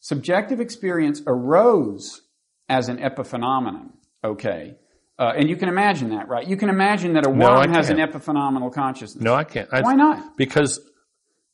Subjective 0.00 0.60
experience 0.60 1.22
arose 1.26 2.22
as 2.68 2.88
an 2.88 2.98
epiphenomenon. 2.98 3.90
Okay. 4.22 4.76
Uh, 5.18 5.32
and 5.36 5.48
you 5.48 5.56
can 5.56 5.68
imagine 5.68 6.10
that, 6.10 6.28
right? 6.28 6.46
You 6.46 6.56
can 6.56 6.68
imagine 6.68 7.14
that 7.14 7.26
a 7.26 7.30
No, 7.32 7.46
worm 7.46 7.72
has 7.72 7.90
an 7.90 7.96
epiphenomenal 7.96 8.72
consciousness. 8.72 9.22
No, 9.22 9.34
I 9.34 9.42
can't. 9.44 9.68
I- 9.72 9.80
Why 9.80 9.94
not? 9.94 10.36
Because, 10.36 10.80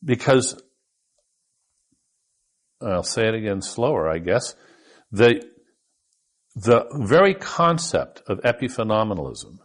because, 0.05 0.61
I'll 2.83 3.03
say 3.03 3.27
it 3.27 3.35
again 3.35 3.63
slower, 3.63 4.09
I 4.09 4.19
guess. 4.19 4.55
The, 5.13 5.43
the 6.55 6.87
very 6.95 7.35
concept 7.35 8.23
of 8.27 8.41
epiphenomenalism, 8.43 9.59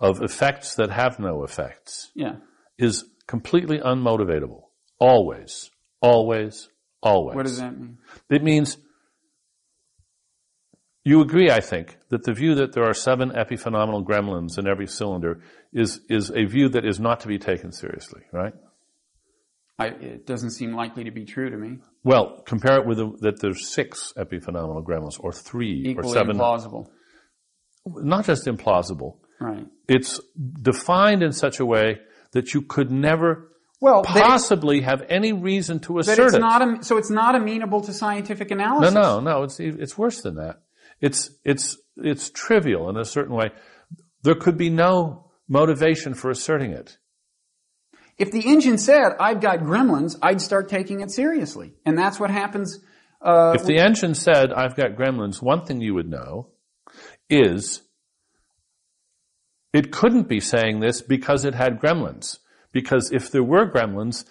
of 0.00 0.22
effects 0.22 0.74
that 0.76 0.90
have 0.90 1.18
no 1.18 1.44
effects, 1.44 2.10
Yeah. 2.14 2.36
is 2.78 3.04
completely 3.26 3.78
unmotivatable. 3.78 4.62
Always. 4.98 5.70
Always. 6.00 6.68
Always. 7.02 7.36
What 7.36 7.44
does 7.46 7.58
that 7.58 7.78
mean? 7.78 7.98
It 8.30 8.42
means 8.42 8.78
you 11.04 11.20
agree, 11.20 11.50
I 11.50 11.60
think, 11.60 11.98
that 12.08 12.24
the 12.24 12.32
view 12.32 12.54
that 12.54 12.72
there 12.72 12.84
are 12.84 12.94
seven 12.94 13.30
epiphenomenal 13.30 14.04
gremlins 14.06 14.58
in 14.58 14.66
every 14.66 14.86
cylinder 14.86 15.42
is, 15.72 16.00
is 16.08 16.30
a 16.30 16.44
view 16.46 16.70
that 16.70 16.86
is 16.86 16.98
not 16.98 17.20
to 17.20 17.28
be 17.28 17.38
taken 17.38 17.72
seriously, 17.72 18.22
right? 18.32 18.54
I, 19.78 19.86
it 19.86 20.26
doesn't 20.26 20.50
seem 20.50 20.74
likely 20.74 21.04
to 21.04 21.10
be 21.10 21.24
true 21.24 21.50
to 21.50 21.56
me. 21.56 21.78
Well, 22.04 22.42
compare 22.46 22.78
it 22.80 22.86
with 22.86 22.98
the, 22.98 23.12
that 23.20 23.40
there's 23.40 23.66
six 23.68 24.12
epiphenomenal 24.16 24.84
gremlins, 24.84 25.18
or 25.18 25.32
three, 25.32 25.82
Equally 25.88 26.10
or 26.10 26.12
seven. 26.14 26.36
implausible. 26.38 26.86
Not 27.86 28.24
just 28.24 28.46
implausible. 28.46 29.16
Right. 29.40 29.66
It's 29.88 30.20
defined 30.62 31.22
in 31.22 31.32
such 31.32 31.58
a 31.60 31.66
way 31.66 31.98
that 32.32 32.54
you 32.54 32.62
could 32.62 32.90
never 32.90 33.50
Well, 33.80 34.02
possibly 34.04 34.80
have 34.82 35.02
any 35.08 35.32
reason 35.32 35.80
to 35.80 35.98
assert 35.98 36.18
it's 36.26 36.34
it. 36.34 36.38
not 36.40 36.84
so 36.84 36.96
it's 36.96 37.10
not 37.10 37.34
amenable 37.34 37.80
to 37.82 37.92
scientific 37.92 38.50
analysis. 38.50 38.94
no, 38.94 39.18
no, 39.18 39.20
no. 39.20 39.42
It's 39.42 39.58
it's 39.60 39.98
worse 39.98 40.22
than 40.22 40.36
that. 40.36 40.62
It's 41.00 41.30
it's 41.44 41.76
it's 41.96 42.30
trivial 42.30 42.88
in 42.88 42.96
a 42.96 43.04
certain 43.04 43.34
way. 43.34 43.50
There 44.22 44.34
could 44.36 44.56
be 44.56 44.70
no 44.70 45.30
motivation 45.48 46.14
for 46.14 46.30
asserting 46.30 46.70
it. 46.70 46.96
If 48.16 48.30
the 48.30 48.46
engine 48.46 48.78
said, 48.78 49.12
I've 49.18 49.40
got 49.40 49.60
gremlins, 49.60 50.16
I'd 50.22 50.40
start 50.40 50.68
taking 50.68 51.00
it 51.00 51.10
seriously. 51.10 51.74
And 51.84 51.98
that's 51.98 52.20
what 52.20 52.30
happens. 52.30 52.78
Uh, 53.20 53.52
If 53.56 53.64
the 53.64 53.78
engine 53.78 54.14
said, 54.14 54.52
"I've 54.52 54.76
got 54.76 54.96
gremlins," 54.96 55.40
one 55.42 55.64
thing 55.64 55.80
you 55.80 55.94
would 55.94 56.08
know 56.08 56.48
is 57.30 57.82
it 59.72 59.90
couldn't 59.90 60.28
be 60.28 60.40
saying 60.40 60.80
this 60.80 61.00
because 61.02 61.44
it 61.44 61.54
had 61.54 61.80
gremlins. 61.80 62.38
Because 62.70 63.10
if 63.12 63.30
there 63.30 63.42
were 63.42 63.66
gremlins, 63.70 64.24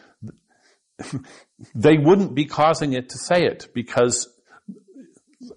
they 1.73 1.97
wouldn't 1.97 2.35
be 2.35 2.45
causing 2.45 2.93
it 2.93 3.09
to 3.09 3.17
say 3.17 3.45
it 3.45 3.69
because 3.73 4.29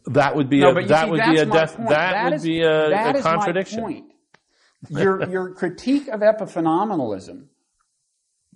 that 0.07 0.35
would 0.35 0.49
be 0.49 0.61
no, 0.61 0.71
a 0.71 0.87
that 0.87 1.05
see, 1.05 1.11
would 1.11 1.21
be 1.21 1.37
a 1.39 1.47
def, 1.47 1.77
that, 1.77 2.25
would 2.25 2.33
is- 2.35 2.43
be 2.43 2.63
a, 2.63 2.89
that 2.89 3.17
a 3.17 3.23
contradiction. 3.23 3.81
point. 3.83 4.13
Your, 4.89 5.29
your 5.29 5.51
critique 5.55 6.09
of 6.09 6.21
epiphenomenalism 6.21 7.47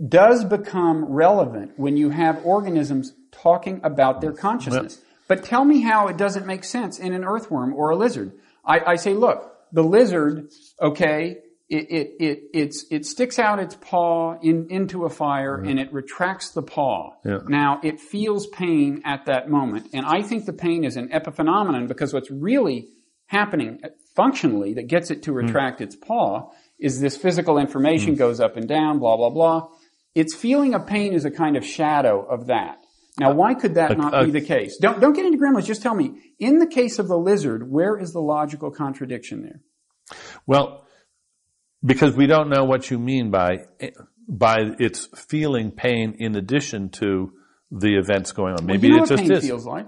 does 0.09 0.45
become 0.45 1.05
relevant 1.05 1.73
when 1.77 1.97
you 1.97 2.11
have 2.11 2.45
organisms 2.45 3.13
talking 3.31 3.81
about 3.85 4.21
their 4.21 4.33
consciousness. 4.33 5.01
But 5.29 5.45
tell 5.45 5.65
me 5.65 5.81
how 5.81 6.09
it 6.09 6.17
doesn't 6.17 6.47
make 6.47 6.65
sense 6.65 6.99
in 6.99 7.13
an 7.13 7.25
earthworm 7.25 7.75
or 7.75 7.91
a 7.91 7.97
lizard. 7.97 8.33
I, 8.65 8.81
I 8.81 8.97
say, 8.97 9.15
look, 9.15 9.55
the 9.73 9.85
lizard, 9.85 10.51
okay, 10.81 11.39
it, 11.69 11.87
it, 11.89 12.17
it, 12.19 12.43
it's, 12.53 12.85
it 12.91 13.07
sticks 13.07 13.39
out 13.39 13.61
its 13.61 13.77
paw 13.77 14.39
in, 14.41 14.67
into 14.71 15.05
a 15.05 15.09
fire 15.11 15.57
and 15.57 15.79
it 15.79 15.93
retracts 15.93 16.51
the 16.51 16.63
paw. 16.63 17.15
Yeah. 17.25 17.39
Now, 17.47 17.81
it 17.85 18.01
feels 18.01 18.49
pain 18.49 19.03
at 19.05 19.27
that 19.27 19.49
moment. 19.49 19.91
And 19.93 20.05
I 20.05 20.23
think 20.23 20.47
the 20.47 20.53
pain 20.53 20.83
is 20.83 20.97
an 20.97 21.11
epiphenomenon 21.11 21.87
because 21.87 22.13
what's 22.13 22.31
really 22.31 22.89
happening 23.27 23.81
functionally 24.17 24.75
that 24.75 24.89
gets 24.89 25.13
it 25.13 25.23
to 25.23 25.31
hmm. 25.31 25.39
retract 25.39 25.81
its 25.81 25.95
paw 25.95 26.51
is 26.81 27.01
this 27.01 27.17
physical 27.17 27.59
information 27.59 28.15
hmm. 28.15 28.19
goes 28.19 28.41
up 28.41 28.57
and 28.57 28.67
down, 28.67 28.99
blah, 28.99 29.17
blah, 29.17 29.31
blah. 29.31 29.69
Its 30.15 30.35
feeling 30.35 30.75
of 30.75 30.87
pain 30.87 31.13
is 31.13 31.25
a 31.25 31.31
kind 31.31 31.57
of 31.57 31.65
shadow 31.65 32.25
of 32.27 32.47
that. 32.47 32.79
Now, 33.19 33.33
why 33.33 33.55
could 33.55 33.75
that 33.75 33.99
not 33.99 34.15
uh, 34.15 34.25
be 34.25 34.31
the 34.31 34.41
case? 34.41 34.79
Don't, 34.81 35.01
don't 35.01 35.13
get 35.13 35.27
into 35.27 35.39
gremlins. 35.39 35.67
Just 35.67 35.83
tell 35.83 35.95
me, 35.95 36.15
in 36.39 36.59
the 36.59 36.67
case 36.67 36.99
of 36.99 37.07
the 37.07 37.19
lizard, 37.19 37.71
where 37.71 37.99
is 37.99 38.13
the 38.13 38.21
logical 38.21 38.71
contradiction 38.71 39.43
there? 39.43 39.61
Well, 40.47 40.87
because 41.85 42.17
we 42.17 42.27
don't 42.27 42.49
know 42.49 42.65
what 42.65 42.91
you 42.91 42.99
mean 42.99 43.31
by 43.31 43.67
by 44.29 44.59
its 44.79 45.09
feeling 45.29 45.71
pain 45.73 46.15
in 46.19 46.37
addition 46.37 46.89
to 46.91 47.33
the 47.71 47.97
events 47.99 48.33
going 48.33 48.55
on. 48.55 48.65
Maybe 48.65 48.87
you 48.87 48.93
know 48.95 48.99
it 48.99 49.01
what 49.01 49.09
just 49.11 49.23
pain 49.23 49.33
is. 49.33 49.45
feels 49.45 49.67
like. 49.67 49.87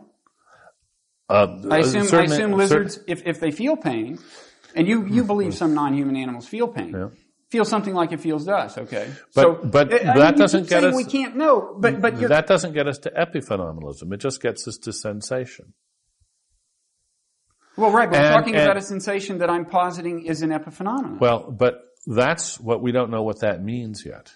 Uh, 1.29 1.63
I 1.71 1.79
assume, 1.79 2.09
I 2.13 2.25
assume 2.25 2.53
lizards, 2.53 2.99
if, 3.07 3.27
if 3.27 3.41
they 3.41 3.51
feel 3.53 3.77
pain, 3.77 4.19
and 4.75 4.87
you, 4.87 5.07
you 5.07 5.25
believe 5.25 5.55
some 5.55 5.73
non-human 5.73 6.17
animals 6.17 6.47
feel 6.47 6.69
pain, 6.69 6.93
Yeah. 6.93 7.09
Feel 7.53 7.65
something 7.67 7.95
like 7.95 8.11
it 8.13 8.21
feels 8.21 8.47
to 8.47 8.53
us, 8.65 8.79
okay? 8.79 9.13
But- 9.35 9.43
so, 9.43 9.55
but 9.77 9.93
I- 9.93 9.97
I 10.13 10.19
that 10.19 10.31
mean, 10.35 10.39
doesn't 10.41 10.69
get 10.69 10.83
us- 10.85 10.97
We 10.97 11.05
can't 11.05 11.37
know, 11.37 11.77
but, 11.79 12.01
but 12.01 12.19
you're, 12.19 12.31
that 12.31 12.47
doesn't 12.47 12.73
get 12.73 12.87
us 12.89 12.99
to 13.05 13.11
epiphenomenalism. 13.11 14.13
It 14.13 14.17
just 14.19 14.41
gets 14.41 14.67
us 14.67 14.77
to 14.79 14.93
sensation. 14.93 15.75
well, 17.77 17.91
right, 17.93 18.11
but 18.11 18.19
we're 18.19 18.25
and- 18.27 18.35
talking 18.37 18.55
and- 18.55 18.65
about 18.65 18.77
a 18.79 18.83
sensation 18.83 19.39
that 19.39 19.51
I'm 19.51 19.67
positing 19.67 20.25
is 20.27 20.43
an 20.43 20.51
epiphenomenon. 20.51 21.21
Well, 21.21 21.51
but 21.51 21.75
that's 22.07 22.59
what 22.59 22.83
we 22.83 22.91
don't 22.91 23.11
know 23.11 23.23
what 23.23 23.41
that 23.41 23.63
means 23.63 24.05
yet. 24.05 24.33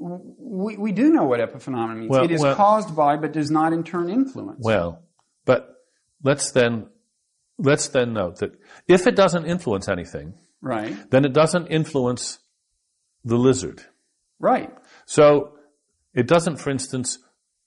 we, 0.00 0.76
we 0.76 0.92
do 0.92 1.10
know 1.10 1.24
what 1.24 1.40
epiphenomenon 1.40 1.96
means. 1.98 2.10
Well- 2.10 2.24
it 2.24 2.30
is 2.30 2.40
well- 2.40 2.54
caused 2.56 2.94
by, 2.96 3.16
but 3.16 3.32
does 3.32 3.50
not 3.50 3.72
in 3.72 3.82
turn 3.84 4.08
influence. 4.10 4.60
Well, 4.64 5.02
but 5.44 5.76
let's 6.22 6.50
then 6.52 6.88
let's 7.58 7.88
then 7.88 8.12
note 8.12 8.36
that 8.38 8.52
if 8.86 9.06
it 9.08 9.16
doesn't 9.16 9.46
influence 9.46 9.88
anything, 9.88 10.34
right, 10.60 11.10
then 11.10 11.24
it 11.24 11.32
doesn't 11.32 11.68
influence 11.68 12.38
the 13.24 13.36
lizard. 13.36 13.82
right. 14.38 14.72
So 15.06 15.54
it 16.14 16.26
doesn't, 16.26 16.56
for 16.56 16.70
instance, 16.70 17.18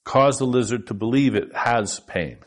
cause 0.04 0.38
the 0.38 0.46
lizard 0.46 0.88
to 0.88 0.94
believe 0.94 1.36
it 1.36 1.56
has 1.56 2.00
pain. 2.02 2.38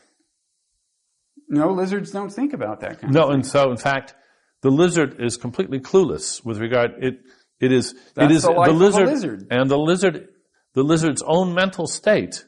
No, 1.47 1.71
lizards 1.71 2.11
don't 2.11 2.31
think 2.31 2.53
about 2.53 2.79
that 2.81 3.01
kind 3.01 3.05
of 3.05 3.11
No, 3.11 3.29
and 3.29 3.45
so 3.45 3.71
in 3.71 3.77
fact, 3.77 4.15
the 4.61 4.71
lizard 4.71 5.21
is 5.21 5.37
completely 5.37 5.79
clueless 5.79 6.43
with 6.43 6.59
regard 6.59 6.91
it. 6.99 7.19
It 7.59 7.71
is. 7.71 7.93
That's 8.15 8.31
it 8.31 8.35
is 8.35 8.43
the 8.43 8.51
a 8.51 8.71
lizard, 8.71 9.07
lizard. 9.07 9.47
and 9.51 9.69
the 9.69 9.77
lizard, 9.77 10.27
the 10.73 10.83
lizard's 10.83 11.21
own 11.25 11.53
mental 11.53 11.87
state 11.87 12.45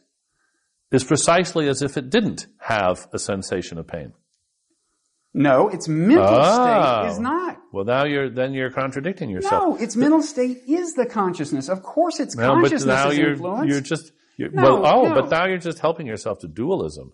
is 0.92 1.04
precisely 1.04 1.68
as 1.70 1.82
if 1.82 1.96
it 1.98 2.10
didn't 2.10 2.48
have 2.60 3.08
a 3.14 3.20
sensation 3.20 3.78
of 3.78 3.88
pain. 3.88 4.14
No, 5.38 5.70
its 5.70 5.88
mental 5.88 6.26
Oh. 6.28 6.54
state 7.04 7.12
is 7.12 7.20
not. 7.20 7.58
Well, 7.72 7.86
now 7.86 8.06
you're 8.06 8.30
then 8.30 8.54
you're 8.54 8.72
contradicting 8.72 9.30
yourself. 9.30 9.64
No, 9.80 9.84
its 9.84 9.96
mental 9.96 10.22
state 10.24 10.64
is 10.68 10.94
the 10.94 11.06
consciousness. 11.06 11.70
Of 11.70 11.84
course, 11.84 12.20
its 12.20 12.36
No, 12.36 12.48
but 12.56 12.62
consciousness 12.62 12.86
now 12.86 13.10
is 13.10 13.18
you're 13.18 13.32
influenced. 13.34 13.68
you're 13.70 13.82
just 13.82 14.12
you're, 14.38 14.50
No, 14.52 14.80
well. 14.82 14.86
Oh, 14.86 15.08
no. 15.10 15.16
but 15.22 15.30
now 15.30 15.46
you're 15.46 15.58
just 15.58 15.80
helping 15.80 16.08
yourself 16.08 16.40
to 16.40 16.48
dualism. 16.48 17.14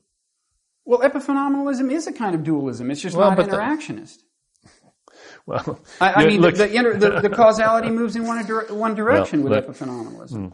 well, 0.85 0.99
epiphenomenalism 0.99 1.91
is 1.91 2.07
a 2.07 2.13
kind 2.13 2.33
of 2.35 2.43
dualism. 2.43 2.91
It's 2.91 3.01
just 3.01 3.15
Well, 3.15 3.29
not 3.29 3.37
but 3.37 3.49
the- 3.49 3.57
interactionist. 3.57 4.17
Well, 5.45 5.79
I, 5.99 6.13
I 6.13 6.25
mean, 6.25 6.39
look, 6.41 6.55
the, 6.55 6.67
the, 6.67 6.75
inter, 6.75 6.93
the, 6.97 7.19
the 7.19 7.29
causality 7.41 7.89
moves 7.89 8.15
in 8.15 8.25
one, 8.25 8.39
one 8.69 8.95
direction 8.95 9.43
Well, 9.43 9.51
with 9.61 9.65
epiphenomenalism. 9.67 10.31
Mm. 10.37 10.53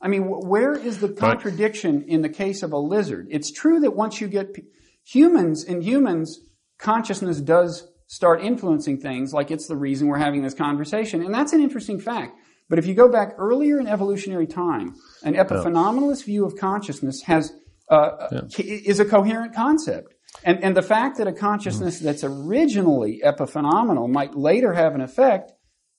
I 0.00 0.08
mean, 0.08 0.22
where 0.24 0.72
is 0.72 0.98
the 1.00 1.10
contradiction 1.10 2.04
in 2.08 2.22
the 2.22 2.28
case 2.30 2.62
of 2.62 2.72
a 2.72 2.78
lizard? 2.78 3.28
It's 3.30 3.50
true 3.50 3.80
that 3.80 3.94
once 3.94 4.20
you 4.22 4.28
get 4.28 4.56
humans, 5.04 5.62
in 5.64 5.82
humans, 5.82 6.40
consciousness 6.82 7.40
does 7.40 7.88
start 8.08 8.42
influencing 8.42 9.00
things, 9.00 9.32
like 9.32 9.50
it's 9.50 9.66
the 9.66 9.76
reason 9.76 10.08
we're 10.08 10.18
having 10.18 10.42
this 10.42 10.54
conversation, 10.54 11.22
and 11.22 11.32
that's 11.32 11.52
an 11.52 11.60
interesting 11.60 11.98
fact. 11.98 12.36
But 12.68 12.78
if 12.78 12.86
you 12.86 12.94
go 12.94 13.08
back 13.08 13.34
earlier 13.38 13.78
in 13.80 13.86
evolutionary 13.86 14.46
time, 14.46 14.94
an 15.22 15.34
epiphenomenalist 15.34 16.24
view 16.24 16.44
of 16.44 16.56
consciousness 16.56 17.22
has 17.22 17.52
uh, 17.88 18.40
is 18.58 19.00
a 19.00 19.04
coherent 19.04 19.54
concept. 19.54 20.14
And, 20.44 20.64
and 20.64 20.76
the 20.76 20.82
fact 20.82 21.18
that 21.18 21.26
a 21.26 21.32
consciousness 21.32 22.00
Mm. 22.00 22.04
that's 22.04 22.24
originally 22.24 23.20
epiphenomenal 23.24 24.08
might 24.08 24.34
later 24.34 24.72
have 24.72 24.94
an 24.94 25.02
effect 25.02 25.52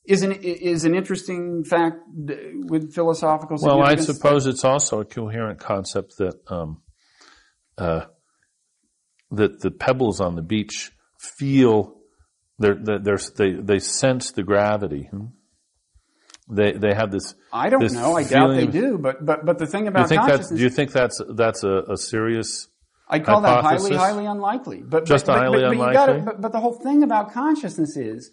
is 0.05 0.23
an, 0.23 0.31
is 0.31 0.83
an 0.85 0.95
interesting 0.95 1.63
fact 1.63 1.97
with 2.71 2.93
philosophical 2.93 3.57
well, 3.61 3.81
I 3.81 3.95
suppose 3.95 4.47
it's 4.47 4.65
also 4.65 4.99
a 4.99 5.05
coherent 5.05 5.59
concept 5.59 6.17
that 6.17 6.35
um, 6.47 6.81
uh, 7.77 8.05
that 9.33 9.61
the 9.61 9.71
pebbles 9.71 10.19
on 10.21 10.35
the 10.35 10.41
beach 10.41 10.91
feel 11.19 11.95
they're, 12.59 12.75
they're, 12.75 13.19
they 13.35 13.51
they 13.53 13.79
sense 13.79 14.31
the 14.31 14.43
gravity. 14.43 15.07
hmm? 15.11 15.25
They 16.49 16.73
they 16.73 16.93
have 16.93 17.11
this. 17.11 17.35
I 17.51 17.69
don't 17.69 17.81
this 17.81 17.93
know. 17.93 18.15
I 18.17 18.23
doubt 18.23 18.55
they 18.55 18.67
do. 18.67 18.97
But 18.97 19.25
but 19.25 19.45
but 19.45 19.57
the 19.59 19.65
thing 19.65 19.83
you 19.83 19.89
about 19.89 20.09
think 20.09 20.21
consciousness, 20.21 20.57
Do 20.57 20.63
you 20.63 20.69
think 20.69 20.91
that's 20.91 21.21
that's 21.35 21.63
a, 21.63 21.83
a 21.89 21.97
serious? 21.97 22.67
I 23.07 23.19
call 23.19 23.41
that 23.41 23.63
highly 23.63 23.95
highly 23.95 24.25
unlikely. 24.25 24.81
But 24.81 25.05
Just 25.05 25.25
but, 25.25 25.37
highly 25.37 25.61
but, 25.61 25.69
but 25.69 25.75
you 25.77 25.81
unlikely? 25.83 25.93
gotta, 25.93 26.19
but, 26.21 26.41
but 26.41 26.51
the 26.51 26.59
whole 26.59 26.73
thing 26.73 27.03
about 27.03 27.31
consciousness 27.33 27.95
is, 27.97 28.31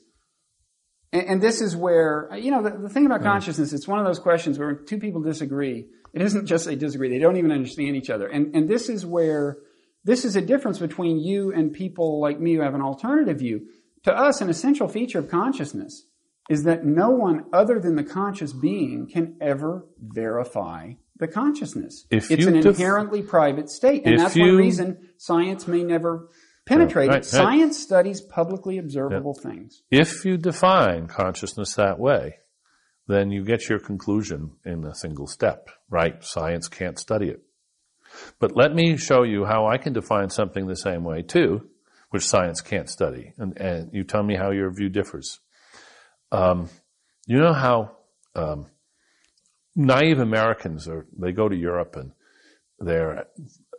and, 1.12 1.22
and 1.22 1.42
this 1.42 1.60
is 1.60 1.76
where 1.76 2.28
you 2.34 2.50
know 2.50 2.62
the, 2.62 2.70
the 2.70 2.88
thing 2.88 3.04
Hmm. 3.04 3.12
about 3.12 3.22
consciousness. 3.22 3.72
It's 3.72 3.86
one 3.88 3.98
of 4.00 4.06
those 4.06 4.18
questions 4.18 4.58
where 4.58 4.74
two 4.74 4.98
people 4.98 5.22
disagree. 5.22 5.86
It 6.12 6.22
isn't 6.22 6.46
just 6.46 6.66
they 6.66 6.76
disagree; 6.76 7.10
they 7.10 7.18
don't 7.20 7.36
even 7.36 7.52
understand 7.52 7.94
each 7.96 8.10
other. 8.10 8.26
And 8.26 8.54
and 8.56 8.68
this 8.68 8.88
is 8.88 9.06
where 9.06 9.58
this 10.04 10.24
is 10.24 10.36
a 10.36 10.40
difference 10.40 10.78
between 10.78 11.18
you 11.18 11.52
and 11.52 11.72
people 11.72 12.20
like 12.20 12.40
me 12.40 12.54
who 12.54 12.62
have 12.62 12.74
an 12.74 12.82
alternative 12.82 13.38
view. 13.38 13.66
To 14.04 14.12
us, 14.12 14.40
an 14.40 14.48
essential 14.48 14.88
feature 14.88 15.18
of 15.18 15.28
consciousness 15.28 16.06
is 16.48 16.64
that 16.64 16.84
no 16.84 17.10
one 17.10 17.44
other 17.52 17.78
than 17.78 17.96
the 17.96 18.04
conscious 18.04 18.52
being 18.52 19.06
can 19.06 19.36
ever 19.40 19.86
verify 20.00 20.92
the 21.16 21.28
consciousness. 21.28 22.06
If 22.10 22.30
it's 22.30 22.42
you 22.42 22.48
an 22.48 22.60
def- 22.60 22.76
inherently 22.76 23.22
private 23.22 23.68
state, 23.68 24.06
and 24.06 24.18
that's 24.18 24.36
one 24.36 24.56
reason 24.56 25.10
science 25.18 25.68
may 25.68 25.84
never 25.84 26.28
penetrate 26.66 27.08
right, 27.08 27.16
it. 27.16 27.18
right. 27.18 27.24
Science 27.24 27.78
studies 27.78 28.20
publicly 28.20 28.78
observable 28.78 29.34
things. 29.34 29.82
If 29.90 30.24
you 30.24 30.38
define 30.38 31.06
consciousness 31.06 31.74
that 31.74 31.98
way, 31.98 32.38
then 33.06 33.30
you 33.30 33.44
get 33.44 33.68
your 33.68 33.78
conclusion 33.78 34.52
in 34.64 34.84
a 34.84 34.94
single 34.94 35.26
step, 35.26 35.68
right? 35.88 36.24
Science 36.24 36.68
can't 36.68 36.98
study 36.98 37.28
it. 37.28 37.42
But 38.38 38.56
let 38.56 38.74
me 38.74 38.96
show 38.96 39.22
you 39.22 39.44
how 39.44 39.66
I 39.66 39.78
can 39.78 39.92
define 39.92 40.30
something 40.30 40.66
the 40.66 40.76
same 40.76 41.04
way 41.04 41.22
too, 41.22 41.68
which 42.10 42.26
science 42.26 42.60
can't 42.60 42.88
study. 42.88 43.32
And, 43.38 43.56
and 43.58 43.90
you 43.92 44.04
tell 44.04 44.22
me 44.22 44.36
how 44.36 44.50
your 44.50 44.70
view 44.70 44.88
differs. 44.88 45.38
Um, 46.32 46.68
you 47.26 47.38
know 47.38 47.52
how 47.52 47.96
um, 48.34 48.66
naive 49.76 50.18
Americans 50.18 50.88
are, 50.88 51.06
they 51.18 51.32
go 51.32 51.48
to 51.48 51.56
Europe 51.56 51.96
and 51.96 52.12
they're 52.78 53.26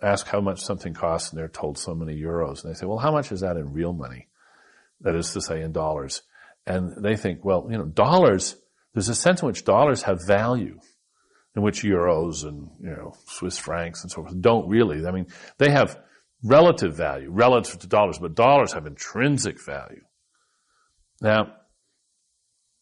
how 0.02 0.42
much 0.42 0.62
something 0.62 0.94
costs 0.94 1.30
and 1.30 1.40
they're 1.40 1.48
told 1.48 1.78
so 1.78 1.94
many 1.94 2.20
euros. 2.20 2.64
And 2.64 2.74
they 2.74 2.78
say, 2.78 2.86
well, 2.86 2.98
how 2.98 3.12
much 3.12 3.32
is 3.32 3.42
that 3.42 3.58
in 3.58 3.74
real 3.74 3.94
money? 3.94 4.28
That 5.02 5.16
is 5.16 5.34
to 5.34 5.42
say 5.42 5.62
in 5.62 5.72
dollars. 5.72 6.22
And 6.66 7.04
they 7.04 7.16
think, 7.16 7.44
well, 7.44 7.68
you 7.70 7.78
know, 7.78 7.86
dollars, 7.86 8.56
there's 8.94 9.10
a 9.10 9.16
sense 9.16 9.42
in 9.42 9.48
which 9.48 9.66
dollars 9.66 10.04
have 10.04 10.26
value, 10.26 10.80
in 11.56 11.62
which 11.62 11.84
euros 11.84 12.46
and, 12.46 12.70
you 12.80 12.90
know, 12.90 13.14
Swiss 13.26 13.58
francs 13.58 14.04
and 14.04 14.12
so 14.12 14.24
forth 14.24 14.40
don't 14.40 14.70
really. 14.70 15.06
I 15.06 15.12
mean, 15.12 15.28
they 15.58 15.72
have 15.72 16.00
relative 16.44 16.96
value 16.96 17.30
relative 17.30 17.80
to 17.80 17.88
dollars, 17.88 18.18
but 18.20 18.36
dollars 18.36 18.74
have 18.74 18.86
intrinsic 18.86 19.64
value. 19.64 20.02
Now, 21.22 21.54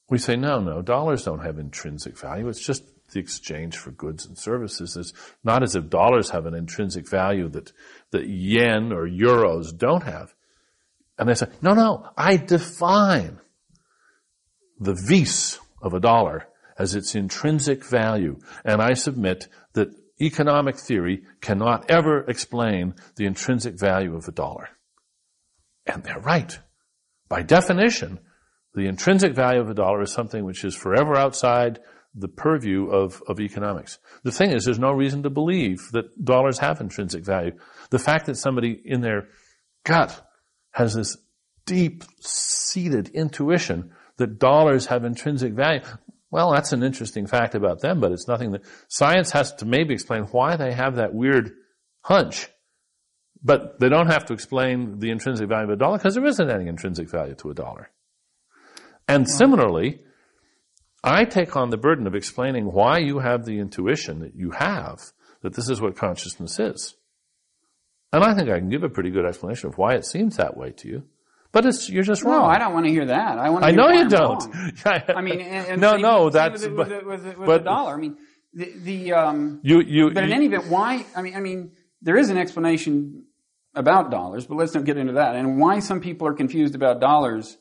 we 0.10 0.18
say, 0.18 0.36
no, 0.36 0.60
no, 0.60 0.82
dollars 0.82 1.26
don't 1.26 1.44
have 1.44 1.60
intrinsic 1.60 2.18
value. 2.18 2.48
It's 2.48 2.66
just 2.66 2.84
the 3.12 3.20
exchange 3.20 3.78
for 3.78 3.92
goods 3.92 4.26
and 4.26 4.38
services. 4.38 4.96
It's 4.96 5.14
not 5.44 5.64
as 5.64 5.76
if 5.76 5.90
dollars 5.90 6.30
have 6.30 6.46
an 6.46 6.56
intrinsic 6.56 7.10
value 7.10 7.50
that, 7.50 7.72
that 8.12 8.28
yen 8.28 8.92
or 8.92 9.08
euros 9.08 9.76
don't 9.76 10.04
have. 10.04 10.34
And 11.18 11.28
they 11.28 11.34
say, 11.34 11.48
no, 11.62 11.74
no, 11.74 12.10
I 12.18 12.38
define 12.38 13.40
the 14.80 14.94
vis 15.08 15.60
of 15.82 15.94
a 15.94 16.00
dollar 16.00 16.48
as 16.80 16.96
its 16.96 17.14
intrinsic 17.14 17.84
value. 17.84 18.40
And 18.64 18.82
I 18.82 18.94
submit 18.94 19.48
that 19.74 19.90
economic 20.22 20.78
theory 20.78 21.24
cannot 21.42 21.92
ever 21.92 22.22
explain 22.22 22.96
the 23.18 23.26
intrinsic 23.26 23.78
value 23.78 24.16
of 24.16 24.28
a 24.28 24.32
dollar. 24.32 24.70
And 25.86 26.04
they're 26.04 26.20
right. 26.20 26.58
By 27.28 27.44
definition, 27.44 28.20
the 28.74 28.88
intrinsic 28.88 29.36
value 29.36 29.62
of 29.62 29.70
a 29.70 29.74
dollar 29.74 30.02
is 30.02 30.12
something 30.12 30.46
which 30.46 30.64
is 30.64 30.76
forever 30.76 31.16
outside 31.16 31.80
the 32.16 32.28
purview 32.28 32.88
of, 32.88 33.22
of 33.28 33.40
economics. 33.40 34.00
The 34.24 34.32
thing 34.32 34.52
is, 34.52 34.66
there's 34.66 34.80
no 34.80 34.92
reason 34.92 35.24
to 35.24 35.30
believe 35.30 35.90
that 35.92 36.24
dollars 36.24 36.60
have 36.60 36.82
intrinsic 36.82 37.24
value. 37.24 37.52
The 37.92 38.00
fact 38.00 38.26
that 38.26 38.36
somebody 38.36 38.80
in 38.84 39.02
their 39.02 39.28
gut 39.84 40.26
has 40.72 40.96
this 40.96 41.18
deep 41.66 42.04
seated 42.20 43.10
intuition 43.10 43.92
that 44.18 44.40
dollars 44.40 44.88
have 44.88 45.06
intrinsic 45.06 45.54
value, 45.54 45.82
well, 46.32 46.52
that's 46.52 46.74
an 46.74 46.84
interesting 46.84 47.26
fact 47.26 47.56
about 47.56 47.82
them, 47.82 48.00
but 48.00 48.12
it's 48.12 48.28
nothing 48.28 48.52
that 48.52 48.64
science 48.88 49.32
has 49.32 49.54
to 49.56 49.66
maybe 49.66 49.94
explain 49.94 50.24
why 50.24 50.56
they 50.58 50.74
have 50.74 50.96
that 50.96 51.14
weird 51.14 51.52
hunch 52.02 52.48
But 53.42 53.80
they 53.80 53.90
don't 53.90 54.12
have 54.12 54.26
to 54.26 54.34
explain 54.34 55.00
the 55.00 55.12
intrinsic 55.12 55.48
value 55.48 55.66
of 55.66 55.70
a 55.72 55.76
dollar 55.76 55.98
because 55.98 56.16
there 56.16 56.26
isn't 56.26 56.50
any 56.50 56.68
intrinsic 56.68 57.10
value 57.10 57.36
to 57.36 57.50
a 57.50 57.54
dollar. 57.54 57.90
And 59.08 59.30
similarly, 59.30 60.02
I 61.04 61.24
take 61.26 61.56
on 61.56 61.70
the 61.70 61.78
burden 61.78 62.06
of 62.06 62.16
explaining 62.16 62.66
why 62.66 63.00
you 63.00 63.20
have 63.20 63.46
the 63.46 63.60
intuition 63.60 64.20
that 64.20 64.36
you 64.36 64.52
have 64.52 65.00
that 65.42 65.54
this 65.54 65.70
is 65.70 65.80
what 65.80 65.96
consciousness 65.96 66.60
is. 66.60 66.96
And 68.12 68.24
I 68.24 68.34
think 68.34 68.50
I 68.50 68.60
can 68.60 68.70
give 68.70 68.84
a 68.84 68.90
pretty 68.90 69.12
good 69.12 69.26
explanation 69.26 69.70
of 69.70 69.78
why 69.78 69.96
it 69.96 70.06
seems 70.06 70.36
that 70.36 70.58
way 70.58 70.72
to 70.72 70.88
you. 70.88 71.04
But 71.52 71.66
it's, 71.66 71.90
you're 71.90 72.04
just 72.04 72.24
wrong. 72.24 72.42
No, 72.44 72.46
I 72.46 72.60
don't 72.60 72.74
want 72.74 72.86
to 72.86 72.92
hear 72.92 73.06
that. 73.08 73.38
I 73.40 73.50
want 73.50 73.64
to 73.64 73.70
I 73.70 73.72
know 73.72 73.90
you 73.90 74.02
I'm 74.02 74.10
don't. 74.10 74.86
I 74.86 75.22
mean, 75.22 75.40
and, 75.42 75.68
and 75.68 75.82
no, 75.82 75.94
same- 75.94 76.02
no, 76.02 76.30
same 76.30 76.34
that's, 76.34 76.62
with, 76.68 76.76
but, 76.76 76.88
with, 76.90 77.00
the- 77.00 77.06
with, 77.06 77.38
with 77.38 77.46
but 77.48 77.58
the 77.60 77.64
dollar. 77.64 77.94
I 77.94 77.98
mean, 77.98 78.18
the, 78.54 78.72
the 78.84 79.14
um, 79.14 79.60
you, 79.64 79.82
you, 79.82 80.12
but 80.12 80.24
in 80.24 80.30
you- 80.30 80.36
any 80.36 80.46
event, 80.46 80.68
why? 80.68 81.06
I 81.16 81.22
mean, 81.24 81.36
I 81.36 81.40
mean, 81.40 81.72
there 82.02 82.18
is 82.18 82.30
an 82.30 82.38
explanation 82.38 83.26
about 83.76 84.12
dollars, 84.12 84.46
but 84.46 84.56
let's 84.56 84.74
not 84.76 84.84
get 84.86 84.98
into 84.98 85.14
that. 85.14 85.36
And 85.36 85.60
why 85.60 85.80
some 85.80 86.02
people 86.02 86.28
are 86.28 86.34
confused 86.34 86.76
about 86.76 87.00
dollars. 87.00 87.58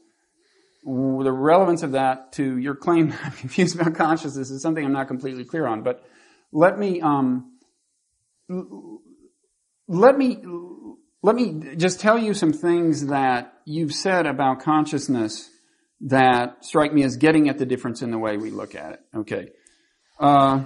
The 0.84 1.32
relevance 1.32 1.82
of 1.82 1.92
that 1.92 2.32
to 2.34 2.56
your 2.56 2.74
claim 2.74 3.12
I'm 3.24 3.32
confused 3.40 3.78
about 3.78 3.94
consciousness 3.94 4.50
is 4.50 4.62
something 4.62 4.82
I'm 4.84 4.92
not 4.92 5.08
completely 5.08 5.44
clear 5.44 5.66
on. 5.66 5.82
But 5.82 6.02
let 6.52 6.78
me 6.78 7.00
um, 7.00 7.52
let 9.88 10.16
me 10.16 10.38
let 11.22 11.34
me 11.34 11.76
just 11.76 12.00
tell 12.00 12.18
you 12.18 12.34
some 12.34 12.52
things 12.52 13.06
that 13.06 13.52
you've 13.64 13.92
said 13.92 14.26
about 14.26 14.60
consciousness 14.60 15.50
that 16.00 16.64
strike 16.64 16.92
me 16.92 17.02
as 17.02 17.16
getting 17.16 17.48
at 17.48 17.58
the 17.58 17.66
difference 17.66 18.02
in 18.02 18.10
the 18.10 18.18
way 18.18 18.36
we 18.36 18.50
look 18.50 18.74
at 18.74 18.92
it. 18.92 19.00
Okay. 19.16 19.48
Uh, 20.20 20.64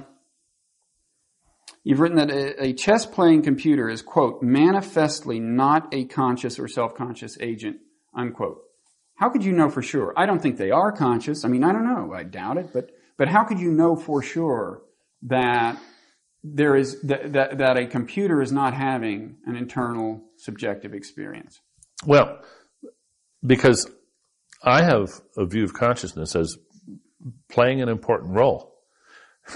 you've 1.85 2.01
written 2.01 2.19
that 2.19 2.31
a, 2.31 2.65
a 2.65 2.73
chess 2.75 3.07
playing 3.07 3.43
computer 3.43 3.89
is, 3.89 4.03
quote, 4.03 4.43
manifestly 4.43 5.41
not 5.41 5.95
a 5.95 6.05
conscious 6.05 6.59
or 6.59 6.69
self 6.69 6.95
conscious 6.95 7.39
agent, 7.41 7.79
unquote. 8.15 8.59
How 9.17 9.31
could 9.31 9.45
you 9.45 9.53
know 9.53 9.71
for 9.71 9.83
sure? 9.83 10.13
I 10.17 10.27
don't 10.27 10.41
think 10.43 10.59
they 10.59 10.71
are 10.71 10.93
conscious. 10.93 11.45
I 11.45 11.49
mean, 11.49 11.65
I 11.65 11.73
don't 11.73 11.85
know. 11.85 12.13
I 12.13 12.25
doubt 12.25 12.59
it. 12.59 12.71
But, 12.73 12.91
but 13.17 13.29
how 13.29 13.45
could 13.45 13.61
you 13.61 13.71
know 13.71 13.97
for 13.97 14.23
sure 14.23 14.83
that 15.23 15.79
there 16.43 16.75
is, 16.75 17.01
that, 17.03 17.33
that, 17.35 17.59
that 17.59 17.77
a 17.77 17.87
computer 17.87 18.43
is 18.43 18.53
not 18.53 18.75
having 18.75 19.37
an 19.47 19.57
internal 19.57 20.25
subjective 20.43 20.93
experience? 20.95 21.61
Well, 22.07 22.41
because 23.45 23.89
I 24.63 24.83
have 24.83 25.09
a 25.37 25.47
view 25.47 25.65
of 25.65 25.73
consciousness 25.73 26.35
as 26.37 26.57
playing 27.49 27.81
an 27.83 27.89
important 27.89 28.35
role. 28.35 28.71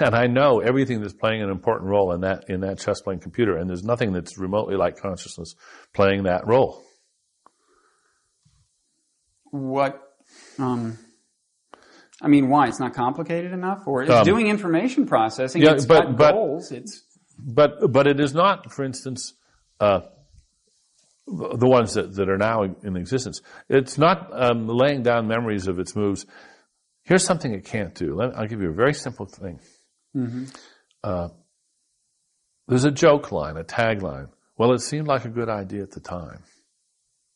And 0.00 0.16
I 0.16 0.26
know 0.26 0.58
everything 0.60 1.00
that's 1.00 1.12
playing 1.14 1.42
an 1.42 1.48
important 1.50 1.88
role 1.88 2.12
in 2.12 2.22
that, 2.22 2.44
in 2.48 2.60
that 2.62 2.80
chess 2.80 3.00
playing 3.00 3.20
computer, 3.20 3.56
and 3.56 3.70
there's 3.70 3.84
nothing 3.84 4.12
that's 4.12 4.36
remotely 4.36 4.74
like 4.76 4.96
consciousness 4.96 5.54
playing 5.94 6.24
that 6.24 6.44
role. 6.46 6.82
What, 9.50 10.02
um, 10.58 10.98
I 12.20 12.26
mean, 12.28 12.48
why? 12.48 12.66
It's 12.66 12.80
not 12.80 12.94
complicated 12.94 13.52
enough? 13.52 13.86
Or 13.86 14.02
it's 14.02 14.10
Um, 14.10 14.24
doing 14.24 14.48
information 14.48 15.06
processing. 15.06 15.62
yeah, 15.62 15.72
it's 15.74 15.86
but- 15.86 16.04
got 16.04 16.16
but- 16.16 16.32
goals. 16.32 16.72
It's, 16.72 17.02
But, 17.38 17.92
but 17.92 18.06
it 18.06 18.18
is 18.18 18.34
not, 18.34 18.72
for 18.72 18.82
instance, 18.82 19.34
uh, 19.78 20.00
the 21.26 21.68
ones 21.68 21.94
that, 21.94 22.14
that 22.14 22.28
are 22.28 22.38
now 22.38 22.62
in 22.62 22.96
existence. 22.96 23.40
It's 23.68 23.98
not 23.98 24.28
um, 24.32 24.68
laying 24.68 25.02
down 25.02 25.26
memories 25.26 25.66
of 25.66 25.78
its 25.78 25.96
moves. 25.96 26.24
Here's 27.02 27.24
something 27.24 27.52
it 27.52 27.64
can't 27.64 27.94
do. 27.94 28.14
Let, 28.14 28.36
I'll 28.36 28.46
give 28.46 28.60
you 28.60 28.70
a 28.70 28.74
very 28.74 28.94
simple 28.94 29.26
thing. 29.26 29.60
Uh, 31.02 31.28
there's 32.68 32.84
a 32.84 32.90
joke 32.90 33.32
line, 33.32 33.56
a 33.56 33.64
tagline. 33.64 34.28
Well, 34.56 34.72
it 34.72 34.80
seemed 34.80 35.06
like 35.06 35.24
a 35.24 35.28
good 35.28 35.48
idea 35.48 35.82
at 35.82 35.90
the 35.90 36.00
time. 36.00 36.42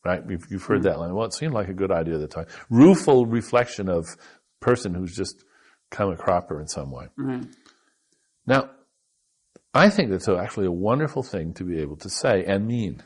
Right? 0.04 0.22
You've, 0.28 0.46
you've 0.50 0.64
heard 0.64 0.84
that 0.84 0.98
line. 0.98 1.14
Well, 1.14 1.26
it 1.26 1.34
seemed 1.34 1.52
like 1.52 1.68
a 1.68 1.74
good 1.74 1.90
idea 1.92 2.14
at 2.14 2.20
the 2.20 2.28
time. 2.28 2.46
Rueful 2.70 3.26
reflection 3.26 3.88
of 3.88 4.06
person 4.60 4.94
who's 4.94 5.14
just 5.14 5.44
come 5.90 6.10
a 6.10 6.16
cropper 6.16 6.60
in 6.60 6.68
some 6.68 6.90
way. 6.90 7.06
right. 7.16 7.44
Now, 8.46 8.70
I 9.74 9.90
think 9.90 10.10
that's 10.10 10.28
actually 10.28 10.66
a 10.66 10.72
wonderful 10.72 11.22
thing 11.22 11.54
to 11.54 11.64
be 11.64 11.80
able 11.80 11.96
to 11.96 12.08
say 12.08 12.44
and 12.44 12.66
mean. 12.66 13.02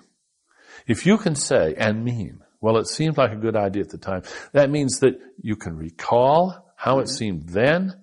If 0.87 1.07
you 1.07 1.19
can 1.19 1.35
say 1.35 1.75
and 1.77 2.05
mean, 2.05 2.41
well, 2.61 2.79
it 2.79 2.87
seemed 2.87 3.19
like 3.19 3.33
a 3.33 3.37
good 3.37 3.57
idea 3.57 3.83
at 3.83 3.91
the 3.91 3.99
time, 3.99 4.23
that 4.53 4.71
means 4.71 5.01
that 5.01 5.21
you 5.41 5.57
can 5.57 5.77
recall 5.77 6.73
how 6.77 6.99
it 6.99 7.05
mm-hmm. 7.05 7.15
seemed 7.15 7.49
then 7.49 7.95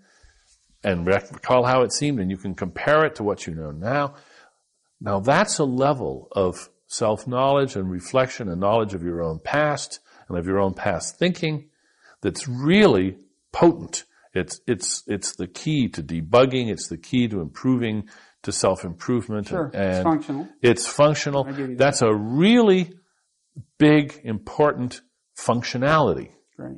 and 0.83 1.05
recall 1.05 1.63
how 1.63 1.81
it 1.81 1.93
seemed 1.93 2.19
and 2.19 2.31
you 2.31 2.37
can 2.37 2.55
compare 2.55 3.05
it 3.05 3.15
to 3.15 3.23
what 3.23 3.45
you 3.45 3.53
know 3.53 3.71
now. 3.71 4.15
Now 4.99 5.19
that's 5.19 5.59
a 5.59 5.63
level 5.63 6.27
of 6.31 6.69
self-knowledge 6.87 7.75
and 7.75 7.89
reflection 7.89 8.49
and 8.49 8.59
knowledge 8.59 8.93
of 8.93 9.03
your 9.03 9.21
own 9.21 9.39
past 9.39 9.99
and 10.27 10.37
of 10.37 10.45
your 10.45 10.59
own 10.59 10.73
past 10.73 11.17
thinking 11.17 11.69
that's 12.21 12.47
really 12.47 13.17
potent. 13.51 14.05
It's, 14.33 14.61
it's, 14.67 15.03
it's 15.07 15.35
the 15.35 15.47
key 15.47 15.89
to 15.89 16.03
debugging. 16.03 16.71
It's 16.71 16.87
the 16.87 16.97
key 16.97 17.27
to 17.27 17.41
improving, 17.41 18.09
to 18.43 18.51
self-improvement. 18.51 19.47
Sure. 19.47 19.71
And, 19.73 19.95
it's 19.95 20.03
functional. 20.03 20.47
it's 20.61 20.87
functional. 20.87 21.43
that. 21.45 21.77
That's 21.77 22.01
a 22.01 22.13
really 22.13 22.93
big, 23.77 24.21
important 24.23 25.01
functionality. 25.37 26.31
Great. 26.57 26.77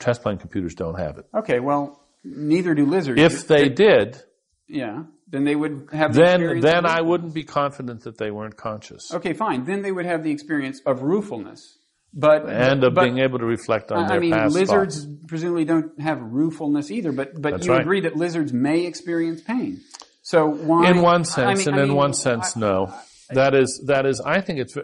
Playing 0.00 0.38
computers 0.38 0.74
don't 0.74 0.98
have 0.98 1.18
it. 1.18 1.26
Okay, 1.34 1.58
well, 1.58 2.04
neither 2.22 2.74
do 2.74 2.86
lizards. 2.86 3.20
If 3.20 3.48
they 3.48 3.68
did, 3.68 4.22
yeah, 4.68 5.04
then 5.26 5.44
they 5.44 5.56
would 5.56 5.88
have 5.92 6.14
the 6.14 6.20
then 6.20 6.40
experience 6.40 6.64
then 6.64 6.86
I 6.86 7.00
wouldn't 7.00 7.34
be 7.34 7.42
confident 7.44 8.02
that 8.04 8.16
they 8.16 8.30
weren't 8.30 8.56
conscious 8.56 9.12
Okay, 9.12 9.32
fine. 9.32 9.64
Then 9.64 9.82
they 9.82 9.90
would 9.92 10.06
have 10.06 10.22
the 10.22 10.30
experience 10.30 10.80
of 10.86 11.02
ruefulness. 11.02 11.78
But 12.14 12.48
and 12.48 12.82
of 12.84 12.94
but, 12.94 13.04
being 13.04 13.18
able 13.18 13.38
to 13.38 13.44
reflect 13.44 13.92
on 13.92 14.04
I 14.04 14.08
their 14.08 14.20
mean, 14.20 14.32
past 14.32 14.54
lizards 14.54 15.04
thoughts. 15.04 15.18
presumably 15.26 15.66
don't 15.66 16.00
have 16.00 16.20
ruefulness 16.22 16.90
either. 16.90 17.12
But 17.12 17.40
but 17.40 17.50
That's 17.52 17.66
you 17.66 17.72
right. 17.72 17.82
agree 17.82 18.00
that 18.02 18.16
lizards 18.16 18.52
may 18.52 18.86
experience 18.86 19.42
pain. 19.42 19.80
So 20.28 20.46
why? 20.46 20.90
In 20.90 21.00
one 21.00 21.22
I 21.22 21.24
sense, 21.24 21.60
mean- 21.60 21.68
and 21.68 21.80
I 21.80 21.84
in 21.84 21.94
one 21.94 22.12
sense, 22.12 22.54
I- 22.54 22.60
no. 22.60 22.94
That 23.30 23.54
is 23.54 23.82
that 23.86 24.04
is. 24.04 24.20
I 24.20 24.42
think 24.42 24.58
it's. 24.58 24.76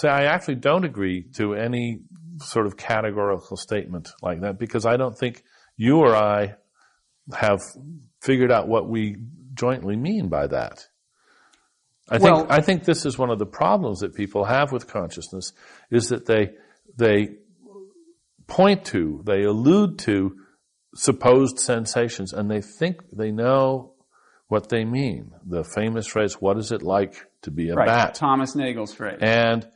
Say, 0.00 0.08
I 0.08 0.24
actually 0.24 0.54
don't 0.56 0.84
agree 0.84 1.24
to 1.34 1.54
any 1.54 2.02
sort 2.38 2.66
of 2.66 2.76
categorical 2.76 3.56
statement 3.56 4.10
like 4.22 4.40
that 4.42 4.58
because 4.60 4.86
I 4.86 4.96
don't 4.96 5.18
think 5.18 5.42
you 5.76 5.98
or 5.98 6.14
I 6.14 6.54
have 7.34 7.60
figured 8.20 8.52
out 8.52 8.68
what 8.68 8.88
we 8.88 9.16
jointly 9.54 9.96
mean 9.96 10.28
by 10.28 10.46
that. 10.46 10.86
I 12.08 12.18
think 12.18 12.22
Well- 12.36 12.46
I 12.48 12.60
think 12.60 12.84
this 12.84 13.04
is 13.04 13.18
one 13.18 13.30
of 13.30 13.38
the 13.40 13.46
problems 13.46 14.00
that 14.00 14.14
people 14.14 14.44
have 14.44 14.70
with 14.70 14.86
consciousness 14.86 15.52
is 15.90 16.08
that 16.10 16.26
they 16.26 16.54
they 16.96 17.34
point 18.46 18.84
to, 18.86 19.22
they 19.24 19.42
allude 19.42 19.98
to 20.00 20.36
supposed 20.94 21.58
sensations 21.58 22.32
and 22.32 22.50
they 22.50 22.60
think 22.60 23.00
they 23.12 23.30
know 23.32 23.91
what 24.52 24.68
they 24.68 24.84
mean. 24.84 25.32
The 25.46 25.64
famous 25.64 26.06
phrase, 26.06 26.34
what 26.34 26.58
is 26.58 26.72
it 26.72 26.82
like 26.82 27.26
to 27.40 27.50
be 27.50 27.70
a 27.70 27.74
right, 27.74 27.86
bat? 27.86 28.14
Thomas 28.14 28.54
Nagel's 28.54 28.92
phrase. 28.92 29.18
And 29.22 29.66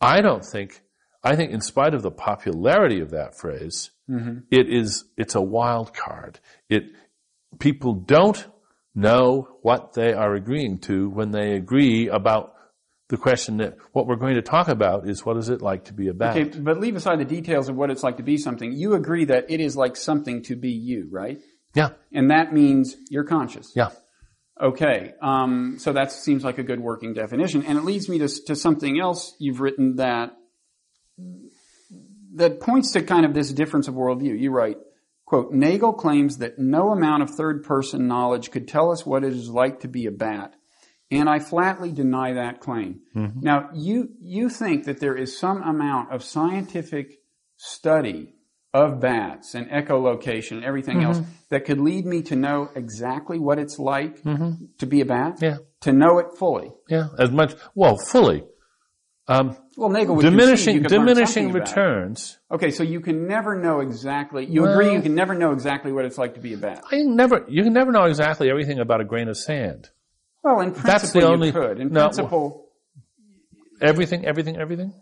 I 0.00 0.22
don't 0.22 0.44
think, 0.44 0.82
I 1.22 1.36
think 1.36 1.52
in 1.52 1.60
spite 1.60 1.94
of 1.94 2.02
the 2.02 2.10
popularity 2.10 2.98
of 3.00 3.12
that 3.12 3.38
phrase, 3.38 3.92
mm-hmm. 4.10 4.38
it 4.50 4.68
is, 4.68 5.04
it's 5.16 5.36
a 5.36 5.40
wild 5.40 5.94
card. 5.94 6.40
It, 6.68 6.86
people 7.60 7.94
don't 7.94 8.44
know 8.92 9.46
what 9.62 9.92
they 9.92 10.12
are 10.12 10.34
agreeing 10.34 10.78
to 10.78 11.08
when 11.08 11.30
they 11.30 11.52
agree 11.52 12.08
about 12.08 12.54
the 13.08 13.16
question 13.16 13.58
that 13.58 13.76
what 13.92 14.08
we're 14.08 14.16
going 14.16 14.34
to 14.34 14.42
talk 14.42 14.66
about 14.66 15.08
is 15.08 15.24
what 15.24 15.36
is 15.36 15.48
it 15.48 15.62
like 15.62 15.84
to 15.84 15.92
be 15.92 16.08
a 16.08 16.12
bat? 16.12 16.36
Okay, 16.36 16.58
but 16.58 16.80
leave 16.80 16.96
aside 16.96 17.20
the 17.20 17.24
details 17.24 17.68
of 17.68 17.76
what 17.76 17.92
it's 17.92 18.02
like 18.02 18.16
to 18.16 18.24
be 18.24 18.36
something. 18.36 18.72
You 18.72 18.94
agree 18.94 19.26
that 19.26 19.48
it 19.48 19.60
is 19.60 19.76
like 19.76 19.94
something 19.94 20.42
to 20.44 20.56
be 20.56 20.72
you, 20.72 21.06
right? 21.08 21.38
Yeah, 21.76 21.90
And 22.12 22.30
that 22.30 22.52
means 22.52 22.96
you're 23.10 23.24
conscious. 23.24 23.72
yeah. 23.76 23.90
Okay, 24.58 25.12
um, 25.20 25.76
so 25.78 25.92
that 25.92 26.10
seems 26.10 26.42
like 26.42 26.56
a 26.56 26.62
good 26.62 26.80
working 26.80 27.12
definition, 27.12 27.62
and 27.66 27.76
it 27.76 27.84
leads 27.84 28.08
me 28.08 28.18
to, 28.20 28.28
to 28.46 28.56
something 28.56 28.98
else 28.98 29.36
you've 29.38 29.60
written 29.60 29.96
that 29.96 30.34
that 32.34 32.60
points 32.60 32.92
to 32.92 33.02
kind 33.02 33.26
of 33.26 33.34
this 33.34 33.52
difference 33.52 33.86
of 33.88 33.94
worldview. 33.94 34.38
You 34.38 34.50
write, 34.50 34.78
"quote 35.26 35.52
Nagel 35.52 35.92
claims 35.92 36.38
that 36.38 36.58
no 36.58 36.90
amount 36.90 37.22
of 37.22 37.30
third-person 37.30 38.06
knowledge 38.08 38.50
could 38.50 38.66
tell 38.66 38.90
us 38.90 39.04
what 39.04 39.24
it 39.24 39.32
is 39.34 39.50
like 39.50 39.80
to 39.80 39.88
be 39.88 40.06
a 40.06 40.10
bat, 40.10 40.54
and 41.10 41.28
I 41.28 41.38
flatly 41.38 41.92
deny 41.92 42.32
that 42.32 42.60
claim." 42.60 43.00
Now, 43.14 43.68
you 43.74 44.08
you 44.20 44.48
think 44.48 44.84
that 44.84 45.00
there 45.00 45.16
is 45.16 45.36
some 45.38 45.62
amount 45.62 46.12
of 46.12 46.22
scientific 46.24 47.18
study 47.58 48.35
of 48.84 49.00
bats 49.00 49.54
and 49.54 49.68
echolocation 49.70 50.52
and 50.58 50.64
everything 50.64 51.02
else 51.02 51.20
that 51.50 51.64
could 51.64 51.80
lead 51.80 52.04
me 52.04 52.22
to 52.22 52.36
know 52.36 52.68
exactly 52.74 53.38
what 53.38 53.58
it's 53.58 53.78
like 53.78 54.22
to 54.22 54.86
be 54.86 55.00
a 55.00 55.06
bat? 55.06 55.38
Yeah. 55.40 55.56
To 55.82 55.92
know 55.92 56.18
it 56.18 56.26
fully. 56.38 56.72
Yeah, 56.88 57.08
as 57.18 57.30
much, 57.30 57.54
well, 57.74 57.96
fully. 57.96 58.44
Um, 59.28 59.56
Well, 59.76 59.88
Nagel 59.88 60.16
diminishing, 60.20 60.82
diminishing 60.82 61.26
something 61.26 61.50
about 61.50 61.68
it. 61.68 61.70
returns. 61.70 62.38
Okay, 62.50 62.70
so 62.70 62.82
you 62.82 63.00
can 63.00 63.26
never 63.26 63.60
know 63.60 63.80
exactly. 63.80 64.44
You 64.46 64.62
Well- 64.62 64.72
agree 64.72 64.92
you 64.92 65.02
can 65.02 65.14
never 65.14 65.34
know 65.34 65.52
exactly 65.52 65.90
what 65.92 66.04
it's 66.04 66.16
like 66.18 66.34
to 66.34 66.40
be 66.40 66.52
a 66.54 66.56
bat. 66.58 66.84
I 66.92 67.02
never, 67.02 67.44
you 67.48 67.62
can 67.64 67.72
never 67.72 67.90
know 67.92 68.04
exactly 68.04 68.48
everything 68.50 68.78
about 68.78 69.00
a 69.00 69.04
grain 69.04 69.28
of 69.28 69.36
sand. 69.36 69.90
Well, 70.44 70.60
in 70.60 70.72
That's 70.72 70.82
principle, 70.82 71.20
the 71.22 71.26
only- 71.26 71.46
you 71.48 71.52
could. 71.54 71.80
In 71.80 71.88
no, 71.92 72.02
principle, 72.04 72.62
Everything, 73.80 74.24
everything, 74.24 74.56
everything. 74.56 74.94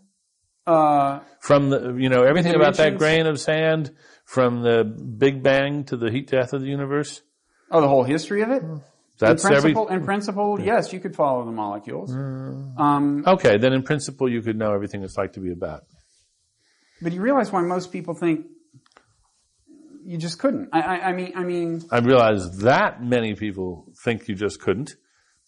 Uh, 0.67 1.19
From 1.41 1.69
the, 1.69 1.95
you 1.95 2.09
know, 2.09 2.23
everything 2.23 2.55
about 2.55 2.75
that 2.77 2.97
grain 2.97 3.27
of 3.27 3.39
sand, 3.39 3.91
from 4.25 4.61
the 4.63 4.83
Big 4.83 5.43
Bang 5.43 5.83
to 5.85 5.97
the 5.97 6.09
heat 6.09 6.27
death 6.29 6.53
of 6.53 6.61
the 6.61 6.67
universe. 6.67 7.21
oh, 7.71 7.81
the 7.81 7.87
whole 7.87 8.03
history 8.03 8.41
of 8.41 8.49
it. 8.49 8.63
That's 9.17 9.45
in 9.45 9.53
every. 9.53 9.73
principle, 9.73 9.87
in 9.95 10.03
principle, 10.03 10.59
yes, 10.59 10.91
you 10.91 10.99
could 10.99 11.15
follow 11.15 11.45
the 11.45 11.51
molecules. 11.51 12.13
Mm. 12.13 12.77
Um, 12.79 13.23
Okay, 13.25 13.57
then 13.57 13.71
in 13.73 13.83
principle, 13.83 14.29
you 14.29 14.41
could 14.41 14.57
know 14.57 14.73
everything 14.73 15.03
it's 15.03 15.17
like 15.17 15.33
to 15.33 15.39
be 15.39 15.51
a 15.51 15.55
bat. 15.55 15.83
but 17.01 17.13
you 17.13 17.21
realize 17.21 17.51
why 17.51 17.61
most 17.61 17.91
people 17.93 18.13
think 18.13 18.47
you 20.03 20.17
just 20.17 20.37
couldn't. 20.39 20.69
I, 20.73 20.81
I, 20.81 21.09
I 21.09 21.13
mean, 21.13 21.31
I 21.35 21.43
mean, 21.43 21.81
I 21.91 21.99
realize 21.99 22.57
that 22.59 23.01
many 23.01 23.35
people 23.35 23.93
think 24.03 24.27
you 24.27 24.35
just 24.35 24.59
couldn't, 24.59 24.95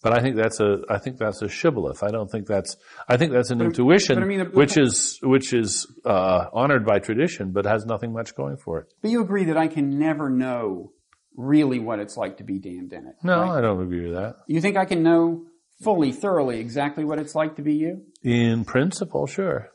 but 0.02 0.12
I 0.16 0.20
think 0.22 0.36
that's 0.36 0.60
a 0.60 0.78
I 0.88 0.98
think 0.98 1.18
that's 1.18 1.42
a 1.42 1.48
shibboleth. 1.48 2.02
I 2.02 2.10
don't 2.10 2.30
think 2.30 2.46
that's 2.46 2.76
I 3.08 3.16
think 3.16 3.32
that's 3.32 3.50
an 3.50 3.60
intuition 3.60 4.16
but 4.16 4.22
I 4.22 4.26
mean, 4.26 4.40
which 4.52 4.76
is 4.76 5.18
which 5.22 5.52
is 5.52 5.86
uh, 6.04 6.46
honored 6.52 6.84
by 6.86 6.98
tradition, 6.98 7.52
but 7.52 7.64
has 7.64 7.84
nothing 7.84 8.12
much 8.12 8.34
going 8.34 8.56
for 8.56 8.80
it. 8.80 8.92
but 9.02 9.10
you 9.10 9.20
agree 9.22 9.44
that 9.44 9.56
I 9.56 9.68
can 9.68 9.98
never 9.98 10.30
know 10.30 10.92
really 11.36 11.78
what 11.78 11.98
it's 12.00 12.16
like 12.16 12.38
to 12.38 12.44
be 12.44 12.58
Dan 12.58 12.88
Dennett. 12.88 13.16
No, 13.22 13.40
right? 13.40 13.58
I 13.58 13.60
don't 13.60 13.80
agree 13.82 14.06
with 14.08 14.14
that. 14.14 14.36
You 14.46 14.60
think 14.60 14.76
I 14.76 14.84
can 14.84 15.02
know 15.02 15.44
fully, 15.82 16.10
thoroughly, 16.12 16.58
exactly 16.58 17.04
what 17.04 17.18
it's 17.20 17.34
like 17.34 17.56
to 17.56 17.62
be 17.62 17.74
you? 17.74 18.02
In 18.22 18.64
principle, 18.64 19.26
sure. 19.26 19.70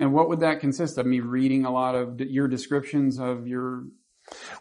And 0.00 0.12
what 0.12 0.28
would 0.28 0.40
that 0.40 0.60
consist 0.60 0.98
of? 0.98 1.06
Me 1.06 1.20
reading 1.20 1.64
a 1.64 1.70
lot 1.70 1.94
of 1.94 2.20
your 2.20 2.46
descriptions 2.48 3.18
of 3.18 3.46
your 3.46 3.84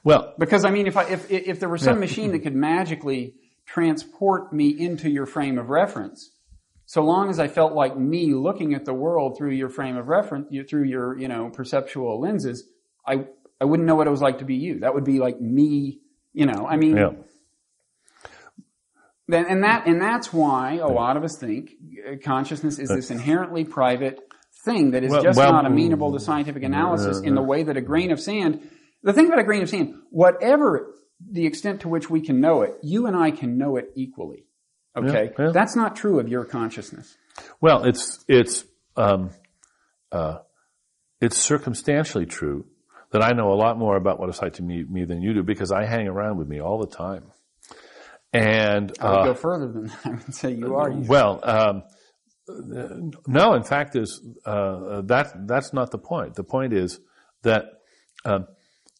Well, 0.03 0.33
Because 0.39 0.65
I 0.65 0.71
mean, 0.71 0.87
if 0.87 0.97
I 0.97 1.03
if 1.09 1.29
if 1.31 1.59
there 1.59 1.69
were 1.69 1.77
some 1.77 1.99
machine 1.99 2.31
that 2.31 2.39
could 2.39 2.55
magically 2.55 3.35
transport 3.67 4.51
me 4.51 4.69
into 4.69 5.09
your 5.09 5.27
frame 5.27 5.59
of 5.59 5.69
reference, 5.69 6.31
so 6.87 7.03
long 7.03 7.29
as 7.29 7.37
I 7.37 7.49
felt 7.49 7.73
like 7.73 7.97
me 7.97 8.33
looking 8.33 8.73
at 8.73 8.85
the 8.85 8.93
world 8.93 9.37
through 9.37 9.51
your 9.51 9.67
frame 9.67 9.97
of 9.97 10.07
reference, 10.07 10.47
through 10.69 10.85
your 10.85 11.19
you 11.19 11.27
know 11.27 11.49
perceptual 11.49 12.19
lenses, 12.21 12.63
I 13.05 13.25
I 13.59 13.65
wouldn't 13.65 13.85
know 13.85 13.95
what 13.95 14.07
it 14.07 14.11
was 14.11 14.21
like 14.21 14.39
to 14.39 14.45
be 14.45 14.55
you. 14.55 14.79
That 14.79 14.93
would 14.93 15.03
be 15.03 15.19
like 15.19 15.39
me. 15.39 15.99
You 16.33 16.45
know, 16.45 16.65
I 16.65 16.77
mean, 16.77 16.95
yeah. 16.95 17.09
then 19.27 19.47
and 19.47 19.63
that 19.65 19.85
and 19.85 20.01
that's 20.01 20.31
why 20.31 20.75
a 20.75 20.87
lot 20.87 21.17
of 21.17 21.25
us 21.25 21.37
think 21.37 21.71
uh, 22.07 22.15
consciousness 22.23 22.79
is 22.79 22.87
this 22.87 23.11
inherently 23.11 23.65
private 23.65 24.21
thing 24.63 24.91
that 24.91 25.03
is 25.03 25.11
Well- 25.11 25.23
just 25.23 25.37
well- 25.37 25.51
not 25.51 25.65
amenable 25.65 26.13
to 26.13 26.19
scientific 26.21 26.63
analysis 26.63 27.19
in 27.19 27.35
the 27.35 27.43
way 27.43 27.63
that 27.63 27.75
a 27.75 27.81
grain 27.81 28.11
of 28.11 28.19
sand. 28.19 28.61
The 29.03 29.13
thing 29.13 29.27
about 29.27 29.39
a 29.39 29.43
grain 29.43 29.61
of 29.61 29.69
sand, 29.69 29.95
whatever 30.09 30.93
the 31.19 31.45
extent 31.45 31.81
to 31.81 31.89
which 31.89 32.09
we 32.09 32.21
can 32.21 32.39
know 32.39 32.61
it, 32.61 32.75
you 32.81 33.07
and 33.07 33.15
I 33.15 33.31
can 33.31 33.57
know 33.57 33.77
it 33.77 33.91
equally. 33.95 34.45
Okay, 34.95 35.31
Yeah, 35.37 35.45
yeah. 35.45 35.51
that's 35.51 35.75
not 35.75 35.95
true 35.95 36.19
of 36.19 36.27
your 36.27 36.43
consciousness. 36.45 37.15
Well, 37.61 37.83
it's 37.85 38.23
it's 38.27 38.65
um, 38.95 39.29
uh, 40.11 40.39
it's 41.21 41.37
circumstantially 41.37 42.25
true 42.25 42.65
that 43.11 43.23
I 43.23 43.31
know 43.31 43.51
a 43.51 43.55
lot 43.55 43.77
more 43.77 43.95
about 43.95 44.19
what 44.19 44.29
it's 44.29 44.41
like 44.41 44.53
to 44.53 44.63
meet 44.63 44.89
me 44.89 45.05
than 45.05 45.21
you 45.21 45.33
do 45.33 45.43
because 45.43 45.71
I 45.71 45.85
hang 45.85 46.07
around 46.07 46.37
with 46.37 46.47
me 46.47 46.59
all 46.59 46.79
the 46.79 46.93
time. 46.93 47.31
And 48.33 48.91
I 48.99 49.09
would 49.09 49.19
uh, 49.19 49.23
go 49.25 49.33
further 49.33 49.71
than 49.71 49.87
that. 49.87 49.99
I 50.05 50.09
would 50.09 50.35
say 50.35 50.51
you 50.51 50.75
are. 50.75 50.89
You. 50.89 51.01
well, 51.07 51.39
um, 51.43 51.83
uh, 52.49 53.19
no. 53.27 53.53
In 53.53 53.63
fact, 53.63 53.95
is 53.95 54.21
uh, 54.45 55.01
that 55.05 55.47
that's 55.47 55.73
not 55.73 55.91
the 55.91 55.97
point. 55.97 56.35
The 56.35 56.43
point 56.43 56.73
is 56.73 56.99
that 57.43 57.65
um, 58.25 58.47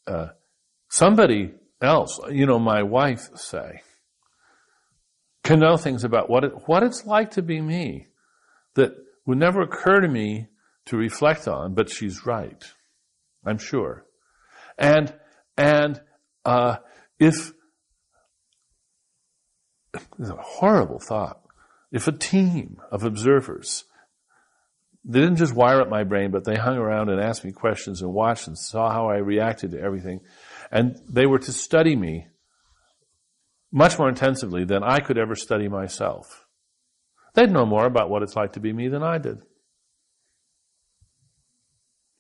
uh, 0.06 0.28
somebody 0.90 1.54
else, 1.82 2.20
you 2.32 2.46
know, 2.46 2.60
my 2.60 2.84
wife, 2.84 3.30
say, 3.36 3.82
can 5.44 5.60
know 5.60 5.78
things 5.78 6.04
about 6.04 6.30
what 6.30 6.44
it, 6.44 6.52
what 6.66 6.84
it's 6.84 7.06
like 7.06 7.32
to 7.32 7.42
be 7.42 7.62
me 7.62 8.08
that 8.76 8.92
would 9.26 9.38
never 9.38 9.62
occur 9.62 10.02
to 10.02 10.08
me 10.08 10.48
to 10.86 10.98
reflect 10.98 11.48
on. 11.48 11.74
But 11.74 11.90
she's 11.90 12.26
right, 12.26 12.64
I'm 13.46 13.58
sure. 13.58 14.06
And 14.78 15.14
and 15.58 16.02
uh, 16.46 16.78
if 17.20 17.54
it's 20.20 20.30
a 20.30 20.36
horrible 20.36 21.00
thought. 21.00 21.42
If 21.92 22.08
a 22.08 22.12
team 22.12 22.78
of 22.92 23.04
observers, 23.04 23.86
they 25.06 25.22
didn't 25.22 25.38
just 25.38 25.56
wire 25.56 25.82
up 25.82 25.90
my 25.90 26.04
brain, 26.04 26.32
but 26.32 26.44
they 26.44 26.56
hung 26.56 26.78
around 26.78 27.10
and 27.10 27.22
asked 27.22 27.46
me 27.46 27.52
questions 27.54 28.02
and 28.02 28.14
watched 28.14 28.48
and 28.48 28.58
saw 28.58 28.92
how 28.92 29.10
I 29.10 29.18
reacted 29.18 29.72
to 29.72 29.80
everything, 29.80 30.20
and 30.72 31.00
they 31.10 31.26
were 31.26 31.40
to 31.40 31.52
study 31.52 31.96
me 31.96 32.28
much 33.72 33.98
more 34.00 34.10
intensively 34.10 34.66
than 34.66 34.84
I 34.84 35.00
could 35.00 35.18
ever 35.18 35.36
study 35.36 35.68
myself. 35.68 36.46
They'd 37.34 37.52
know 37.52 37.66
more 37.66 37.86
about 37.86 38.10
what 38.10 38.24
it's 38.24 38.36
like 38.36 38.54
to 38.54 38.60
be 38.60 38.74
me 38.74 38.88
than 38.88 39.04
I 39.04 39.18
did. 39.18 39.40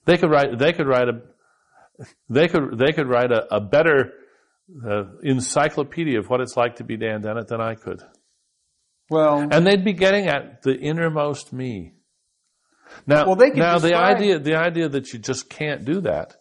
They 0.06 0.18
could 0.18 0.30
write. 0.30 0.58
They 0.58 0.74
could 0.74 0.88
write 0.88 1.10
a. 1.10 1.22
They 2.30 2.48
could. 2.48 2.78
They 2.78 2.94
could 2.94 3.08
write 3.08 3.32
a, 3.32 3.56
a 3.56 3.60
better 3.60 4.14
uh, 4.86 5.04
encyclopedia 5.24 6.20
of 6.20 6.30
what 6.30 6.40
it's 6.42 6.56
like 6.56 6.78
to 6.78 6.84
be 6.84 6.98
Dan 6.98 7.22
Dennett 7.22 7.48
than 7.48 7.62
I 7.62 7.76
could. 7.76 8.02
Well, 9.10 9.48
And 9.52 9.66
they'd 9.66 9.86
be 9.86 9.94
getting 9.94 10.28
at 10.28 10.62
the 10.64 10.78
innermost 10.78 11.54
me. 11.54 11.94
Now, 13.06 13.26
Well, 13.26 13.36
they 13.36 13.50
now 13.52 13.80
the 13.80 13.96
idea, 13.96 14.40
the 14.40 14.56
idea 14.56 14.90
that 14.90 15.14
you 15.14 15.20
just 15.20 15.50
can't 15.50 15.86
do 15.86 16.02
that. 16.02 16.36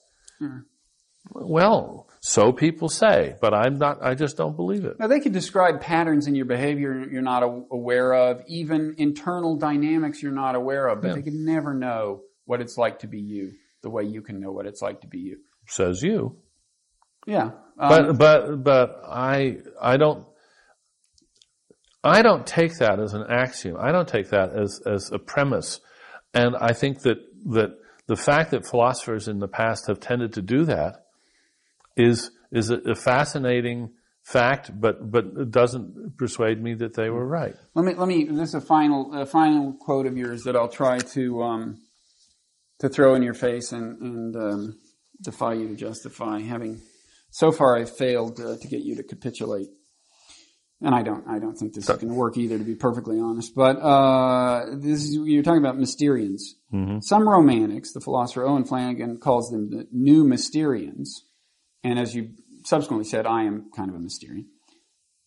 Well, 1.32 2.08
so 2.20 2.52
people 2.52 2.88
say, 2.88 3.36
but 3.40 3.52
I'm 3.54 3.78
not. 3.78 4.02
I 4.02 4.14
just 4.14 4.36
don't 4.36 4.56
believe 4.56 4.84
it. 4.84 4.98
Now, 4.98 5.06
they 5.06 5.20
could 5.20 5.32
describe 5.32 5.80
patterns 5.80 6.26
in 6.26 6.34
your 6.34 6.46
behavior 6.46 7.06
you're 7.10 7.22
not 7.22 7.42
aware 7.42 8.12
of, 8.14 8.42
even 8.48 8.94
internal 8.98 9.56
dynamics 9.56 10.22
you're 10.22 10.32
not 10.32 10.54
aware 10.54 10.86
of, 10.88 11.02
but 11.02 11.08
Yeah. 11.08 11.14
they 11.14 11.22
could 11.22 11.34
never 11.34 11.74
know 11.74 12.22
what 12.44 12.60
it's 12.60 12.76
like 12.78 13.00
to 13.00 13.06
be 13.06 13.20
you 13.20 13.52
the 13.82 13.90
way 13.90 14.04
you 14.04 14.22
can 14.22 14.40
know 14.40 14.50
what 14.52 14.66
it's 14.66 14.82
like 14.82 15.00
to 15.02 15.06
be 15.06 15.18
you. 15.18 15.38
Says 15.68 16.02
you. 16.02 16.36
Yeah. 17.26 17.50
Um, 17.78 17.88
But 17.88 18.18
but 18.18 18.64
but 18.64 19.00
I 19.06 19.58
I 19.80 19.96
don't 19.96 20.26
I 22.04 22.22
don't 22.22 22.46
take 22.46 22.78
that 22.78 23.00
as 23.00 23.14
an 23.14 23.24
axiom. 23.28 23.76
I 23.80 23.90
don't 23.92 24.08
take 24.08 24.30
that 24.30 24.52
as 24.52 24.80
as 24.86 25.10
a 25.12 25.18
premise. 25.18 25.80
And 26.34 26.56
I 26.56 26.72
think 26.72 27.02
that 27.02 27.18
that 27.46 27.76
the 28.06 28.16
fact 28.16 28.52
that 28.52 28.66
philosophers 28.66 29.26
in 29.28 29.38
the 29.40 29.48
past 29.48 29.88
have 29.88 29.98
tended 30.00 30.34
to 30.34 30.42
do 30.42 30.64
that 30.66 31.05
is 31.96 32.30
is 32.52 32.70
a, 32.70 32.76
a 32.76 32.94
fascinating 32.94 33.90
fact, 34.22 34.70
but 34.78 35.10
but 35.10 35.26
it 35.36 35.50
doesn't 35.50 36.16
persuade 36.16 36.62
me 36.62 36.74
that 36.74 36.94
they 36.94 37.10
were 37.10 37.26
right. 37.26 37.54
let 37.74 37.84
me 37.84 37.94
let 37.94 38.08
me. 38.08 38.24
This 38.24 38.50
is 38.50 38.54
a 38.54 38.60
final 38.60 39.14
a 39.14 39.26
final 39.26 39.72
quote 39.74 40.06
of 40.06 40.16
yours 40.16 40.44
that 40.44 40.56
I'll 40.56 40.68
try 40.68 40.98
to 40.98 41.42
um, 41.42 41.80
to 42.80 42.88
throw 42.88 43.14
in 43.14 43.22
your 43.22 43.34
face 43.34 43.72
and 43.72 44.00
and 44.00 44.36
um, 44.36 44.78
defy 45.22 45.54
you 45.54 45.68
to 45.68 45.76
justify. 45.76 46.40
Having 46.40 46.80
so 47.30 47.52
far, 47.52 47.78
I've 47.78 47.94
failed 47.94 48.40
uh, 48.40 48.56
to 48.56 48.68
get 48.68 48.82
you 48.82 48.96
to 48.96 49.02
capitulate. 49.02 49.68
And 50.82 50.94
I 50.94 51.02
don't, 51.02 51.26
I 51.26 51.38
don't 51.38 51.56
think 51.56 51.72
this 51.72 51.88
is 51.88 51.96
going 51.96 52.08
to 52.08 52.14
work 52.14 52.36
either, 52.36 52.58
to 52.58 52.64
be 52.64 52.74
perfectly 52.74 53.18
honest. 53.18 53.54
But 53.54 53.78
uh, 53.78 54.66
this 54.74 55.04
is, 55.04 55.14
you're 55.14 55.42
talking 55.42 55.64
about 55.64 55.78
Mysterians. 55.78 56.40
Some 57.00 57.26
romantics, 57.26 57.92
the 57.92 58.00
philosopher 58.00 58.44
Owen 58.44 58.64
Flanagan 58.64 59.18
calls 59.18 59.50
them 59.50 59.70
the 59.70 59.86
new 59.90 60.24
Mysterians, 60.24 61.08
and 61.86 61.98
as 61.98 62.14
you 62.14 62.30
subsequently 62.64 63.04
said, 63.04 63.26
I 63.26 63.44
am 63.44 63.70
kind 63.74 63.88
of 63.88 63.96
a 63.96 63.98
Mysterian, 63.98 64.46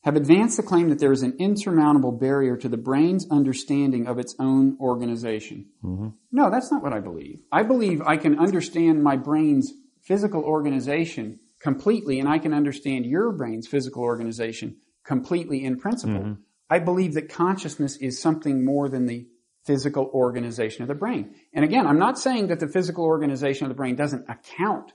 have 0.03 0.15
advanced 0.15 0.57
the 0.57 0.63
claim 0.63 0.89
that 0.89 0.99
there 0.99 1.11
is 1.11 1.23
an 1.23 1.35
insurmountable 1.39 2.11
barrier 2.11 2.57
to 2.57 2.69
the 2.69 2.77
brain's 2.77 3.25
understanding 3.31 4.07
of 4.07 4.19
its 4.19 4.35
own 4.39 4.77
organization. 4.79 5.67
Mm-hmm. 5.83 6.09
No, 6.31 6.49
that's 6.49 6.71
not 6.71 6.83
what 6.83 6.93
I 6.93 6.99
believe. 6.99 7.39
I 7.51 7.63
believe 7.63 8.01
I 8.01 8.17
can 8.17 8.39
understand 8.39 9.03
my 9.03 9.15
brain's 9.15 9.73
physical 10.01 10.43
organization 10.43 11.39
completely, 11.61 12.19
and 12.19 12.27
I 12.27 12.39
can 12.39 12.53
understand 12.53 13.05
your 13.05 13.31
brain's 13.31 13.67
physical 13.67 14.03
organization 14.03 14.77
completely 15.05 15.63
in 15.63 15.79
principle. 15.79 16.19
Mm-hmm. 16.19 16.41
I 16.69 16.79
believe 16.79 17.13
that 17.15 17.29
consciousness 17.29 17.97
is 17.97 18.21
something 18.21 18.63
more 18.63 18.89
than 18.89 19.05
the 19.05 19.27
physical 19.65 20.09
organization 20.13 20.81
of 20.83 20.87
the 20.87 20.95
brain. 20.95 21.35
And 21.53 21.65
again, 21.65 21.85
I'm 21.85 21.99
not 21.99 22.17
saying 22.17 22.47
that 22.47 22.59
the 22.59 22.67
physical 22.67 23.03
organization 23.05 23.65
of 23.65 23.69
the 23.69 23.75
brain 23.75 23.95
doesn't 23.95 24.29
account 24.29 24.93